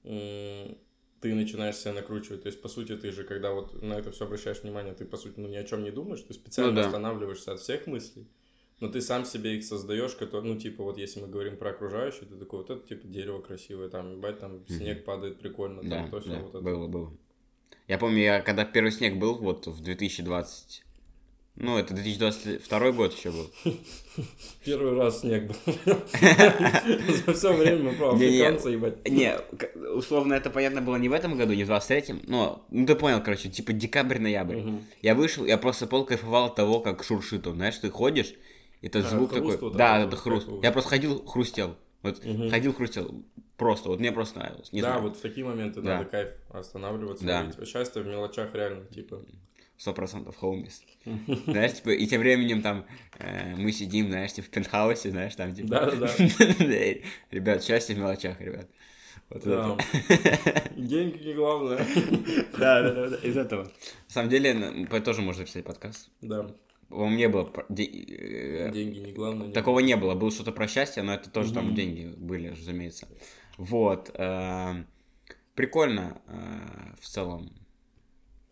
м- 0.04 0.78
ты 1.22 1.34
начинаешь 1.34 1.78
себя 1.78 1.94
накручивать. 1.94 2.44
То 2.44 2.48
есть, 2.48 2.62
по 2.62 2.68
сути, 2.68 2.96
ты 2.96 3.12
же, 3.12 3.24
когда 3.24 3.52
вот 3.52 3.82
на 3.82 3.94
это 3.94 4.12
все 4.12 4.26
обращаешь 4.26 4.62
внимание, 4.62 4.94
ты, 4.94 5.06
по 5.06 5.18
сути, 5.18 5.40
ну, 5.40 5.48
ни 5.48 5.56
о 5.56 5.64
чем 5.64 5.84
не 5.84 5.90
думаешь, 5.90 6.22
ты 6.22 6.36
специально 6.36 6.72
ну, 6.72 6.82
да. 6.82 6.86
останавливаешься 6.86 7.54
от 7.54 7.60
всех 7.60 7.88
мыслей 7.88 8.28
но 8.80 8.90
ты 8.90 9.02
сам 9.02 9.26
себе 9.26 9.56
их 9.56 9.64
создаешь, 9.64 10.16
который, 10.16 10.46
ну, 10.46 10.60
типа, 10.60 10.84
вот 10.84 10.98
если 10.98 11.20
мы 11.20 11.28
говорим 11.28 11.58
про 11.58 11.72
окружающее, 11.72 12.28
ты 12.30 12.36
такой, 12.36 12.60
вот 12.60 12.70
это, 12.70 12.88
типа, 12.88 13.08
дерево 13.08 13.42
красивое, 13.42 13.90
там, 13.90 14.18
ебать, 14.18 14.40
там, 14.40 14.68
снег 14.68 15.04
падает 15.04 15.40
прикольно, 15.40 15.82
там, 15.82 15.90
да, 15.90 16.08
то 16.10 16.20
да, 16.28 16.40
вот 16.40 16.50
это. 16.50 16.62
было, 16.62 16.88
было. 16.88 17.14
Я 17.88 17.98
помню, 17.98 18.20
я, 18.20 18.42
когда 18.42 18.66
первый 18.66 18.92
снег 18.92 19.18
был, 19.18 19.36
вот, 19.38 19.66
в 19.66 19.82
2020, 19.82 20.84
ну, 21.60 21.76
это 21.76 21.96
2022 21.96 22.92
год 22.92 23.16
еще 23.16 23.32
был. 23.32 23.50
Первый 24.64 24.94
раз 24.96 25.22
снег 25.22 25.48
был. 25.48 25.56
За 27.26 27.34
все 27.34 27.54
время 27.54 27.94
про 27.94 28.14
африканца, 28.14 28.70
ебать. 28.70 29.10
Не, 29.10 29.40
условно, 29.96 30.36
это 30.36 30.52
понятно 30.52 30.84
было 30.84 30.98
не 30.98 31.10
в 31.10 31.14
этом 31.14 31.36
году, 31.36 31.54
не 31.54 31.64
в 31.64 31.72
23-м, 31.72 32.22
но, 32.28 32.64
ну, 32.70 32.86
ты 32.86 32.94
понял, 32.94 33.24
короче, 33.24 33.50
типа 33.50 33.74
декабрь-ноябрь. 33.74 34.62
Я 35.02 35.16
вышел, 35.16 35.46
я 35.46 35.58
просто 35.58 35.88
пол 35.88 36.06
кайфовал 36.06 36.46
от 36.46 36.56
того, 36.56 36.80
как 36.80 37.04
шуршит 37.04 37.48
он, 37.48 37.56
знаешь, 37.56 37.78
ты 37.80 37.90
ходишь, 37.90 38.36
это 38.82 39.00
а, 39.00 39.02
звук 39.02 39.34
такой. 39.34 39.58
Вот 39.58 39.76
да, 39.76 40.04
это 40.04 40.16
хруст. 40.16 40.48
Я 40.62 40.72
просто 40.72 40.90
ходил, 40.90 41.26
хрустел. 41.26 41.76
Вот 42.04 42.24
угу. 42.24 42.50
ходил, 42.50 42.74
хрустел. 42.74 43.24
Просто, 43.58 43.90
вот 43.90 44.00
мне 44.00 44.12
просто 44.12 44.40
нравилось. 44.40 44.72
Не 44.72 44.82
да, 44.82 44.90
знаю. 44.90 45.04
вот 45.04 45.18
в 45.18 45.22
такие 45.22 45.46
моменты 45.46 45.82
да. 45.82 45.98
надо 45.98 46.10
кайф 46.10 46.34
останавливаться. 46.50 47.26
Да. 47.26 47.52
Счастье 47.66 48.04
в 48.04 48.08
мелочах 48.08 48.54
реально, 48.54 48.86
типа. 48.86 49.26
Сто 49.78 49.94
процентов 49.94 50.36
хоумис. 50.38 50.84
Знаешь, 51.46 51.74
типа, 51.74 51.90
и 51.90 52.06
тем 52.08 52.22
временем 52.22 52.62
там 52.62 52.86
э, 53.20 53.56
мы 53.56 53.72
сидим, 53.72 54.08
знаешь, 54.08 54.34
типа, 54.34 54.48
в 54.48 54.50
пентхаусе, 54.50 55.12
знаешь, 55.12 55.36
там, 55.36 55.54
типа... 55.54 55.70
Да-да-да. 55.70 56.08
Ребят, 57.32 57.64
счастье 57.64 57.96
в 57.96 58.00
мелочах, 58.00 58.42
ребят. 58.42 58.68
Вот 59.30 59.44
да. 59.44 59.78
Деньги 60.76 61.28
не 61.28 61.34
главное. 61.34 61.86
Да, 62.58 62.82
да, 62.82 63.10
да, 63.10 63.16
из 63.18 63.38
этого. 63.38 63.64
На 63.64 63.70
самом 64.08 64.30
деле, 64.30 64.88
тоже 65.04 65.22
можно 65.22 65.42
записать 65.42 65.66
подкаст. 65.66 66.10
Да. 66.22 66.50
У 66.90 67.10
меня 67.10 67.30
было... 67.30 67.52
Э, 67.70 68.72
деньги 68.72 69.00
не 69.00 69.12
главное. 69.12 69.52
Такого 69.52 69.80
не 69.80 69.96
было. 69.98 70.16
Было 70.16 70.32
что-то 70.32 70.52
про 70.52 70.68
счастье, 70.68 71.04
но 71.04 71.14
это 71.14 71.30
тоже 71.30 71.54
там 71.54 71.76
деньги 71.76 72.14
были, 72.18 72.50
разумеется. 72.50 73.08
Вот. 73.58 74.12
Эм, 74.14 74.88
прикольно 75.56 76.22
э, 76.28 76.96
в 77.02 77.08
целом. 77.08 77.52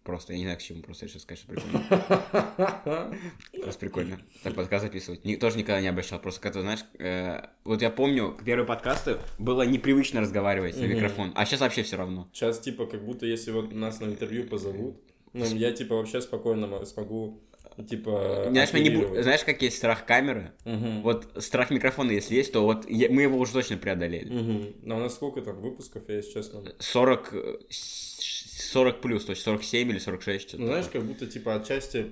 Просто, 0.04 0.34
я 0.34 0.38
не 0.40 0.46
знаю, 0.46 0.60
к 0.60 0.62
чему, 0.62 0.84
просто 0.84 1.08
сейчас 1.08 1.24
скажу, 1.24 1.42
что 1.42 1.54
прикольно. 1.54 3.18
Просто 3.64 3.80
прикольно. 3.80 4.22
Так 4.44 4.54
подкаст 4.54 4.84
записывать. 4.84 5.24
тоже 5.40 5.58
никогда 5.58 5.82
не 5.82 5.88
обращал. 5.88 6.20
Просто 6.20 6.42
когда, 6.42 6.62
знаешь, 6.62 6.86
э, 7.00 7.48
вот 7.64 7.82
я 7.82 7.90
помню, 7.90 8.38
первые 8.46 8.68
подкасты 8.68 9.18
было 9.40 9.64
непривычно 9.64 10.22
разговаривать 10.22 10.78
на 10.78 10.86
микрофон, 10.86 11.32
а 11.34 11.46
сейчас 11.46 11.62
вообще 11.62 11.82
все 11.82 11.98
равно. 11.98 12.30
Сейчас, 12.34 12.60
типа, 12.60 12.86
как 12.86 13.04
будто 13.04 13.26
если 13.26 13.50
вот 13.50 13.74
нас 13.74 14.00
на 14.00 14.06
интервью 14.06 14.46
позовут, 14.48 15.02
ну, 15.34 15.44
я, 15.44 15.72
типа, 15.72 15.96
вообще 15.96 16.22
спокойно 16.22 16.86
смогу 16.86 17.42
типа 17.84 18.46
знаешь, 18.50 18.72
мы 18.74 18.80
не, 18.80 19.22
знаешь, 19.22 19.44
как 19.44 19.62
есть 19.62 19.78
страх 19.78 20.06
камеры? 20.06 20.52
Угу. 20.66 21.02
Вот 21.02 21.28
страх 21.44 21.72
микрофона, 21.72 22.12
если 22.12 22.36
есть, 22.36 22.54
то 22.54 22.64
вот 22.64 22.90
я, 22.90 23.10
мы 23.10 23.24
его 23.24 23.38
уже 23.38 23.54
точно 23.54 23.78
преодолели. 23.78 24.30
Угу. 24.30 24.74
Но 24.84 24.98
у 24.98 25.00
нас 25.00 25.16
сколько 25.16 25.42
там 25.42 25.62
выпусков, 25.62 26.04
я 26.08 26.16
если 26.18 26.34
честно? 26.34 26.64
40, 26.80 27.34
40 27.70 29.02
плюс, 29.02 29.26
то 29.26 29.32
есть 29.32 29.42
47 29.44 29.90
или 29.90 30.00
46. 30.00 30.58
Ну, 30.58 30.68
знаешь, 30.68 30.88
как 30.88 31.04
будто, 31.04 31.28
типа, 31.28 31.56
отчасти 31.56 32.12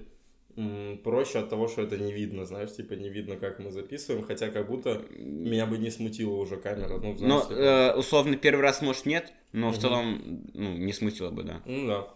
проще 1.03 1.39
от 1.39 1.49
того, 1.49 1.67
что 1.67 1.81
это 1.81 1.97
не 1.97 2.13
видно, 2.13 2.45
знаешь, 2.45 2.73
типа 2.75 2.93
не 2.93 3.09
видно, 3.09 3.37
как 3.37 3.59
мы 3.59 3.71
записываем, 3.71 4.23
хотя 4.23 4.49
как 4.49 4.67
будто 4.67 5.01
меня 5.17 5.65
бы 5.65 5.77
не 5.77 5.89
смутила 5.89 6.35
уже 6.35 6.57
камера. 6.57 6.99
Ну, 6.99 7.15
знаешь, 7.15 7.19
но, 7.21 7.41
типа... 7.41 7.53
э, 7.53 7.95
условно, 7.95 8.35
первый 8.35 8.61
раз, 8.61 8.81
может, 8.81 9.05
нет, 9.05 9.33
но 9.51 9.69
угу. 9.69 9.75
в 9.75 9.79
целом, 9.79 10.43
ну, 10.53 10.77
не 10.77 10.93
смутило 10.93 11.31
бы, 11.31 11.43
да. 11.43 11.61
Ну, 11.65 11.87
да. 11.87 12.07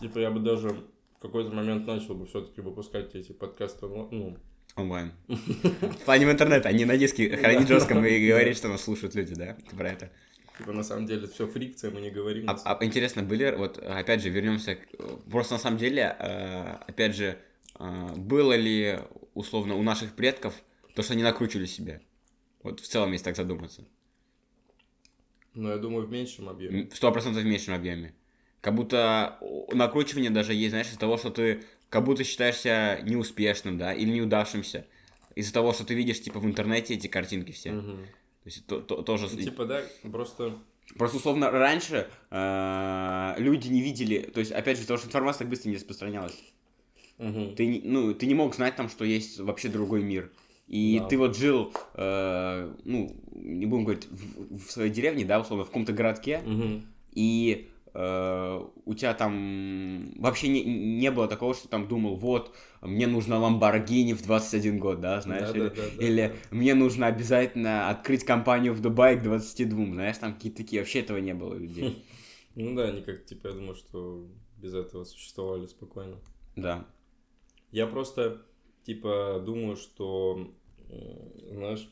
Типа, 0.00 0.18
я 0.20 0.30
бы 0.30 0.40
даже 0.40 0.74
какой-то 1.22 1.50
момент 1.50 1.86
начал 1.86 2.14
бы 2.14 2.26
все-таки 2.26 2.60
выпускать 2.60 3.14
эти 3.14 3.32
подкасты, 3.32 3.86
ну, 3.86 4.36
онлайн. 4.76 5.12
В 5.28 6.04
плане 6.04 6.26
в 6.26 6.30
интернет, 6.30 6.66
а 6.66 6.72
не 6.72 6.84
на 6.84 6.96
диске 6.96 7.36
хранить 7.36 7.68
жестком 7.68 8.04
и 8.04 8.28
говорить, 8.28 8.56
что 8.56 8.68
нас 8.68 8.82
слушают 8.82 9.14
люди, 9.14 9.34
да? 9.34 9.56
Ты 9.70 9.76
про 9.76 9.90
это? 9.90 10.10
Типа, 10.58 10.72
на 10.72 10.82
самом 10.82 11.06
деле, 11.06 11.26
все 11.28 11.46
фрикция, 11.46 11.90
мы 11.90 12.00
не 12.00 12.10
говорим. 12.10 12.48
А, 12.48 12.54
а 12.64 12.84
интересно, 12.84 13.22
были, 13.22 13.54
вот, 13.56 13.78
опять 13.78 14.22
же, 14.22 14.28
вернемся, 14.28 14.78
просто 15.30 15.54
на 15.54 15.58
самом 15.58 15.78
деле, 15.78 16.14
э, 16.18 16.76
опять 16.86 17.16
же, 17.16 17.38
э, 17.78 18.14
было 18.16 18.54
ли, 18.54 18.98
условно, 19.34 19.76
у 19.76 19.82
наших 19.82 20.14
предков 20.14 20.54
то, 20.94 21.02
что 21.02 21.14
они 21.14 21.22
накручивали 21.22 21.66
себе? 21.66 22.02
Вот 22.62 22.80
в 22.80 22.86
целом, 22.86 23.12
если 23.12 23.24
так 23.24 23.36
задуматься. 23.36 23.86
Ну, 25.54 25.68
я 25.70 25.78
думаю, 25.78 26.06
в 26.06 26.10
меньшем 26.10 26.48
объеме. 26.48 26.88
Сто 26.92 27.10
процентов 27.12 27.42
в 27.42 27.46
меньшем 27.46 27.74
объеме. 27.74 28.14
Как 28.62 28.76
будто 28.76 29.38
накручивание 29.72 30.30
даже 30.30 30.54
есть, 30.54 30.70
знаешь, 30.70 30.86
из 30.86 30.96
того, 30.96 31.18
что 31.18 31.30
ты 31.30 31.64
как 31.90 32.04
будто 32.04 32.24
считаешься 32.24 33.00
неуспешным, 33.02 33.76
да, 33.76 33.92
или 33.92 34.10
неудавшимся. 34.10 34.86
Из-за 35.34 35.52
того, 35.52 35.72
что 35.72 35.84
ты 35.84 35.94
видишь, 35.94 36.22
типа, 36.22 36.38
в 36.38 36.46
интернете 36.46 36.94
эти 36.94 37.08
картинки 37.08 37.50
все. 37.50 37.72
Угу. 37.72 37.90
То 37.90 38.46
есть 38.46 38.66
то, 38.66 38.80
то, 38.80 39.02
тоже... 39.02 39.28
Ну, 39.30 39.42
типа, 39.42 39.66
да, 39.66 39.82
просто... 40.10 40.56
Просто, 40.96 41.16
условно, 41.16 41.50
раньше 41.50 42.08
э, 42.30 43.34
люди 43.38 43.68
не 43.68 43.82
видели... 43.82 44.20
То 44.20 44.40
есть, 44.40 44.52
опять 44.52 44.76
же, 44.76 44.82
потому 44.84 44.98
что 44.98 45.08
информация 45.08 45.40
так 45.40 45.48
быстро 45.48 45.68
не 45.68 45.76
распространялась. 45.76 46.38
Угу. 47.18 47.54
Ты, 47.56 47.80
ну, 47.84 48.14
ты 48.14 48.26
не 48.26 48.34
мог 48.34 48.54
знать 48.54 48.76
там, 48.76 48.88
что 48.88 49.04
есть 49.04 49.40
вообще 49.40 49.68
другой 49.68 50.02
мир. 50.02 50.30
И 50.68 50.98
да. 51.00 51.06
ты 51.08 51.18
вот 51.18 51.36
жил, 51.36 51.72
э, 51.94 52.74
ну, 52.84 53.16
не 53.34 53.66
будем 53.66 53.84
говорить, 53.84 54.06
в, 54.08 54.58
в 54.58 54.70
своей 54.70 54.90
деревне, 54.90 55.24
да, 55.24 55.40
условно, 55.40 55.64
в 55.64 55.68
каком-то 55.68 55.92
городке, 55.92 56.42
угу. 56.46 56.82
и 57.12 57.68
у 57.94 58.94
тебя 58.94 59.12
там 59.12 60.14
вообще 60.16 60.48
не, 60.48 60.62
не 60.64 61.10
было 61.10 61.28
такого, 61.28 61.54
что 61.54 61.68
там 61.68 61.88
думал, 61.88 62.16
вот, 62.16 62.54
мне 62.80 63.06
нужно 63.06 63.38
Ламборгини 63.38 64.14
в 64.14 64.22
21 64.22 64.78
год, 64.78 65.00
да, 65.00 65.20
знаешь, 65.20 65.50
да, 65.50 65.58
или, 65.58 65.68
да, 65.68 65.74
да, 65.74 66.04
или 66.04 66.26
да. 66.28 66.56
мне 66.56 66.74
нужно 66.74 67.06
обязательно 67.06 67.90
открыть 67.90 68.24
компанию 68.24 68.72
в 68.72 68.80
Дубае 68.80 69.18
к 69.18 69.22
22, 69.22 69.86
знаешь, 69.92 70.16
там 70.18 70.34
какие-то 70.34 70.58
такие, 70.58 70.80
вообще 70.80 71.00
этого 71.00 71.18
не 71.18 71.34
было 71.34 71.54
у 71.54 71.58
людей. 71.58 72.04
Ну 72.54 72.74
да, 72.74 72.88
они 72.88 73.00
как, 73.00 73.24
типа, 73.24 73.46
я 73.46 73.54
думаю, 73.54 73.74
что 73.74 74.28
без 74.58 74.74
этого 74.74 75.04
существовали 75.04 75.66
спокойно. 75.66 76.18
Да. 76.54 76.86
Я 77.70 77.86
просто, 77.86 78.42
типа, 78.84 79.42
думаю, 79.42 79.76
что, 79.76 80.52
знаешь, 81.50 81.88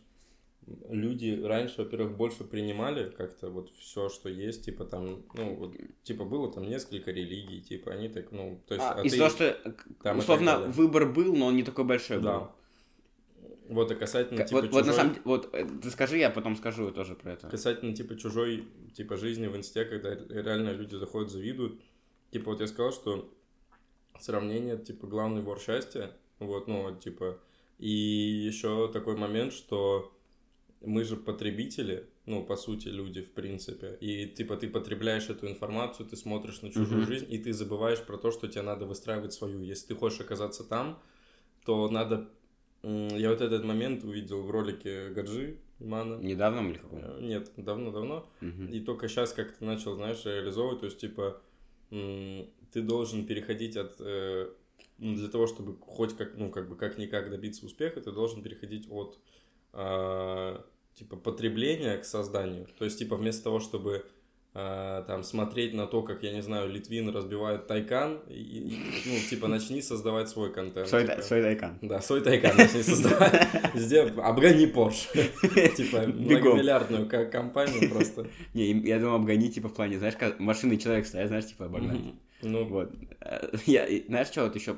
люди 0.88 1.40
раньше, 1.42 1.82
во-первых, 1.82 2.16
больше 2.16 2.44
принимали 2.44 3.10
как-то 3.10 3.50
вот 3.50 3.70
все, 3.76 4.08
что 4.08 4.28
есть, 4.28 4.64
типа 4.64 4.84
там, 4.84 5.22
ну, 5.34 5.54
вот, 5.54 5.74
типа 6.02 6.24
было 6.24 6.52
там 6.52 6.68
несколько 6.68 7.10
религий, 7.10 7.60
типа 7.60 7.92
они 7.92 8.08
так, 8.08 8.30
ну, 8.32 8.60
то 8.66 8.74
есть... 8.74 8.86
А, 8.86 9.00
а 9.00 9.02
из-за 9.02 9.18
того, 9.18 9.30
что, 9.30 9.74
там, 10.02 10.18
условно, 10.18 10.58
выбор 10.60 11.06
был, 11.06 11.34
но 11.34 11.46
он 11.46 11.56
не 11.56 11.62
такой 11.62 11.84
большой 11.84 12.20
да. 12.20 12.38
был. 12.38 12.48
Вот, 13.68 13.90
а 13.92 13.94
касательно, 13.94 14.44
типа, 14.44 14.60
вот, 14.60 14.66
чужой... 14.66 14.82
вот, 14.82 14.86
на 14.86 14.92
самом... 14.92 15.16
вот, 15.24 15.54
э, 15.54 15.64
ты 15.80 15.90
скажи, 15.90 16.18
я 16.18 16.30
потом 16.30 16.56
скажу 16.56 16.90
тоже 16.90 17.14
про 17.14 17.34
это. 17.34 17.48
Касательно, 17.48 17.94
типа, 17.94 18.16
чужой, 18.16 18.66
типа, 18.96 19.16
жизни 19.16 19.46
в 19.46 19.56
инсте, 19.56 19.84
когда 19.84 20.14
реально 20.14 20.70
люди 20.70 20.96
заходят, 20.96 21.30
завидуют. 21.30 21.80
Типа, 22.32 22.50
вот 22.50 22.60
я 22.60 22.66
сказал, 22.66 22.92
что 22.92 23.32
сравнение, 24.18 24.76
типа, 24.76 25.06
главный 25.06 25.42
вор 25.42 25.60
счастья, 25.60 26.10
вот, 26.40 26.66
ну, 26.66 26.82
вот, 26.82 27.00
типа, 27.00 27.38
и 27.78 27.88
еще 27.88 28.90
такой 28.92 29.16
момент, 29.16 29.52
что 29.52 30.12
мы 30.80 31.04
же 31.04 31.16
потребители, 31.16 32.08
ну, 32.26 32.42
по 32.42 32.56
сути, 32.56 32.88
люди, 32.88 33.20
в 33.20 33.32
принципе. 33.32 33.98
И, 34.00 34.26
типа, 34.26 34.56
ты 34.56 34.68
потребляешь 34.68 35.28
эту 35.28 35.46
информацию, 35.46 36.08
ты 36.08 36.16
смотришь 36.16 36.62
на 36.62 36.70
чужую 36.70 37.02
mm-hmm. 37.02 37.06
жизнь, 37.06 37.26
и 37.28 37.38
ты 37.38 37.52
забываешь 37.52 38.02
про 38.02 38.16
то, 38.16 38.30
что 38.30 38.48
тебе 38.48 38.62
надо 38.62 38.86
выстраивать 38.86 39.32
свою. 39.32 39.60
Если 39.62 39.88
ты 39.88 39.94
хочешь 39.94 40.20
оказаться 40.20 40.64
там, 40.64 41.02
то 41.64 41.88
надо... 41.90 42.30
Я 42.82 43.28
вот 43.28 43.42
этот 43.42 43.62
момент 43.62 44.04
увидел 44.04 44.42
в 44.42 44.50
ролике 44.50 45.10
Гаджи 45.10 45.58
Мана. 45.80 46.16
Недавно 46.16 46.66
или 46.70 46.78
какой? 46.78 47.22
Нет, 47.22 47.50
давно-давно. 47.56 48.26
Mm-hmm. 48.40 48.70
И 48.72 48.80
только 48.80 49.08
сейчас 49.08 49.34
как-то 49.34 49.62
начал, 49.64 49.96
знаешь, 49.96 50.24
реализовывать. 50.24 50.80
То 50.80 50.86
есть, 50.86 50.98
типа, 50.98 51.42
ты 51.90 52.82
должен 52.82 53.26
переходить 53.26 53.76
от... 53.76 53.96
Э, 53.98 54.50
для 54.96 55.28
того, 55.28 55.46
чтобы 55.46 55.76
хоть 55.80 56.16
как, 56.16 56.36
ну, 56.36 56.50
как 56.50 56.68
бы 56.68 56.76
как-никак 56.76 57.30
добиться 57.30 57.66
успеха, 57.66 58.00
ты 58.00 58.12
должен 58.12 58.42
переходить 58.42 58.86
от 58.90 59.18
э, 59.72 60.60
типа 60.94 61.16
потребления 61.16 61.96
к 61.96 62.04
созданию. 62.04 62.66
То 62.78 62.84
есть, 62.84 62.98
типа, 62.98 63.16
вместо 63.16 63.44
того, 63.44 63.60
чтобы 63.60 64.04
э, 64.54 65.04
там 65.06 65.22
смотреть 65.22 65.72
на 65.72 65.86
то, 65.86 66.02
как, 66.02 66.22
я 66.22 66.32
не 66.32 66.42
знаю, 66.42 66.68
Литвин 66.68 67.08
разбивает 67.08 67.66
тайкан, 67.66 68.20
и, 68.28 68.34
и, 68.34 68.78
ну, 69.06 69.16
типа, 69.28 69.48
начни 69.48 69.80
создавать 69.80 70.28
свой 70.28 70.52
контент. 70.52 70.88
Свой, 70.88 71.06
типа. 71.06 71.22
свой 71.22 71.42
тайкан. 71.42 71.78
Да, 71.80 72.00
свой 72.00 72.20
тайкан 72.20 72.56
начни 72.56 72.82
создавать. 72.82 73.48
Везде 73.74 74.02
обгони 74.02 74.66
Порш. 74.66 75.08
Типа, 75.76 76.06
многомиллиардную 76.06 77.08
компанию 77.30 77.90
просто. 77.90 78.26
Не, 78.54 78.72
я 78.72 78.98
думаю, 78.98 79.16
обгони, 79.16 79.50
типа, 79.50 79.68
в 79.68 79.74
плане, 79.74 79.98
знаешь, 79.98 80.16
как 80.16 80.38
машины 80.38 80.76
человек 80.76 81.06
стоят, 81.06 81.28
знаешь, 81.28 81.46
типа, 81.46 81.66
обогнать. 81.66 82.00
Ну, 82.42 82.64
вот. 82.64 82.92
Я, 83.66 83.86
знаешь, 84.06 84.28
что 84.28 84.44
вот 84.44 84.54
еще, 84.54 84.76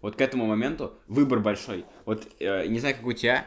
вот 0.00 0.16
к 0.16 0.20
этому 0.20 0.46
моменту 0.46 0.94
выбор 1.08 1.40
большой. 1.40 1.84
Вот, 2.04 2.26
э, 2.38 2.66
не 2.66 2.78
знаю, 2.80 2.96
как 2.96 3.06
у 3.06 3.12
тебя, 3.12 3.46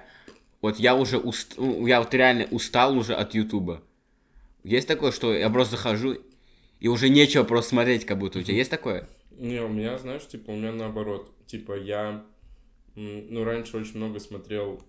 вот 0.61 0.79
я 0.79 0.95
уже 0.95 1.17
уст... 1.17 1.55
Ну, 1.57 1.85
я 1.87 1.99
вот 1.99 2.13
реально 2.13 2.47
устал 2.51 2.97
уже 2.97 3.13
от 3.13 3.33
Ютуба. 3.33 3.83
Есть 4.63 4.87
такое, 4.87 5.11
что 5.11 5.33
я 5.33 5.49
просто 5.49 5.75
захожу 5.75 6.17
и 6.79 6.87
уже 6.87 7.09
нечего 7.09 7.43
просто 7.43 7.71
смотреть, 7.71 8.05
как 8.05 8.17
будто 8.17 8.39
у 8.39 8.41
тебя 8.41 8.57
есть 8.57 8.71
такое? 8.71 9.07
Не, 9.31 9.61
у 9.61 9.67
меня, 9.67 9.97
знаешь, 9.97 10.27
типа, 10.27 10.51
у 10.51 10.55
меня 10.55 10.71
наоборот. 10.71 11.31
Типа, 11.45 11.77
я, 11.77 12.23
ну, 12.95 13.43
раньше 13.43 13.77
очень 13.77 13.97
много 13.97 14.19
смотрел 14.19 14.81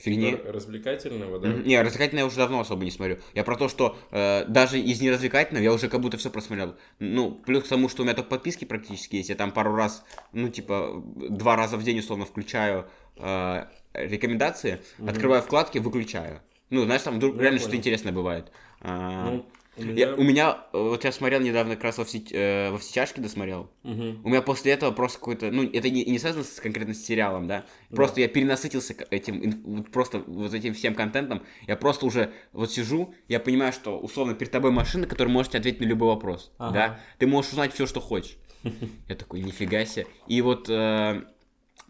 Фигни. 0.00 0.34
Развлекательного, 0.34 1.38
да? 1.38 1.48
Mm-hmm. 1.48 1.66
Не, 1.66 1.82
развлекательное 1.82 2.22
я 2.22 2.26
уже 2.26 2.36
давно 2.36 2.60
особо 2.60 2.84
не 2.84 2.90
смотрю. 2.90 3.18
Я 3.34 3.44
про 3.44 3.56
то, 3.56 3.68
что 3.68 3.98
э, 4.10 4.46
даже 4.46 4.80
из 4.80 5.00
неразвлекательного 5.00 5.62
я 5.62 5.72
уже 5.72 5.88
как 5.88 6.00
будто 6.00 6.16
все 6.16 6.30
просмотрел. 6.30 6.74
Ну, 6.98 7.32
плюс 7.32 7.64
к 7.64 7.68
тому, 7.68 7.90
что 7.90 8.02
у 8.02 8.04
меня 8.06 8.14
только 8.14 8.30
подписки 8.30 8.64
практически 8.64 9.16
есть. 9.16 9.28
Я 9.28 9.34
там 9.34 9.52
пару 9.52 9.74
раз, 9.74 10.02
ну, 10.32 10.48
типа, 10.48 11.02
два 11.04 11.56
раза 11.56 11.76
в 11.76 11.82
день 11.82 11.98
условно 11.98 12.24
включаю 12.24 12.86
э, 13.16 13.64
рекомендации, 13.92 14.80
угу. 14.98 15.08
открываю 15.08 15.42
вкладки, 15.42 15.78
выключаю. 15.78 16.40
Ну, 16.70 16.84
знаешь, 16.84 17.02
там 17.02 17.16
вдруг 17.16 17.36
я 17.36 17.42
реально 17.42 17.58
что-то 17.58 17.76
интересное 17.76 18.12
бывает. 18.12 18.52
А, 18.80 19.30
ну, 19.30 19.46
у 19.76 19.82
меня... 19.82 20.08
Я, 20.08 20.14
у 20.14 20.22
меня, 20.22 20.58
вот 20.72 21.04
я 21.04 21.12
смотрел 21.12 21.40
недавно 21.40 21.74
как 21.74 21.84
раз 21.84 21.98
во 21.98 22.04
все, 22.04 22.22
э, 22.30 22.70
во 22.70 22.78
все 22.78 22.92
тяжкие 22.92 23.22
досмотрел. 23.22 23.70
Угу. 23.82 24.20
У 24.24 24.28
меня 24.28 24.42
после 24.42 24.72
этого 24.72 24.90
просто 24.90 25.18
какой-то, 25.18 25.50
ну, 25.50 25.68
это 25.68 25.90
не, 25.90 26.04
не 26.04 26.18
связано 26.18 26.44
с 26.44 26.60
конкретно 26.60 26.94
с 26.94 27.04
сериалом, 27.04 27.46
да. 27.46 27.64
Просто 27.90 28.16
да. 28.16 28.22
я 28.22 28.28
перенасытился 28.28 28.94
этим, 29.10 29.84
просто 29.84 30.22
вот 30.26 30.54
этим 30.54 30.74
всем 30.74 30.94
контентом. 30.94 31.42
Я 31.66 31.76
просто 31.76 32.06
уже 32.06 32.32
вот 32.52 32.70
сижу, 32.70 33.14
я 33.28 33.40
понимаю, 33.40 33.72
что 33.72 33.98
условно 33.98 34.34
перед 34.34 34.52
тобой 34.52 34.70
машина, 34.70 35.06
которая 35.06 35.32
может 35.32 35.54
ответить 35.54 35.80
на 35.80 35.86
любой 35.86 36.08
вопрос, 36.08 36.52
ага. 36.58 36.72
да. 36.72 37.00
Ты 37.18 37.26
можешь 37.26 37.52
узнать 37.52 37.72
все, 37.72 37.86
что 37.86 38.00
хочешь. 38.00 38.36
Я 39.08 39.16
такой, 39.16 39.40
нифига 39.40 39.84
себе. 39.86 40.06
И 40.26 40.42
вот 40.42 40.68
э, 40.68 41.22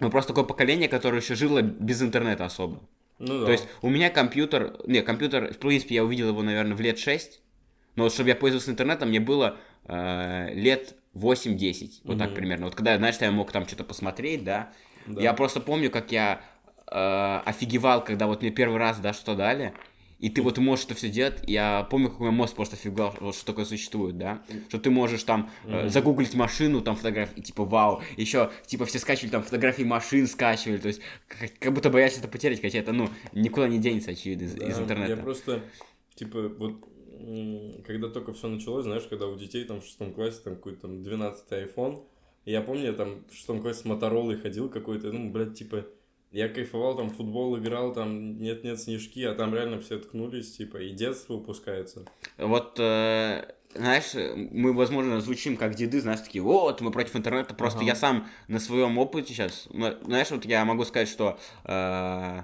мы 0.00 0.10
просто 0.10 0.32
такое 0.32 0.44
поколение, 0.44 0.88
которое 0.88 1.20
еще 1.20 1.34
жило 1.34 1.62
без 1.62 2.02
интернета 2.02 2.46
особо. 2.46 2.80
Ну, 3.18 3.40
да. 3.40 3.46
То 3.46 3.52
есть 3.52 3.68
у 3.82 3.90
меня 3.90 4.10
компьютер, 4.10 4.76
не, 4.86 5.02
компьютер, 5.02 5.52
в 5.52 5.58
принципе, 5.58 5.96
я 5.96 6.04
увидел 6.04 6.28
его, 6.28 6.42
наверное, 6.42 6.74
в 6.74 6.80
лет 6.80 6.98
6, 6.98 7.40
но 7.96 8.04
вот, 8.04 8.14
чтобы 8.14 8.30
я 8.30 8.34
пользовался 8.34 8.70
интернетом, 8.70 9.10
мне 9.10 9.20
было 9.20 9.58
э, 9.84 10.54
лет 10.54 10.94
8-10, 11.14 12.00
вот 12.04 12.12
угу. 12.12 12.18
так 12.18 12.34
примерно. 12.34 12.66
Вот 12.66 12.74
когда, 12.74 12.96
знаешь, 12.96 13.16
я 13.20 13.30
мог 13.30 13.52
там 13.52 13.66
что-то 13.66 13.84
посмотреть, 13.84 14.42
да, 14.42 14.72
да. 15.06 15.20
я 15.20 15.34
просто 15.34 15.60
помню, 15.60 15.90
как 15.90 16.12
я 16.12 16.40
э, 16.90 17.40
офигевал, 17.44 18.02
когда 18.02 18.26
вот 18.26 18.40
мне 18.40 18.50
первый 18.50 18.78
раз, 18.78 18.98
да, 18.98 19.12
что 19.12 19.34
дали, 19.34 19.74
и 20.20 20.28
ты 20.28 20.42
вот 20.42 20.58
можешь 20.58 20.84
это 20.84 20.94
все 20.94 21.08
делать. 21.08 21.42
Я 21.46 21.86
помню, 21.90 22.10
как 22.10 22.20
у 22.20 22.24
меня 22.24 22.32
мозг 22.32 22.54
просто 22.54 22.76
офигал, 22.76 23.14
вот 23.20 23.34
что 23.34 23.46
такое 23.46 23.64
существует, 23.64 24.18
да? 24.18 24.42
Что 24.68 24.78
ты 24.78 24.90
можешь 24.90 25.22
там 25.24 25.50
э, 25.64 25.88
загуглить 25.88 26.34
машину, 26.34 26.82
там 26.82 26.94
фотографии, 26.96 27.38
и 27.38 27.42
типа 27.42 27.64
вау. 27.64 28.02
Еще 28.16 28.50
типа 28.66 28.84
все 28.84 28.98
скачивали 28.98 29.30
там 29.30 29.42
фотографии 29.42 29.82
машин, 29.82 30.26
скачивали. 30.26 30.78
То 30.78 30.88
есть 30.88 31.00
как, 31.26 31.50
как 31.58 31.72
будто 31.72 31.88
боялись 31.88 32.18
это 32.18 32.28
потерять, 32.28 32.60
хотя 32.60 32.78
это, 32.78 32.92
ну, 32.92 33.08
никуда 33.32 33.66
не 33.66 33.78
денется, 33.78 34.10
очевидно, 34.10 34.44
из, 34.44 34.54
да, 34.54 34.68
из 34.68 34.78
интернета. 34.78 35.12
Я 35.12 35.16
просто, 35.16 35.62
типа, 36.14 36.48
вот 36.48 36.84
когда 37.86 38.08
только 38.08 38.32
все 38.32 38.48
началось, 38.48 38.84
знаешь, 38.84 39.04
когда 39.08 39.26
у 39.26 39.36
детей 39.36 39.64
там 39.64 39.80
в 39.80 39.84
шестом 39.84 40.12
классе 40.12 40.40
там 40.44 40.56
какой-то 40.56 40.82
там 40.82 41.02
12 41.02 41.52
iPhone, 41.52 42.04
я 42.44 42.62
помню, 42.62 42.86
я 42.86 42.92
там 42.92 43.24
в 43.30 43.34
шестом 43.34 43.60
классе 43.60 43.80
с 43.80 43.84
Моторолой 43.84 44.36
ходил 44.36 44.68
какой-то, 44.68 45.12
ну, 45.12 45.30
блядь, 45.30 45.54
типа, 45.54 45.86
я 46.32 46.48
кайфовал, 46.48 46.96
там, 46.96 47.10
футбол 47.10 47.58
играл, 47.58 47.92
там, 47.92 48.38
нет-нет, 48.38 48.80
снежки, 48.80 49.24
а 49.24 49.34
там 49.34 49.54
реально 49.54 49.80
все 49.80 49.98
ткнулись, 49.98 50.56
типа, 50.56 50.78
и 50.78 50.90
детство 50.90 51.34
упускается. 51.34 52.04
Вот, 52.38 52.78
э, 52.78 53.52
знаешь, 53.74 54.14
мы, 54.52 54.72
возможно, 54.72 55.20
звучим 55.20 55.56
как 55.56 55.74
деды, 55.74 56.00
знаешь, 56.00 56.20
такие, 56.20 56.42
вот, 56.42 56.80
мы 56.80 56.90
против 56.92 57.16
интернета, 57.16 57.54
просто 57.54 57.80
ага. 57.80 57.88
я 57.88 57.94
сам 57.96 58.28
на 58.48 58.60
своем 58.60 58.98
опыте 58.98 59.34
сейчас, 59.34 59.68
знаешь, 59.70 60.30
вот 60.30 60.44
я 60.44 60.64
могу 60.64 60.84
сказать, 60.84 61.08
что, 61.08 61.38
э, 61.64 62.42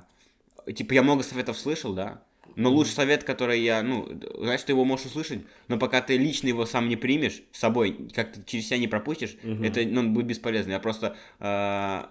типа, 0.74 0.94
я 0.94 1.02
много 1.02 1.22
советов 1.22 1.56
слышал, 1.56 1.94
да, 1.94 2.22
Но 2.56 2.70
лучший 2.70 2.92
совет, 2.92 3.22
который 3.22 3.60
я, 3.60 3.82
ну, 3.82 4.08
знаешь, 4.40 4.62
ты 4.62 4.72
его 4.72 4.84
можешь 4.84 5.06
услышать, 5.06 5.40
но 5.68 5.78
пока 5.78 6.00
ты 6.00 6.16
лично 6.16 6.48
его 6.48 6.64
сам 6.64 6.88
не 6.88 6.96
примешь 6.96 7.42
с 7.52 7.58
собой, 7.58 8.08
как-то 8.14 8.42
через 8.44 8.66
себя 8.66 8.78
не 8.78 8.88
пропустишь, 8.88 9.36
Мгм. 9.42 9.62
это 9.62 9.84
ну, 9.84 10.08
будет 10.08 10.26
бесполезно. 10.26 10.72
Я 10.72 10.80
просто, 10.80 11.16
э, 11.38 12.04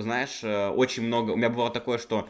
знаешь, 0.00 0.40
э, 0.42 0.68
очень 0.68 1.02
много... 1.02 1.32
У 1.32 1.36
меня 1.36 1.50
бывало 1.50 1.70
такое, 1.70 1.98
что... 1.98 2.28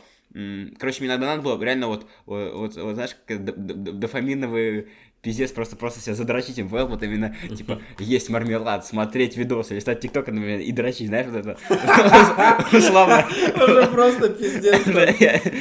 Короче, 0.78 1.00
мне 1.00 1.08
иногда 1.08 1.26
надо 1.28 1.42
было 1.42 1.62
реально 1.62 1.88
вот, 1.88 2.06
вот, 2.26 2.76
вот, 2.76 2.94
знаешь, 2.94 3.16
как 3.26 3.44
д- 3.44 3.52
д- 3.52 3.74
д- 3.74 3.92
дофаминовый 3.92 4.88
пиздец, 5.22 5.50
просто, 5.50 5.76
просто 5.76 6.00
себя 6.00 6.14
задрочить 6.14 6.58
им 6.58 6.68
вот 6.68 7.02
именно, 7.02 7.34
типа, 7.56 7.80
есть 7.98 8.28
мармелад, 8.28 8.86
смотреть 8.86 9.36
видосы, 9.36 9.74
листать 9.74 10.00
тикток, 10.00 10.28
например, 10.28 10.60
и 10.60 10.70
дрочить, 10.72 11.08
знаешь, 11.08 11.26
вот 11.26 11.36
это. 11.46 11.56
Условно. 12.72 13.26
Уже 13.56 13.86
просто 13.88 14.28
пиздец. 14.30 14.82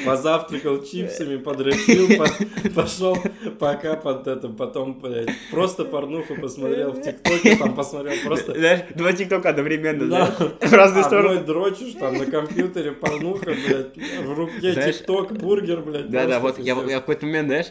Позавтракал 0.06 0.84
чипсами, 0.84 1.38
подрочил, 1.38 2.08
по- 2.17 2.70
пошел 2.82 3.17
пока 3.60 3.96
под 3.96 4.28
это, 4.28 4.50
потом, 4.50 5.00
блядь, 5.00 5.30
просто 5.52 5.86
порнуху 5.86 6.36
посмотрел 6.36 6.91
в 6.91 7.02
ТикТоке, 7.02 7.56
там 7.56 7.74
посмотрел 7.76 8.13
просто... 8.26 8.54
Знаешь, 8.54 8.82
два 8.96 9.13
тиктока 9.13 9.50
одновременно, 9.50 10.06
Да. 10.08 10.26
в 10.62 10.74
разные 10.74 11.04
стороны. 11.04 11.39
Одной 11.39 11.46
дрочишь, 11.46 11.93
там 12.00 12.15
на 12.17 12.26
компьютере 12.26 12.91
порнуха, 12.91 13.54
блядь, 13.67 13.98
в 14.24 14.34
руке 14.34 14.74
ТикТок, 14.76 15.34
бургер, 15.34 15.82
блядь. 15.82 16.10
Да, 16.10 16.28
да, 16.28 16.39
просто 16.39 16.62
вот 16.62 16.67
я, 16.67 16.76
в 16.76 16.86
какой-то 16.88 17.26
момент, 17.26 17.48
знаешь, 17.48 17.67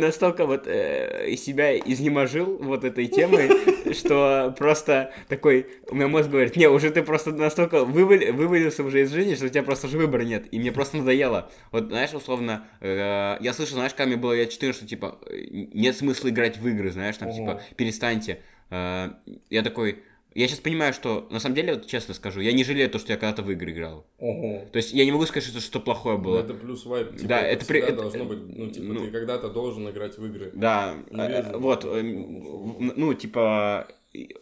настолько 0.00 0.46
вот 0.52 0.66
э, 0.66 1.34
себя 1.36 1.76
изнеможил 1.76 2.58
вот 2.58 2.84
этой 2.84 3.06
темой, 3.06 3.94
что 3.94 4.54
просто 4.58 5.12
такой, 5.28 5.66
у 5.88 5.94
меня 5.94 6.08
мозг 6.08 6.28
говорит, 6.28 6.56
не, 6.56 6.68
уже 6.68 6.90
ты 6.90 7.02
просто 7.02 7.32
настолько 7.32 7.78
вывали- 7.84 8.30
вывалился 8.30 8.84
уже 8.84 9.02
из 9.02 9.10
жизни, 9.10 9.34
что 9.34 9.46
у 9.46 9.48
тебя 9.48 9.62
просто 9.62 9.86
уже 9.86 9.98
выбора 9.98 10.22
нет, 10.22 10.46
и 10.50 10.58
мне 10.58 10.72
просто 10.72 10.98
надоело. 10.98 11.50
Вот, 11.70 11.88
знаешь, 11.88 12.14
условно, 12.14 12.66
э, 12.80 13.36
я 13.40 13.52
слышал, 13.52 13.74
знаешь, 13.76 13.92
когда 13.92 14.06
мне 14.06 14.16
было 14.16 14.32
лет 14.34 14.50
14, 14.50 14.76
что, 14.76 14.86
типа, 14.88 15.18
нет 15.30 15.96
смысла 15.96 16.28
играть 16.28 16.58
в 16.58 16.68
игры, 16.68 16.90
знаешь, 16.90 17.16
там, 17.16 17.32
типа, 17.32 17.62
перестаньте. 17.76 18.40
Э, 18.70 19.10
я 19.50 19.62
такой, 19.62 20.02
я 20.34 20.48
сейчас 20.48 20.60
понимаю, 20.60 20.92
что, 20.92 21.26
на 21.30 21.40
самом 21.40 21.54
деле, 21.56 21.74
вот 21.74 21.86
честно 21.86 22.14
скажу, 22.14 22.40
я 22.40 22.52
не 22.52 22.64
жалею 22.64 22.88
то, 22.90 22.98
что 22.98 23.12
я 23.12 23.18
когда-то 23.18 23.42
в 23.42 23.50
игры 23.50 23.72
играл. 23.72 24.06
Ого. 24.18 24.64
То 24.72 24.76
есть 24.78 24.92
я 24.92 25.04
не 25.04 25.12
могу 25.12 25.26
сказать, 25.26 25.48
что 25.48 25.60
что 25.60 25.80
плохое 25.80 26.16
Ну, 26.18 26.24
было. 26.24 26.40
Это 26.40 26.54
плюс 26.54 26.84
вайп. 26.86 27.12
Типа, 27.16 27.28
Да, 27.28 27.40
это, 27.40 27.52
это 27.58 27.66
при- 27.66 27.80
это- 27.80 27.96
должно 27.96 28.24
быть, 28.24 28.38
ну, 28.56 28.70
типа, 28.70 28.86
ну- 28.92 29.04
ты 29.06 29.10
когда-то 29.10 29.48
должен 29.50 29.88
играть 29.88 30.16
в 30.18 30.24
игры. 30.26 30.50
Да, 30.54 30.94
вижу. 31.10 31.58
вот, 31.58 31.84
э, 31.84 32.02
ну, 32.02 33.14
типа, 33.14 33.88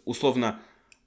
условно, 0.04 0.60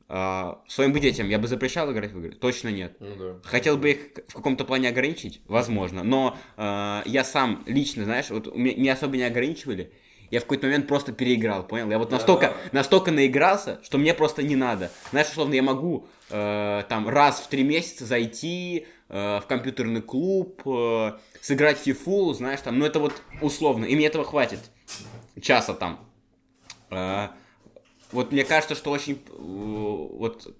а, 0.10 0.62
своим 0.68 0.94
бы 0.94 1.00
детям 1.00 1.28
я 1.30 1.40
бы 1.40 1.48
запрещал 1.48 1.92
играть 1.92 2.12
в 2.12 2.20
игры? 2.20 2.32
Точно 2.36 2.68
нет. 2.70 2.96
Ну 3.00 3.16
да. 3.18 3.40
Хотел 3.44 3.78
бы 3.78 3.92
их 3.92 4.00
в 4.28 4.34
каком-то 4.34 4.64
плане 4.66 4.90
ограничить? 4.90 5.42
Возможно. 5.48 6.04
Но 6.04 6.38
э, 6.58 7.02
я 7.06 7.24
сам 7.24 7.64
лично, 7.66 8.04
знаешь, 8.04 8.30
вот 8.30 8.54
ме- 8.56 8.76
меня 8.76 8.94
особо 8.94 9.18
не 9.18 9.24
ограничивали. 9.24 9.92
Я 10.34 10.40
в 10.40 10.44
какой-то 10.46 10.66
момент 10.66 10.88
просто 10.88 11.12
переиграл, 11.14 11.64
понял? 11.68 11.92
Я 11.92 12.00
вот 12.00 12.10
Да, 12.10 12.16
настолько, 12.16 12.48
да. 12.48 12.56
настолько 12.80 13.12
наигрался, 13.12 13.80
что 13.84 14.00
мне 14.00 14.16
просто 14.16 14.42
не 14.42 14.56
надо. 14.56 14.90
Знаешь, 15.12 15.28
условно, 15.30 15.54
я 15.54 15.62
могу 15.62 16.08
э, 16.32 16.84
там 16.90 17.08
раз 17.08 17.40
в 17.40 17.48
три 17.50 17.62
месяца 17.64 18.06
зайти 18.06 18.88
э, 19.10 19.40
в 19.40 19.46
компьютерный 19.48 20.02
клуб, 20.02 20.60
э, 20.66 21.12
сыграть 21.40 21.78
в 21.78 21.84
фифу, 21.84 22.34
знаешь, 22.34 22.62
там, 22.62 22.80
ну 22.80 22.86
это 22.86 23.00
вот 23.00 23.14
условно, 23.42 23.86
и 23.86 23.96
мне 23.96 24.08
этого 24.08 24.26
хватит. 24.26 24.60
Часа 25.40 25.76
там. 25.76 26.00
Э, 26.90 27.28
вот 28.12 28.32
мне 28.32 28.44
кажется, 28.44 28.74
что 28.74 28.90
очень... 28.90 29.22
э, 29.30 29.36
Вот 29.38 30.52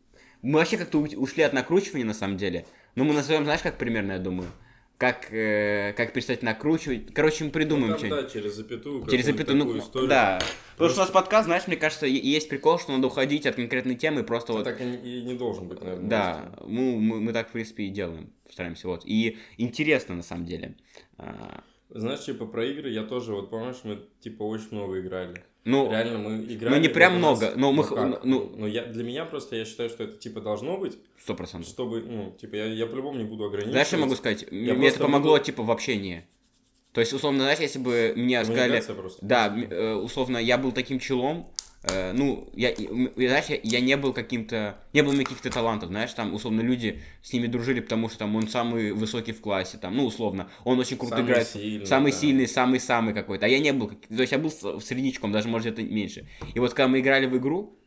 мы 0.44 0.60
вообще 0.60 0.78
как-то 0.78 1.00
ушли 1.00 1.42
от 1.42 1.54
накручивания, 1.54 2.06
на 2.06 2.14
самом 2.14 2.38
деле. 2.38 2.68
Ну, 2.94 3.06
мы 3.06 3.16
назовем, 3.16 3.44
знаешь, 3.44 3.62
как 3.62 3.80
примерно, 3.80 4.12
я 4.12 4.20
думаю? 4.20 4.50
Как, 4.98 5.34
э, 5.34 5.94
как 5.98 6.14
перестать 6.14 6.44
накручивать. 6.44 7.14
Короче, 7.14 7.44
мы 7.44 7.50
придумаем 7.52 7.88
Ну, 7.88 7.92
там, 7.94 8.00
что-нибудь. 8.00 8.24
да, 8.26 8.30
через 8.30 8.54
запятую. 8.56 9.06
Через 9.08 9.26
запятую, 9.26 9.58
ну, 9.58 9.78
историю. 9.78 10.08
да. 10.10 10.40
Потому 10.74 10.90
что 10.92 11.00
у 11.02 11.04
нас 11.04 11.12
подкаст, 11.12 11.46
знаешь, 11.46 11.68
мне 11.68 11.76
кажется, 11.76 12.06
есть 12.06 12.48
прикол, 12.48 12.80
что 12.80 12.94
надо 12.94 13.08
уходить 13.08 13.46
от 13.46 13.56
конкретной 13.56 13.96
темы 13.96 14.22
и 14.22 14.24
просто 14.24 14.54
А 14.54 14.58
вот... 14.58 14.64
так 14.64 14.80
и 14.80 14.86
не- 14.86 14.98
и 14.98 15.24
не 15.24 15.34
должен 15.34 15.68
быть, 15.68 15.82
наверное. 15.82 16.10
Да, 16.10 16.56
мы, 16.66 16.98
мы, 17.00 17.20
мы 17.20 17.34
так, 17.34 17.50
в 17.50 17.52
принципе, 17.52 17.84
и 17.84 17.90
делаем, 17.90 18.32
стараемся, 18.50 18.88
вот. 18.88 19.02
И 19.06 19.38
интересно, 19.58 20.16
на 20.16 20.24
самом 20.24 20.46
деле. 20.46 20.76
А, 21.18 21.64
Знаешь, 21.90 22.22
типа 22.24 22.46
про 22.46 22.66
игры 22.66 22.90
я 22.90 23.04
тоже, 23.04 23.34
вот 23.34 23.50
помнишь, 23.50 23.82
мы 23.84 24.00
типа 24.22 24.44
очень 24.44 24.70
много 24.72 25.00
играли. 25.02 25.44
Ну, 25.66 25.90
Реально 25.90 26.18
мы 26.18 26.44
играли. 26.44 26.76
ну, 26.76 26.82
не 26.82 26.90
прям 26.90 27.22
нас- 27.22 27.40
много, 27.40 27.54
но 27.56 27.72
мы 27.72 27.84
х- 27.86 27.96
как? 27.96 28.24
ну- 28.26 28.52
Ну, 28.58 28.68
я, 28.68 28.84
для 28.86 29.04
меня 29.04 29.24
просто, 29.24 29.56
я 29.56 29.64
считаю, 29.66 29.90
что 29.90 30.04
это 30.04 30.18
типа 30.18 30.42
должно 30.42 30.78
быть, 30.78 30.98
сто 31.22 31.36
процентов. 31.36 31.70
чтобы, 31.70 32.02
ну, 32.02 32.36
типа, 32.40 32.56
я, 32.56 32.66
я 32.66 32.86
по-любому 32.86 33.18
не 33.18 33.24
буду 33.24 33.46
ограничивать. 33.46 33.72
Знаешь, 33.74 33.88
что 33.88 33.96
я 33.98 34.02
могу 34.04 34.16
сказать? 34.16 34.52
Мне 34.52 34.66
Я 34.68 34.74
мне 34.74 34.90
это 34.90 35.00
помогло, 35.00 35.34
буду- 35.34 35.44
типа, 35.46 35.64
в 35.64 35.72
общении. 35.72 36.26
То 36.92 37.00
есть, 37.00 37.14
условно, 37.14 37.40
знаешь, 37.44 37.60
если 37.60 37.80
бы 37.80 38.14
мне 38.18 38.44
сказали... 38.44 38.82
Просто. 38.82 39.26
Да, 39.26 39.56
э, 39.58 39.94
условно, 39.96 40.38
я 40.38 40.58
был 40.58 40.72
таким 40.74 41.00
челом, 41.00 41.48
э, 41.84 42.12
ну, 42.14 42.50
я, 42.54 42.74
знаешь, 42.76 43.46
я, 43.50 43.60
я 43.64 43.80
не 43.80 43.98
был 43.98 44.14
каким-то, 44.14 44.78
не 44.94 45.02
было 45.02 45.12
у 45.12 45.14
меня 45.16 45.24
каких-то 45.26 45.50
талантов, 45.50 45.90
знаешь, 45.90 46.14
там, 46.14 46.34
условно, 46.34 46.62
люди 46.62 47.02
с 47.22 47.34
ними 47.34 47.48
дружили, 47.48 47.80
потому 47.80 48.10
что 48.10 48.20
там 48.20 48.36
он 48.36 48.48
самый 48.48 48.92
высокий 48.92 49.32
в 49.32 49.42
классе, 49.42 49.78
там, 49.78 49.96
ну, 49.98 50.06
условно, 50.06 50.50
он 50.64 50.80
очень 50.80 50.98
круто 50.98 51.16
Самый 51.18 51.26
играет, 51.28 51.48
сильный, 51.48 51.86
самый 51.86 52.12
да. 52.12 52.18
сильный, 52.18 52.48
самый-самый 52.48 53.14
какой-то, 53.14 53.46
а 53.46 53.50
я 53.50 53.60
не 53.60 53.74
был, 53.74 53.90
то 53.90 54.22
есть 54.22 54.32
я 54.32 54.38
был 54.40 54.52
с- 54.52 54.80
среднячком, 54.86 55.32
даже, 55.32 55.48
может, 55.50 55.68
это 55.68 55.84
меньше. 55.84 56.28
И 56.54 56.60
вот, 56.60 56.74
когда 56.74 56.88
мы 56.88 57.00
играли 57.00 57.26
в 57.26 57.38
игру, 57.38 57.78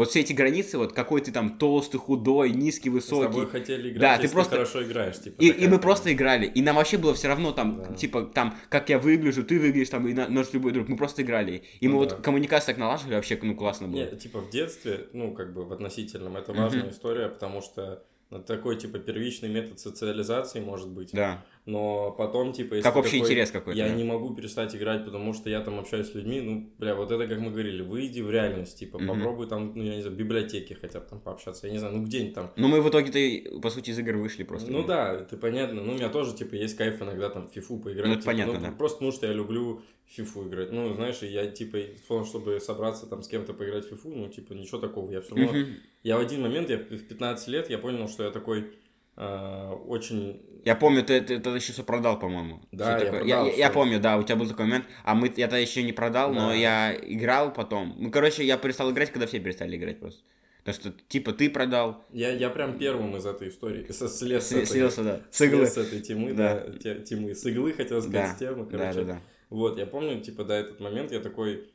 вот 0.00 0.10
все 0.10 0.20
эти 0.20 0.32
границы, 0.32 0.78
вот 0.78 0.92
какой 0.92 1.20
ты 1.20 1.30
там 1.32 1.56
толстый, 1.58 1.98
худой, 1.98 2.50
низкий, 2.50 2.90
Мы 2.90 3.00
с 3.00 3.06
тобой 3.06 3.28
высокий, 3.28 3.50
хотели 3.50 3.90
играть, 3.90 4.00
Да, 4.00 4.18
ты 4.18 4.28
просто- 4.28 4.56
хорошо 4.56 4.82
играешь, 4.82 5.18
типа. 5.20 5.40
и, 5.40 5.48
и 5.48 5.68
мы 5.68 5.78
просто 5.78 6.12
играли. 6.12 6.46
И 6.46 6.62
нам 6.62 6.76
вообще 6.76 6.98
было 6.98 7.14
все 7.14 7.28
равно 7.28 7.52
там, 7.52 7.82
Да. 7.82 7.94
типа, 7.94 8.22
там, 8.22 8.56
как 8.68 8.88
я 8.88 8.98
выгляжу, 8.98 9.44
ты 9.44 9.58
выглядишь, 9.60 9.90
там, 9.90 10.06
и 10.08 10.12
на- 10.14 10.28
наш 10.28 10.52
любой 10.52 10.72
друг. 10.72 10.88
Мы 10.88 10.96
просто 10.96 11.22
играли. 11.22 11.62
И 11.80 11.88
Ну 11.88 11.98
мы 11.98 12.06
да. 12.08 12.14
вот 12.16 12.24
коммуникацию 12.24 12.66
так 12.68 12.78
налаживали, 12.78 13.14
вообще, 13.14 13.38
ну, 13.42 13.54
классно 13.54 13.88
было. 13.88 13.96
Не, 13.96 14.16
типа 14.16 14.40
в 14.40 14.50
детстве, 14.50 15.06
ну, 15.12 15.32
как 15.34 15.52
бы 15.54 15.64
в 15.64 15.72
относительном, 15.72 16.36
это 16.36 16.52
важная 16.52 16.90
история, 16.90 17.28
потому 17.28 17.60
что 17.62 18.02
такой, 18.46 18.76
типа, 18.76 18.98
первичный 19.00 19.48
метод 19.48 19.80
социализации 19.80 20.60
может 20.60 20.88
быть. 20.88 21.10
Да. 21.12 21.44
Но 21.66 22.12
потом, 22.12 22.52
типа, 22.52 22.74
если 22.74 22.88
Как 22.88 22.96
общий 22.96 23.18
такой, 23.18 23.28
интерес 23.28 23.50
какой-то. 23.50 23.78
Я 23.78 23.88
да. 23.88 23.94
не 23.94 24.02
могу 24.02 24.34
перестать 24.34 24.74
играть, 24.74 25.04
потому 25.04 25.34
что 25.34 25.50
я 25.50 25.60
там 25.60 25.78
общаюсь 25.78 26.10
с 26.10 26.14
людьми, 26.14 26.40
ну, 26.40 26.70
бля, 26.78 26.94
вот 26.94 27.12
это, 27.12 27.26
как 27.26 27.38
мы 27.38 27.50
говорили, 27.50 27.82
выйди 27.82 28.22
в 28.22 28.30
реальность, 28.30 28.78
типа, 28.78 28.98
Мгм. 28.98 29.08
попробуй 29.08 29.46
там, 29.46 29.72
ну, 29.74 29.82
я 29.82 29.96
не 29.96 30.00
знаю, 30.00 30.16
в 30.16 30.18
библиотеке 30.18 30.76
хотя 30.80 31.00
бы 31.00 31.06
там 31.06 31.20
пообщаться, 31.20 31.66
я 31.66 31.72
не 31.72 31.78
знаю, 31.78 31.96
ну, 31.96 32.04
где-нибудь 32.04 32.34
там. 32.34 32.50
Ну, 32.56 32.68
мы 32.68 32.80
в 32.80 32.88
итоге-то, 32.88 33.60
по 33.60 33.68
сути, 33.70 33.90
из 33.90 33.98
игр 33.98 34.16
вышли 34.16 34.42
просто. 34.42 34.72
Ну 34.72 34.84
да, 34.84 35.12
это 35.20 35.36
понятно. 35.36 35.82
Ну, 35.82 35.92
у 35.92 35.94
меня 35.96 36.08
тоже, 36.08 36.34
типа, 36.34 36.54
есть 36.54 36.76
кайф 36.76 37.00
иногда 37.02 37.28
там 37.28 37.46
в 37.48 37.52
фифу 37.52 37.78
поиграть. 37.78 38.06
Ну, 38.06 38.12
это 38.12 38.22
типа, 38.22 38.32
понятно, 38.32 38.54
ну, 38.54 38.60
да. 38.60 38.72
Просто 38.72 38.98
потому 38.98 39.12
что 39.12 39.26
я 39.26 39.32
люблю 39.32 39.82
фифу 40.06 40.48
играть. 40.48 40.72
Ну, 40.72 40.94
знаешь, 40.94 41.18
я, 41.22 41.46
типа, 41.46 41.78
чтобы 42.24 42.58
собраться 42.60 43.06
там 43.06 43.22
с 43.22 43.28
кем-то 43.28 43.52
поиграть 43.52 43.84
в 43.84 43.90
фифу, 43.90 44.08
ну, 44.08 44.28
типа, 44.28 44.54
ничего 44.54 44.78
такого. 44.78 45.10
Я 45.10 45.20
все 45.20 45.34
равно... 45.36 45.52
Мгм. 45.52 45.66
Я 46.02 46.16
в 46.16 46.20
один 46.20 46.40
момент, 46.40 46.70
я 46.70 46.78
в 46.78 46.88
в 46.88 47.06
15 47.06 47.48
лет, 47.48 47.68
я 47.68 47.78
понял, 47.78 48.08
что 48.08 48.24
я 48.24 48.30
такой 48.30 48.72
а, 49.16 49.74
очень... 49.74 50.40
Я 50.64 50.74
помню, 50.76 51.02
ты, 51.02 51.20
ты, 51.20 51.38
ты 51.38 51.50
еще 51.50 51.72
все 51.72 51.82
продал, 51.82 52.18
по-моему. 52.18 52.60
Да, 52.72 52.92
я 52.98 53.04
такое. 53.04 53.20
продал 53.20 53.46
я, 53.46 53.52
я 53.54 53.70
помню, 53.70 53.98
да, 54.00 54.18
у 54.18 54.22
тебя 54.22 54.36
был 54.36 54.48
такой 54.48 54.66
момент. 54.66 54.84
А 55.04 55.14
мы, 55.14 55.26
я 55.36 55.46
тогда 55.46 55.58
еще 55.58 55.82
не 55.82 55.92
продал, 55.92 56.32
но 56.34 56.48
Да. 56.48 56.54
я 56.54 56.94
играл 57.02 57.52
потом. 57.52 57.94
Ну, 57.98 58.10
короче, 58.10 58.44
я 58.44 58.56
перестал 58.58 58.90
играть, 58.92 59.10
когда 59.10 59.26
все 59.26 59.40
перестали 59.40 59.76
играть 59.76 60.00
просто. 60.00 60.20
Потому 60.64 60.74
что, 60.74 60.92
типа, 61.08 61.32
ты 61.32 61.48
продал, 61.48 62.04
Я, 62.12 62.30
я 62.32 62.50
прям 62.50 62.76
первым 62.78 63.16
из 63.16 63.24
этой 63.24 63.48
истории 63.48 63.86
со, 63.90 64.08
слез, 64.08 64.44
с 64.44 64.48
слез, 64.48 64.62
этой- 64.64 64.66
слился, 64.72 65.02
да, 65.02 65.20
с 65.30 65.36
слез 65.38 65.50
иглы. 65.52 65.66
с 65.66 65.76
этой 65.78 66.00
темы, 66.00 66.34
Да. 66.34 66.66
да, 66.66 66.78
те- 66.78 67.00
темы, 67.00 67.34
с 67.34 67.46
иглы, 67.46 67.72
хотел 67.72 68.02
сказать, 68.02 68.28
Да, 68.28 68.34
с 68.34 68.38
темы, 68.38 68.64
да, 68.66 68.70
короче. 68.78 68.98
да, 69.04 69.04
да. 69.14 69.20
Вот, 69.48 69.78
я 69.78 69.86
помню, 69.86 70.20
типа, 70.20 70.44
до 70.44 70.54
этот 70.54 70.78
момент 70.80 71.12
я 71.12 71.20
такой... 71.20 71.70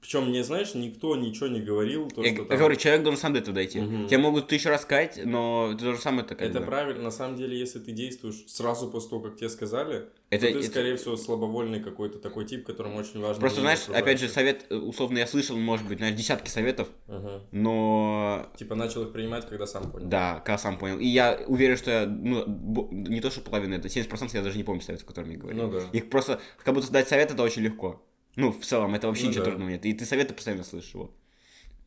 Причем 0.00 0.28
мне, 0.28 0.44
знаешь, 0.44 0.74
никто 0.74 1.16
ничего 1.16 1.48
не 1.48 1.60
говорил, 1.60 2.08
то, 2.08 2.22
Я, 2.22 2.32
что 2.32 2.42
я 2.42 2.48
там... 2.48 2.58
говорю, 2.58 2.76
человек 2.76 3.02
должен 3.02 3.20
сам 3.20 3.32
до 3.32 3.40
этого 3.40 3.54
дойти. 3.54 3.80
Мгм. 3.80 4.06
Тебе 4.06 4.18
могут 4.18 4.46
тысячу 4.46 4.68
раз 4.68 4.82
сказать, 4.82 5.18
но 5.24 5.74
ты 5.76 5.82
должен 5.84 6.00
сам 6.00 6.20
это 6.20 6.36
как 6.36 6.48
Это 6.48 6.60
правильно, 6.60 7.02
на 7.02 7.10
самом 7.10 7.36
деле, 7.36 7.58
если 7.58 7.80
ты 7.80 7.90
действуешь 7.90 8.44
сразу 8.46 8.88
после 8.88 9.10
того, 9.10 9.22
как 9.22 9.36
тебе 9.36 9.48
сказали, 9.48 10.06
Это, 10.30 10.46
то 10.46 10.52
ты, 10.52 10.58
это- 10.60 10.66
скорее 10.68 10.96
всего, 10.96 11.16
слабовольный 11.16 11.80
какой-то 11.82 12.18
такой 12.18 12.44
тип, 12.44 12.64
которому 12.64 12.98
очень 12.98 13.20
важно... 13.20 13.40
Просто, 13.40 13.62
знаешь, 13.62 13.80
опять 13.88 14.20
же, 14.20 14.26
окружающих. 14.26 14.32
совет, 14.32 14.66
э, 14.70 14.76
условно, 14.76 15.18
я 15.18 15.26
слышал, 15.26 15.56
может 15.56 15.88
быть, 15.88 15.98
знаешь, 15.98 16.14
десятки 16.14 16.50
советов, 16.50 16.88
Ага. 17.08 17.42
но 17.50 18.46
Типа 18.56 18.74
начал 18.76 19.02
их 19.02 19.12
принимать, 19.12 19.48
когда 19.48 19.66
сам 19.66 19.90
понял. 19.90 20.06
да, 20.08 20.40
когда 20.44 20.58
сам 20.58 20.78
понял. 20.78 20.98
И 20.98 21.06
я 21.06 21.40
уверен, 21.48 21.76
что 21.76 21.90
я, 21.90 22.06
ну, 22.06 22.44
не 22.92 23.20
то, 23.20 23.30
что 23.30 23.40
половина, 23.40 23.74
это 23.74 23.88
70% 23.88 24.30
я 24.34 24.42
даже 24.42 24.56
не 24.56 24.64
помню 24.64 24.82
советов, 24.82 25.06
которые 25.06 25.30
мне 25.30 25.38
говорили. 25.38 25.60
Ну 25.62 25.70
да. 25.70 25.80
Их 25.92 26.10
просто, 26.10 26.40
как 26.62 26.74
будто 26.74 26.92
дать 26.92 27.08
совет, 27.08 27.30
это 27.32 27.42
очень 27.42 27.62
легко. 27.62 28.02
Ну, 28.36 28.52
в 28.52 28.64
целом, 28.64 28.94
это 28.94 29.06
вообще 29.08 29.24
Ну 29.24 29.30
ничего 29.30 29.44
да. 29.44 29.50
трудного 29.50 29.70
нет. 29.70 29.84
И 29.86 29.92
ты 29.94 30.04
советы 30.04 30.34
постоянно 30.34 30.64
слышишь, 30.64 30.94
вот. 30.94 31.10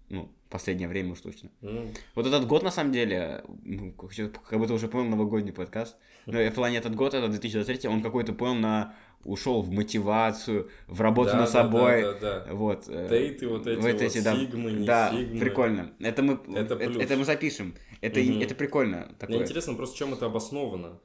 Ну, 0.09 0.31
последнее 0.49 0.87
время 0.89 1.11
уж 1.13 1.21
точно. 1.21 1.51
Ну, 1.61 1.91
Вот 2.15 2.25
этот 2.25 2.47
год, 2.47 2.63
на 2.63 2.71
самом 2.71 2.91
деле, 2.91 3.43
ну, 3.63 3.91
как 3.93 4.59
будто 4.59 4.73
уже 4.73 4.87
понял 4.87 5.07
новогодний 5.07 5.53
подкаст. 5.53 5.95
Но 6.25 6.39
в 6.39 6.51
плане 6.51 6.77
этот 6.77 6.95
год, 6.95 7.13
это 7.13 7.27
2023, 7.27 7.87
он 7.89 8.01
какой-то 8.01 8.33
понял 8.33 8.55
на 8.55 8.95
ушел 9.23 9.61
в 9.61 9.69
мотивацию, 9.69 10.69
в 10.87 11.01
работу 11.01 11.31
да, 11.31 11.39
над 11.41 11.49
собой. 11.49 12.01
Да, 12.01 12.13
да, 12.13 12.39
да. 12.45 12.53
Вот. 12.53 12.85
э, 12.87 13.07
Тейты 13.09 13.47
вот 13.47 13.67
эти 13.67 13.75
вот 13.75 13.91
вот, 13.91 14.01
эти, 14.01 14.21
да. 14.21 14.35
сигмы, 14.35 14.71
не 14.71 14.85
Да, 14.85 15.11
сигмы. 15.11 15.39
прикольно. 15.39 15.91
Это 15.99 16.23
мы, 16.23 16.39
Это 16.55 16.75
это, 16.75 16.99
это 16.99 17.17
мы 17.17 17.25
запишем. 17.25 17.75
Это, 18.01 18.19
Мгм. 18.21 18.39
это 18.41 18.55
прикольно. 18.55 18.97
Мне 19.07 19.15
Такое. 19.19 19.41
интересно 19.41 19.73
просто, 19.75 19.97
чем 19.97 20.13
это 20.13 20.25
обосновано. 20.27 20.99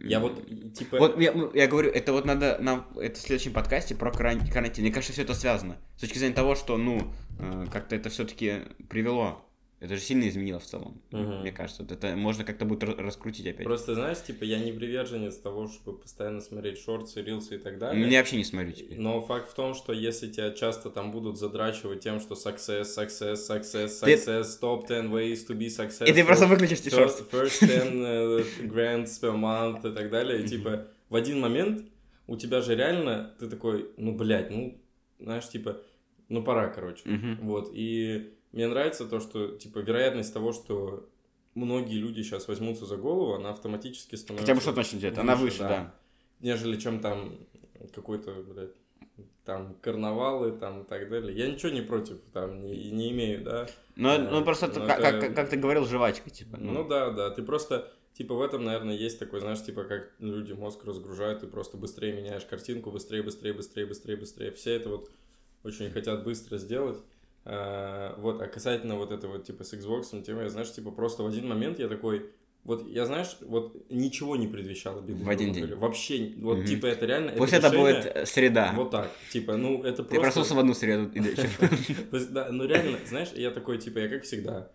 Я 0.00 0.20
вот, 0.20 0.46
типа... 0.74 0.98
Вот 0.98 1.20
я, 1.20 1.34
я 1.54 1.66
говорю, 1.66 1.90
это 1.90 2.12
вот 2.12 2.24
надо 2.24 2.58
нам, 2.60 2.86
это 2.96 3.18
в 3.18 3.22
следующем 3.22 3.52
подкасте 3.52 3.94
про 3.94 4.12
карантин. 4.12 4.82
Мне 4.82 4.92
кажется, 4.92 5.12
все 5.12 5.22
это 5.22 5.34
связано. 5.34 5.78
С 5.96 6.00
точки 6.00 6.18
зрения 6.18 6.34
того, 6.34 6.54
что, 6.54 6.76
ну, 6.76 7.12
э, 7.38 7.66
как-то 7.72 7.96
это 7.96 8.10
все-таки 8.10 8.62
привело 8.88 9.47
это 9.80 9.94
же 9.94 10.00
сильно 10.00 10.28
изменило 10.28 10.58
в 10.58 10.64
целом, 10.64 11.00
угу. 11.12 11.20
мне 11.20 11.52
кажется. 11.52 11.86
Это 11.88 12.16
можно 12.16 12.44
как-то 12.44 12.64
будет 12.64 12.82
раскрутить 12.82 13.46
опять. 13.46 13.64
Просто, 13.64 13.94
знаешь, 13.94 14.20
типа, 14.20 14.42
я 14.42 14.58
не 14.58 14.72
приверженец 14.72 15.36
того, 15.36 15.68
чтобы 15.68 15.98
постоянно 15.98 16.40
смотреть 16.40 16.80
шорты, 16.80 17.22
рилсы 17.22 17.54
и 17.54 17.58
так 17.58 17.78
далее. 17.78 18.08
Я 18.08 18.18
вообще 18.18 18.36
не 18.38 18.44
смотрю 18.44 18.72
теперь. 18.72 18.98
Но 18.98 19.20
факт 19.20 19.48
в 19.48 19.54
том, 19.54 19.74
что 19.74 19.92
если 19.92 20.28
тебя 20.28 20.50
часто 20.50 20.90
там 20.90 21.12
будут 21.12 21.38
задрачивать 21.38 22.00
тем, 22.00 22.18
что 22.18 22.34
success, 22.34 22.82
success, 22.82 23.34
success, 23.34 23.90
success, 24.02 24.58
ты... 24.60 24.66
top 24.66 24.88
10 24.88 25.04
ways 25.12 25.46
to 25.48 25.56
be 25.56 25.68
successful. 25.68 26.08
И 26.08 26.12
ты 26.12 26.24
просто 26.24 26.46
выключишь 26.46 26.80
эти 26.80 26.90
шорты. 26.90 27.22
First 27.30 27.60
10 27.60 27.92
uh, 27.92 28.44
grants 28.68 29.20
per 29.20 29.36
month 29.36 29.88
и 29.88 29.94
так 29.94 30.10
далее. 30.10 30.42
И 30.42 30.48
типа, 30.48 30.88
в 31.08 31.14
один 31.14 31.38
момент 31.38 31.88
у 32.26 32.36
тебя 32.36 32.62
же 32.62 32.74
реально, 32.74 33.32
ты 33.38 33.48
такой, 33.48 33.90
ну, 33.96 34.12
блядь, 34.12 34.50
ну, 34.50 34.82
знаешь, 35.20 35.48
типа, 35.48 35.80
ну, 36.28 36.42
пора, 36.42 36.66
короче. 36.68 37.02
Вот, 37.40 37.70
и 37.72 38.34
мне 38.52 38.66
нравится 38.66 39.06
то, 39.06 39.20
что, 39.20 39.56
типа, 39.56 39.78
вероятность 39.78 40.32
того, 40.32 40.52
что 40.52 41.08
многие 41.54 41.98
люди 41.98 42.22
сейчас 42.22 42.48
возьмутся 42.48 42.86
за 42.86 42.96
голову, 42.96 43.34
она 43.34 43.50
автоматически 43.50 44.14
становится... 44.14 44.46
Хотя 44.46 44.54
бы 44.54 44.60
что-то 44.60 44.78
начнет 44.78 45.00
делать, 45.00 45.18
она 45.18 45.36
выше, 45.36 45.58
да. 45.58 45.68
да. 45.68 45.94
Нежели 46.40 46.78
чем 46.78 47.00
там 47.00 47.38
какой-то, 47.94 48.32
блядь, 48.32 48.74
там 49.44 49.74
карнавалы 49.80 50.52
там 50.52 50.82
и 50.82 50.84
так 50.84 51.08
далее. 51.08 51.34
Я 51.34 51.50
ничего 51.50 51.72
не 51.72 51.80
против, 51.80 52.18
там 52.32 52.60
не, 52.60 52.90
не 52.90 53.10
имею, 53.12 53.42
да. 53.42 53.66
Но, 53.96 54.10
а, 54.10 54.18
ну 54.18 54.44
просто 54.44 54.66
но 54.66 54.86
как, 54.86 55.00
это... 55.00 55.20
как, 55.20 55.34
как 55.34 55.48
ты 55.48 55.56
говорил, 55.56 55.86
жвачка, 55.86 56.28
типа. 56.28 56.58
Ну. 56.58 56.72
ну 56.72 56.88
да, 56.88 57.10
да. 57.10 57.30
Ты 57.30 57.42
просто, 57.42 57.90
типа, 58.12 58.34
в 58.34 58.42
этом, 58.42 58.64
наверное, 58.64 58.94
есть 58.94 59.18
такой, 59.18 59.40
знаешь, 59.40 59.62
типа, 59.64 59.84
как 59.84 60.12
люди 60.18 60.52
мозг 60.52 60.84
разгружают, 60.84 61.40
ты 61.40 61.46
просто 61.46 61.78
быстрее 61.78 62.12
меняешь 62.12 62.44
картинку, 62.44 62.90
быстрее, 62.90 63.22
быстрее, 63.22 63.54
быстрее, 63.54 63.86
быстрее, 63.86 64.16
быстрее. 64.16 64.52
Все 64.52 64.74
это 64.74 64.90
вот 64.90 65.10
очень 65.64 65.90
хотят 65.90 66.24
быстро 66.24 66.58
сделать. 66.58 66.98
А, 67.50 68.14
вот, 68.18 68.42
а 68.42 68.46
касательно 68.46 68.96
вот 68.96 69.10
этого, 69.10 69.38
типа, 69.38 69.64
с 69.64 69.72
Xbox, 69.72 70.22
тема, 70.22 70.42
я, 70.42 70.50
знаешь, 70.50 70.70
типа, 70.70 70.90
просто 70.90 71.22
в 71.22 71.26
один 71.26 71.48
момент 71.48 71.78
я 71.78 71.88
такой, 71.88 72.30
вот, 72.62 72.86
я, 72.86 73.06
знаешь, 73.06 73.38
вот 73.40 73.74
ничего 73.88 74.36
не 74.36 74.46
предвещало 74.46 75.00
беды. 75.00 75.24
В 75.24 75.30
один 75.30 75.54
день. 75.54 75.74
Вообще, 75.74 76.34
вот, 76.36 76.58
угу. 76.58 76.66
типа, 76.66 76.84
это 76.84 77.06
реально... 77.06 77.32
Пусть 77.32 77.54
это, 77.54 77.68
это 77.68 77.78
будет 77.78 78.04
э, 78.04 78.26
среда. 78.26 78.74
Вот 78.76 78.90
так, 78.90 79.10
типа, 79.32 79.56
ну, 79.56 79.82
это 79.82 80.02
просто... 80.02 80.14
Ты 80.14 80.20
проснулся 80.20 80.54
в 80.54 80.58
одну 80.58 80.74
среду 80.74 81.10
и 81.14 81.20
Да, 82.30 82.48
ну, 82.52 82.66
реально, 82.66 82.98
знаешь, 83.06 83.30
я 83.34 83.50
такой, 83.50 83.78
типа, 83.78 84.00
я 84.00 84.08
как 84.10 84.24
всегда, 84.24 84.70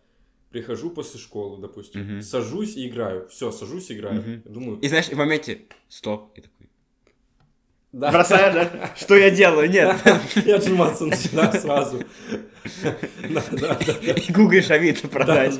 прихожу 0.50 0.90
после 0.90 1.20
школы, 1.20 1.62
допустим, 1.62 2.24
сажусь 2.24 2.76
и 2.76 2.88
играю, 2.88 3.30
все, 3.30 3.52
сажусь 3.52 3.92
и 3.92 3.94
играю, 3.94 4.42
думаю... 4.46 4.80
И 4.80 4.88
знаешь, 4.88 5.10
в 5.10 5.16
моменте, 5.16 5.62
стоп, 5.90 6.36
и 6.36 6.42
такой, 6.42 6.70
да. 7.94 8.12
Бросаю, 8.12 8.54
да? 8.54 8.92
Что 8.96 9.16
я 9.16 9.30
делаю? 9.30 9.70
Нет. 9.70 9.96
И 10.46 10.52
отжиматься 10.52 11.06
начинаю 11.06 11.54
сразу. 11.54 12.00
И 13.22 14.32
гуглишь 14.34 14.72
Авито 14.72 15.08
продать. 15.08 15.58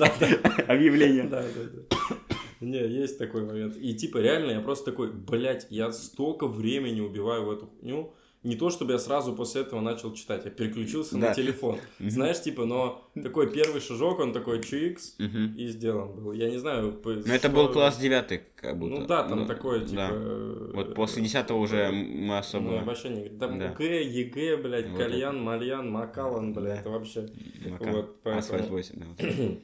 Объявление. 0.68 1.26
Да, 1.26 1.44
да, 1.44 1.70
да. 1.72 2.16
Не, 2.60 2.80
есть 2.88 3.20
такой 3.20 3.46
момент. 3.46 3.78
И 3.78 3.94
типа 3.94 4.18
реально 4.18 4.52
я 4.52 4.62
просто 4.62 4.92
такой, 4.92 5.12
блядь, 5.12 5.68
я 5.70 5.92
столько 5.92 6.48
времени 6.48 7.02
убиваю 7.02 7.46
в 7.46 7.52
эту 7.52 7.68
хуйню 7.68 8.16
не 8.44 8.56
то, 8.56 8.70
чтобы 8.70 8.92
я 8.92 9.00
сразу 9.00 9.34
после 9.34 9.62
этого 9.62 9.80
начал 9.80 10.14
читать, 10.14 10.44
я 10.44 10.52
переключился 10.52 11.18
да. 11.18 11.30
на 11.30 11.34
телефон. 11.34 11.80
Знаешь, 12.00 12.42
типа, 12.42 12.66
но 12.66 13.10
такой 13.14 13.52
первый 13.52 13.80
шажок, 13.80 14.20
он 14.20 14.34
такой 14.34 14.62
чикс 14.62 15.16
и 15.18 15.68
сделан 15.68 16.14
был. 16.14 16.34
Я 16.34 16.50
не 16.50 16.58
знаю... 16.58 17.02
Но 17.04 17.22
что... 17.22 17.32
это 17.32 17.50
был 17.50 17.70
класс 17.70 17.98
девятый, 17.98 18.42
как 18.56 18.78
будто. 18.78 19.00
Ну 19.00 19.08
да, 19.08 19.24
там 19.24 19.40
ну, 19.40 19.46
такое, 19.48 19.86
типа... 19.86 20.10
Да. 20.10 20.74
Вот 20.74 20.96
после 20.96 21.24
десятого 21.24 21.58
уже 21.58 21.90
мы 21.92 22.38
особо... 22.38 22.72
Ну, 22.72 22.84
вообще 22.84 23.10
не... 23.10 23.30
Там 23.30 23.60
да. 23.60 23.70
Г, 23.70 24.04
ЕГЭ, 24.04 24.58
блядь, 24.58 24.90
вот 24.90 24.98
Кальян, 24.98 25.36
это. 25.36 25.44
Мальян, 25.44 25.90
Макалан, 25.90 26.54
блядь, 26.54 26.76
да. 26.76 26.80
это 26.82 26.90
вообще... 26.90 27.30
Мака. 27.66 27.92
Вот, 27.92 28.22
поэтому... 28.24 28.40
Асфальт 28.40 28.70
8, 28.70 28.96
да. 29.00 29.06
Вот. 29.08 29.60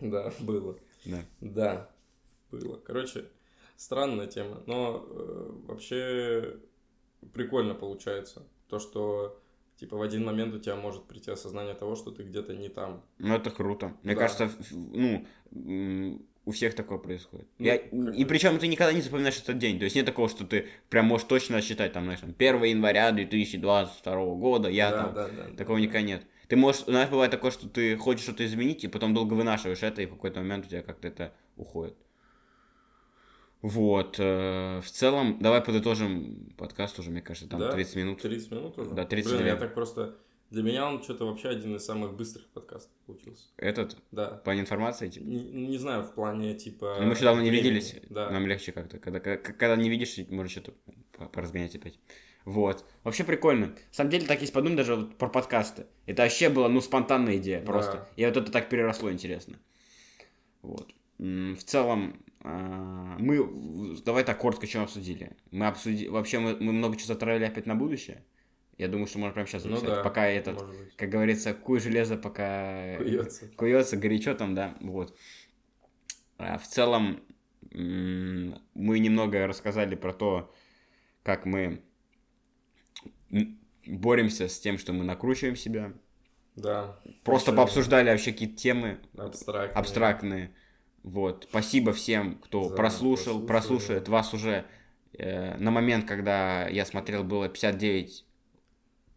да, 0.00 0.32
было. 0.40 0.76
Да. 1.04 1.24
Да, 1.40 1.90
было. 2.52 2.76
Короче, 2.76 3.24
странная 3.76 4.26
тема, 4.26 4.62
но 4.66 5.04
э, 5.08 5.50
вообще 5.66 6.56
прикольно 7.32 7.74
получается. 7.74 8.46
То, 8.68 8.78
что 8.78 9.40
типа 9.76 9.96
в 9.96 10.02
один 10.02 10.24
момент 10.24 10.54
у 10.54 10.58
тебя 10.58 10.76
может 10.76 11.04
прийти 11.04 11.30
осознание 11.30 11.74
того, 11.74 11.96
что 11.96 12.10
ты 12.10 12.22
где-то 12.22 12.54
не 12.54 12.68
там. 12.68 13.02
Ну, 13.18 13.34
это 13.34 13.50
круто. 13.50 13.94
Мне 14.02 14.14
да. 14.14 14.20
кажется, 14.20 14.50
ну, 14.70 15.26
у 16.46 16.50
всех 16.52 16.74
такое 16.74 16.98
происходит. 16.98 17.46
Ну, 17.58 17.66
Я, 17.66 17.76
и 17.76 18.24
причем 18.24 18.58
ты 18.58 18.66
никогда 18.66 18.92
не 18.92 19.00
запоминаешь 19.00 19.38
этот 19.38 19.58
день. 19.58 19.78
То 19.78 19.84
есть 19.84 19.96
нет 19.96 20.06
такого, 20.06 20.28
что 20.28 20.46
ты 20.46 20.68
прям 20.90 21.06
можешь 21.06 21.26
точно 21.26 21.60
считать, 21.62 21.92
там, 21.92 22.04
знаешь, 22.04 22.20
там, 22.20 22.34
1 22.36 22.62
января 22.64 23.12
2022 23.12 24.14
года, 24.34 24.68
я 24.68 24.90
да, 24.90 25.04
там, 25.04 25.14
да, 25.14 25.28
да, 25.28 25.56
такого 25.56 25.78
да, 25.78 25.82
никогда 25.82 26.00
да. 26.00 26.06
нет. 26.06 26.26
Ты 26.48 26.56
можешь, 26.56 26.82
знаешь, 26.84 27.08
бывает 27.08 27.30
такое, 27.30 27.50
что 27.50 27.68
ты 27.68 27.96
хочешь 27.96 28.24
что-то 28.24 28.44
изменить, 28.44 28.84
и 28.84 28.88
потом 28.88 29.14
долго 29.14 29.32
вынашиваешь 29.32 29.82
это, 29.82 30.02
и 30.02 30.06
в 30.06 30.10
какой-то 30.10 30.40
момент 30.40 30.66
у 30.66 30.68
тебя 30.68 30.82
как-то 30.82 31.08
это 31.08 31.32
уходит. 31.56 31.96
Вот. 33.64 34.16
Э, 34.18 34.82
в 34.82 34.90
целом, 34.90 35.38
давай 35.40 35.62
подытожим 35.62 36.52
подкаст 36.58 36.98
уже, 36.98 37.10
мне 37.10 37.22
кажется, 37.22 37.48
там 37.48 37.60
да? 37.60 37.72
30 37.72 37.96
минут. 37.96 38.20
30 38.20 38.50
минут 38.50 38.78
уже? 38.78 38.90
Да, 38.90 39.06
30 39.06 39.32
Блин, 39.32 39.46
я 39.46 39.56
так 39.56 39.72
просто... 39.72 40.18
Для 40.50 40.62
меня 40.62 40.86
он 40.86 41.02
что-то 41.02 41.24
вообще 41.24 41.48
один 41.48 41.74
из 41.74 41.82
самых 41.82 42.14
быстрых 42.14 42.46
подкастов 42.48 42.92
получился. 43.06 43.46
Этот? 43.56 43.96
Да. 44.12 44.42
По 44.44 44.54
информации, 44.60 45.08
типа? 45.08 45.24
Не, 45.24 45.42
не 45.68 45.78
знаю, 45.78 46.02
в 46.02 46.12
плане, 46.12 46.52
типа... 46.52 46.98
Ну, 47.00 47.06
мы 47.06 47.14
еще 47.14 47.24
давно 47.24 47.40
не 47.40 47.48
виделись. 47.48 47.96
Да. 48.10 48.28
Нам 48.28 48.46
легче 48.46 48.70
как-то. 48.72 48.98
Когда, 48.98 49.18
когда 49.18 49.76
не 49.76 49.88
видишь, 49.88 50.18
можно 50.28 50.50
что-то 50.50 50.74
поразгонять 51.32 51.74
опять. 51.74 51.98
Вот. 52.44 52.84
Вообще 53.02 53.24
прикольно. 53.24 53.68
На 53.68 53.76
самом 53.92 54.10
деле, 54.10 54.26
так 54.26 54.42
есть 54.42 54.52
подумать 54.52 54.76
даже 54.76 54.96
вот 54.96 55.16
про 55.16 55.30
подкасты. 55.30 55.86
Это 56.04 56.24
вообще 56.24 56.50
была, 56.50 56.68
ну, 56.68 56.82
спонтанная 56.82 57.38
идея 57.38 57.60
да. 57.60 57.66
просто. 57.66 58.08
И 58.16 58.26
вот 58.26 58.36
это 58.36 58.52
так 58.52 58.68
переросло, 58.68 59.10
интересно. 59.10 59.58
Вот. 60.60 60.92
В 61.16 61.62
целом, 61.64 62.23
мы, 62.44 63.96
давай 64.04 64.22
так 64.22 64.38
коротко, 64.38 64.66
что 64.66 64.82
обсудили. 64.82 65.36
Мы 65.50 65.66
обсудили, 65.66 66.08
вообще 66.08 66.38
мы, 66.38 66.56
мы 66.60 66.72
много 66.72 66.96
чего 66.96 67.06
затравили 67.06 67.44
опять 67.44 67.66
на 67.66 67.74
будущее. 67.74 68.22
Я 68.76 68.88
думаю, 68.88 69.06
что 69.06 69.18
можно 69.18 69.32
прямо 69.32 69.46
сейчас 69.48 69.62
записать. 69.62 69.84
Ну 69.84 69.94
да, 69.94 70.02
пока 70.02 70.26
этот, 70.26 70.62
как 70.96 71.08
говорится, 71.08 71.54
куй 71.54 71.80
железо, 71.80 72.16
пока 72.16 72.96
куется. 72.98 73.48
куется, 73.56 73.96
горячо 73.96 74.34
там, 74.34 74.54
да, 74.54 74.76
вот. 74.80 75.16
А 76.36 76.58
в 76.58 76.66
целом, 76.66 77.22
мы 77.72 78.98
немного 78.98 79.46
рассказали 79.46 79.94
про 79.94 80.12
то, 80.12 80.52
как 81.22 81.46
мы 81.46 81.82
боремся 83.86 84.48
с 84.48 84.58
тем, 84.60 84.76
что 84.76 84.92
мы 84.92 85.04
накручиваем 85.04 85.56
себя. 85.56 85.92
Да. 86.56 87.00
Просто 87.24 87.52
пообсуждали 87.52 88.10
вообще 88.10 88.32
какие-то 88.32 88.56
темы 88.56 89.00
абстрактные. 89.16 89.74
абстрактные. 89.74 90.54
Вот. 91.04 91.46
Спасибо 91.48 91.92
всем, 91.92 92.36
кто 92.36 92.70
За 92.70 92.74
прослушал, 92.74 93.46
прослушает 93.46 94.08
вас 94.08 94.32
уже. 94.34 94.64
Э, 95.16 95.56
на 95.58 95.70
момент, 95.70 96.08
когда 96.08 96.66
я 96.66 96.84
смотрел, 96.86 97.22
было 97.22 97.48
59 97.48 98.24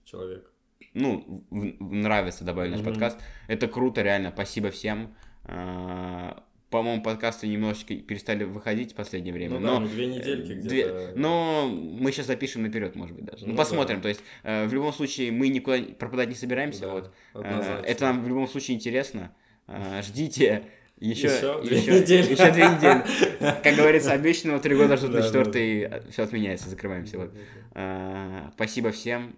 человек. 0.03 0.51
Ну, 0.93 1.45
в, 1.49 1.63
нравится 1.81 2.43
добавили 2.43 2.73
наш 2.73 2.81
mm-hmm. 2.81 2.85
подкаст. 2.85 3.19
Это 3.47 3.67
круто, 3.67 4.01
реально. 4.01 4.31
Спасибо 4.31 4.69
всем. 4.69 5.15
Э, 5.45 6.33
по-моему, 6.69 7.01
подкасты 7.01 7.47
немножечко 7.47 7.95
перестали 7.95 8.43
выходить 8.43 8.91
в 8.91 8.95
последнее 8.95 9.33
время. 9.33 9.57
Ну, 9.57 9.79
но, 9.79 9.79
да, 9.79 9.85
две 9.87 10.07
недельки 10.07 10.51
где-то. 10.51 10.67
Две... 10.67 11.13
Но 11.15 11.69
мы 11.69 12.11
сейчас 12.11 12.27
запишем 12.27 12.63
наперед, 12.63 12.95
может 12.95 13.15
быть, 13.15 13.23
даже. 13.23 13.45
Ну, 13.45 13.51
ну 13.51 13.57
посмотрим. 13.57 13.97
Да. 13.97 14.03
То 14.03 14.09
есть, 14.09 14.21
э, 14.43 14.67
в 14.67 14.73
любом 14.73 14.91
случае, 14.91 15.31
мы 15.31 15.47
никуда 15.47 15.77
пропадать 15.97 16.27
не 16.27 16.35
собираемся. 16.35 16.81
Да, 16.81 16.91
вот. 16.91 17.13
Э, 17.35 17.81
это 17.85 18.03
нам 18.03 18.25
в 18.25 18.27
любом 18.27 18.49
случае 18.49 18.75
интересно. 18.75 19.33
Э, 19.67 20.01
ждите 20.01 20.65
еще, 20.99 21.27
еще, 21.27 21.61
две 21.63 21.77
еще, 21.77 22.01
недели. 22.01 22.31
Еще 22.33 22.51
две 22.51 22.67
недели. 22.67 23.03
Как 23.63 23.75
говорится, 23.75 24.11
обещанного 24.11 24.59
три 24.59 24.75
года 24.75 24.97
ждут 24.97 25.13
на 25.13 25.21
четвертый. 25.21 25.89
Все 26.11 26.23
отменяется, 26.23 26.69
закрываемся. 26.69 27.17
Вот. 27.17 27.31
А, 27.73 28.51
спасибо 28.55 28.91
всем. 28.91 29.35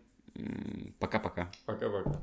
Пока-пока. 0.99 1.49
Пока-пока. 1.65 2.19